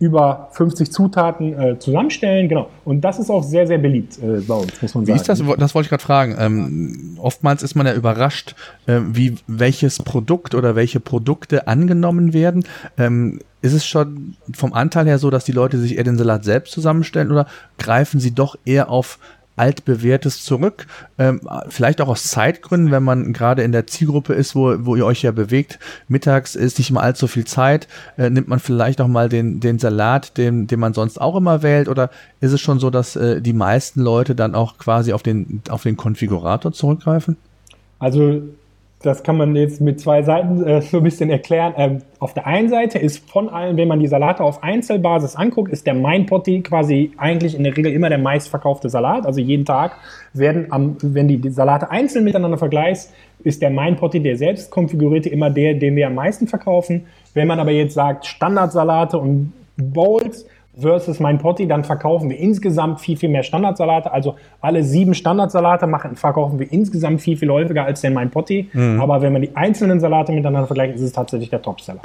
über 0.00 0.48
50 0.52 0.90
Zutaten 0.90 1.52
äh, 1.58 1.78
zusammenstellen. 1.78 2.48
Genau. 2.48 2.70
Und 2.86 3.02
das 3.02 3.18
ist 3.18 3.30
auch 3.30 3.42
sehr, 3.42 3.66
sehr 3.66 3.76
beliebt 3.76 4.18
äh, 4.18 4.40
bei 4.40 4.54
uns, 4.54 4.80
muss 4.80 4.94
man 4.94 5.04
sagen. 5.04 5.06
Wie 5.06 5.20
ist 5.20 5.28
das? 5.28 5.42
Das 5.58 5.74
wollte 5.74 5.86
ich 5.86 5.90
gerade 5.90 6.02
fragen. 6.02 6.36
Ähm, 6.38 7.18
oftmals 7.18 7.62
ist 7.62 7.74
man 7.74 7.86
ja 7.86 7.92
überrascht, 7.92 8.56
äh, 8.86 9.00
wie 9.12 9.36
welches 9.46 9.98
Produkt 9.98 10.54
oder 10.54 10.74
welche 10.74 11.00
Produkte 11.00 11.68
angenommen 11.68 12.32
werden. 12.32 12.64
Ähm, 12.96 13.40
ist 13.60 13.74
es 13.74 13.86
schon 13.86 14.36
vom 14.54 14.72
Anteil 14.72 15.06
her 15.06 15.18
so, 15.18 15.28
dass 15.28 15.44
die 15.44 15.52
Leute 15.52 15.76
sich 15.76 15.98
eher 15.98 16.04
den 16.04 16.16
Salat 16.16 16.44
selbst 16.44 16.72
zusammenstellen 16.72 17.30
oder 17.30 17.46
greifen 17.76 18.18
sie 18.18 18.34
doch 18.34 18.56
eher 18.64 18.88
auf 18.88 19.18
altbewährtes 19.60 20.42
zurück. 20.42 20.86
Ähm, 21.18 21.42
vielleicht 21.68 22.00
auch 22.00 22.08
aus 22.08 22.24
Zeitgründen, 22.24 22.90
wenn 22.90 23.02
man 23.02 23.34
gerade 23.34 23.62
in 23.62 23.72
der 23.72 23.86
Zielgruppe 23.86 24.32
ist, 24.32 24.56
wo, 24.56 24.74
wo 24.86 24.96
ihr 24.96 25.04
euch 25.04 25.22
ja 25.22 25.32
bewegt. 25.32 25.78
Mittags 26.08 26.54
ist 26.54 26.78
nicht 26.78 26.90
mal 26.90 27.02
allzu 27.02 27.26
viel 27.26 27.44
Zeit. 27.44 27.86
Äh, 28.16 28.30
nimmt 28.30 28.48
man 28.48 28.58
vielleicht 28.58 29.00
auch 29.02 29.08
mal 29.08 29.28
den, 29.28 29.60
den 29.60 29.78
Salat, 29.78 30.38
den, 30.38 30.66
den 30.66 30.80
man 30.80 30.94
sonst 30.94 31.20
auch 31.20 31.36
immer 31.36 31.62
wählt? 31.62 31.88
Oder 31.88 32.10
ist 32.40 32.52
es 32.52 32.60
schon 32.60 32.80
so, 32.80 32.88
dass 32.88 33.16
äh, 33.16 33.42
die 33.42 33.52
meisten 33.52 34.00
Leute 34.00 34.34
dann 34.34 34.54
auch 34.54 34.78
quasi 34.78 35.12
auf 35.12 35.22
den, 35.22 35.62
auf 35.68 35.82
den 35.82 35.98
Konfigurator 35.98 36.72
zurückgreifen? 36.72 37.36
Also 37.98 38.42
das 39.02 39.22
kann 39.22 39.38
man 39.38 39.56
jetzt 39.56 39.80
mit 39.80 39.98
zwei 39.98 40.22
Seiten 40.22 40.62
äh, 40.62 40.82
so 40.82 40.98
ein 40.98 41.02
bisschen 41.02 41.30
erklären. 41.30 41.72
Ähm, 41.76 41.98
auf 42.18 42.34
der 42.34 42.46
einen 42.46 42.68
Seite 42.68 42.98
ist 42.98 43.30
von 43.30 43.48
allen, 43.48 43.78
wenn 43.78 43.88
man 43.88 43.98
die 43.98 44.06
Salate 44.06 44.44
auf 44.44 44.62
Einzelbasis 44.62 45.36
anguckt, 45.36 45.72
ist 45.72 45.86
der 45.86 45.94
Mein 45.94 46.26
Potti 46.26 46.60
quasi 46.60 47.12
eigentlich 47.16 47.56
in 47.56 47.64
der 47.64 47.74
Regel 47.74 47.92
immer 47.92 48.10
der 48.10 48.18
meistverkaufte 48.18 48.90
Salat. 48.90 49.24
Also 49.24 49.40
jeden 49.40 49.64
Tag 49.64 49.96
werden, 50.34 50.66
am, 50.70 50.96
wenn 51.00 51.28
die, 51.28 51.50
Salate 51.50 51.90
einzeln 51.90 52.24
miteinander 52.24 52.58
vergleichst, 52.58 53.12
ist 53.42 53.62
der 53.62 53.70
Mein 53.70 53.96
Potti, 53.96 54.20
der 54.20 54.36
selbst 54.36 54.70
konfigurierte, 54.70 55.30
immer 55.30 55.48
der, 55.48 55.74
den 55.74 55.96
wir 55.96 56.06
am 56.06 56.14
meisten 56.14 56.46
verkaufen. 56.46 57.06
Wenn 57.32 57.48
man 57.48 57.58
aber 57.58 57.70
jetzt 57.70 57.94
sagt 57.94 58.26
Standardsalate 58.26 59.16
und 59.16 59.54
Bowls, 59.78 60.44
versus 60.78 61.20
mein 61.20 61.38
Potti, 61.38 61.66
dann 61.66 61.84
verkaufen 61.84 62.30
wir 62.30 62.38
insgesamt 62.38 63.00
viel, 63.00 63.16
viel 63.16 63.28
mehr 63.28 63.42
Standardsalate. 63.42 64.12
Also 64.12 64.36
alle 64.60 64.82
sieben 64.82 65.14
Standardsalate 65.14 65.86
machen, 65.86 66.16
verkaufen 66.16 66.58
wir 66.58 66.72
insgesamt 66.72 67.20
viel, 67.20 67.36
viel 67.36 67.50
häufiger 67.50 67.84
als 67.84 68.00
den 68.00 68.14
mein 68.14 68.30
Potti. 68.30 68.68
Mhm. 68.72 69.00
Aber 69.00 69.22
wenn 69.22 69.32
man 69.32 69.42
die 69.42 69.54
einzelnen 69.56 70.00
Salate 70.00 70.32
miteinander 70.32 70.66
vergleicht, 70.66 70.94
ist 70.94 71.02
es 71.02 71.12
tatsächlich 71.12 71.50
der 71.50 71.62
Topseller. 71.62 72.00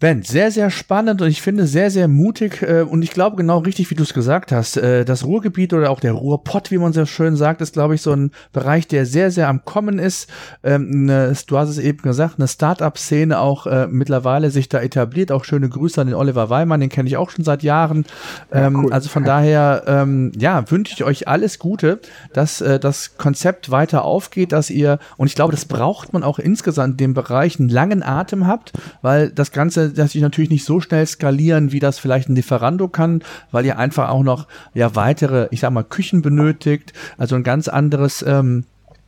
Ben, 0.00 0.22
sehr, 0.22 0.52
sehr 0.52 0.70
spannend 0.70 1.20
und 1.22 1.26
ich 1.26 1.42
finde 1.42 1.66
sehr, 1.66 1.90
sehr 1.90 2.06
mutig 2.06 2.62
äh, 2.62 2.82
und 2.82 3.02
ich 3.02 3.10
glaube 3.10 3.34
genau 3.34 3.58
richtig, 3.58 3.90
wie 3.90 3.96
du 3.96 4.04
es 4.04 4.14
gesagt 4.14 4.52
hast. 4.52 4.76
Äh, 4.76 5.04
das 5.04 5.24
Ruhrgebiet 5.24 5.72
oder 5.72 5.90
auch 5.90 5.98
der 5.98 6.12
Ruhrpott, 6.12 6.70
wie 6.70 6.78
man 6.78 6.92
so 6.92 7.04
schön 7.04 7.34
sagt, 7.34 7.60
ist, 7.60 7.72
glaube 7.72 7.96
ich, 7.96 8.02
so 8.02 8.12
ein 8.12 8.30
Bereich, 8.52 8.86
der 8.86 9.06
sehr, 9.06 9.32
sehr 9.32 9.48
am 9.48 9.64
Kommen 9.64 9.98
ist. 9.98 10.30
Ähm, 10.62 11.06
ne, 11.06 11.34
du 11.44 11.58
hast 11.58 11.70
es 11.70 11.78
eben 11.78 12.00
gesagt, 12.02 12.34
eine 12.38 12.46
Start-up-Szene 12.46 13.40
auch 13.40 13.66
äh, 13.66 13.88
mittlerweile 13.88 14.52
sich 14.52 14.68
da 14.68 14.78
etabliert. 14.78 15.32
Auch 15.32 15.44
schöne 15.44 15.68
Grüße 15.68 16.00
an 16.00 16.06
den 16.06 16.14
Oliver 16.14 16.48
Weimann, 16.48 16.78
den 16.78 16.90
kenne 16.90 17.08
ich 17.08 17.16
auch 17.16 17.30
schon 17.30 17.44
seit 17.44 17.64
Jahren. 17.64 18.06
Ähm, 18.52 18.74
ja, 18.74 18.80
cool. 18.80 18.92
Also 18.92 19.08
von 19.08 19.24
daher, 19.24 19.82
ähm, 19.88 20.30
ja, 20.38 20.70
wünsche 20.70 20.94
ich 20.94 21.02
euch 21.02 21.26
alles 21.26 21.58
Gute, 21.58 21.98
dass 22.32 22.60
äh, 22.60 22.78
das 22.78 23.18
Konzept 23.18 23.72
weiter 23.72 24.04
aufgeht, 24.04 24.52
dass 24.52 24.70
ihr, 24.70 25.00
und 25.16 25.26
ich 25.26 25.34
glaube, 25.34 25.50
das 25.50 25.64
braucht 25.64 26.12
man 26.12 26.22
auch 26.22 26.38
insgesamt 26.38 26.92
in 26.92 27.08
dem 27.08 27.14
Bereich, 27.14 27.58
einen 27.58 27.68
langen 27.68 28.04
Atem 28.04 28.46
habt, 28.46 28.74
weil 29.02 29.30
das 29.30 29.50
Ganze 29.50 29.87
dass 29.88 30.12
sie 30.12 30.20
natürlich 30.20 30.50
nicht 30.50 30.64
so 30.64 30.80
schnell 30.80 31.06
skalieren, 31.06 31.72
wie 31.72 31.80
das 31.80 31.98
vielleicht 31.98 32.28
ein 32.28 32.36
Lieferando 32.36 32.88
kann, 32.88 33.22
weil 33.50 33.66
ihr 33.66 33.78
einfach 33.78 34.08
auch 34.10 34.22
noch 34.22 34.46
ja 34.74 34.94
weitere, 34.94 35.48
ich 35.50 35.60
sag 35.60 35.70
mal, 35.70 35.84
Küchen 35.84 36.22
benötigt, 36.22 36.92
also 37.16 37.34
ein 37.36 37.42
ganz 37.42 37.68
anderes 37.68 38.22
ähm, 38.26 38.64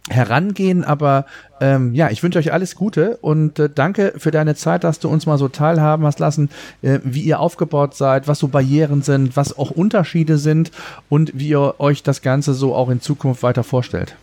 Herangehen, 0.09 0.83
aber 0.83 1.27
ähm, 1.61 1.95
ja, 1.95 2.11
ich 2.11 2.23
wünsche 2.23 2.39
euch 2.39 2.53
alles 2.53 2.75
Gute 2.75 3.19
und 3.19 3.59
äh, 3.59 3.69
danke 3.73 4.15
für 4.17 4.31
deine 4.31 4.55
Zeit, 4.55 4.83
dass 4.83 4.99
du 4.99 5.09
uns 5.09 5.27
mal 5.27 5.37
so 5.37 5.49
teilhaben 5.49 6.05
hast 6.07 6.19
lassen, 6.19 6.49
äh, 6.81 7.01
wie 7.05 7.21
ihr 7.21 7.39
aufgebaut 7.39 7.95
seid, 7.95 8.27
was 8.27 8.39
so 8.39 8.49
Barrieren 8.49 9.03
sind, 9.03 9.37
was 9.37 9.59
auch 9.59 9.71
Unterschiede 9.71 10.39
sind 10.39 10.73
und 11.11 11.39
wie 11.39 11.51
ihr 11.51 11.75
euch 11.79 12.03
das 12.03 12.23
Ganze 12.23 12.55
so 12.55 12.75
auch 12.75 12.89
in 12.89 13.01
Zukunft 13.01 13.43
weiter 13.43 13.63
vorstellt. 13.63 14.17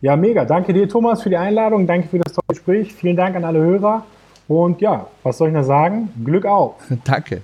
Ja, 0.00 0.16
mega. 0.16 0.44
Danke 0.44 0.72
dir, 0.72 0.88
Thomas, 0.88 1.22
für 1.22 1.30
die 1.30 1.36
Einladung. 1.36 1.86
Danke 1.86 2.08
für 2.08 2.18
das 2.18 2.32
tolle 2.32 2.46
Gespräch. 2.48 2.92
Vielen 2.92 3.16
Dank 3.16 3.36
an 3.36 3.44
alle 3.44 3.60
Hörer. 3.60 4.04
Und 4.48 4.80
ja, 4.80 5.06
was 5.22 5.38
soll 5.38 5.48
ich 5.48 5.54
noch 5.54 5.64
sagen? 5.64 6.10
Glück 6.24 6.44
auf. 6.44 6.74
Danke. 7.04 7.42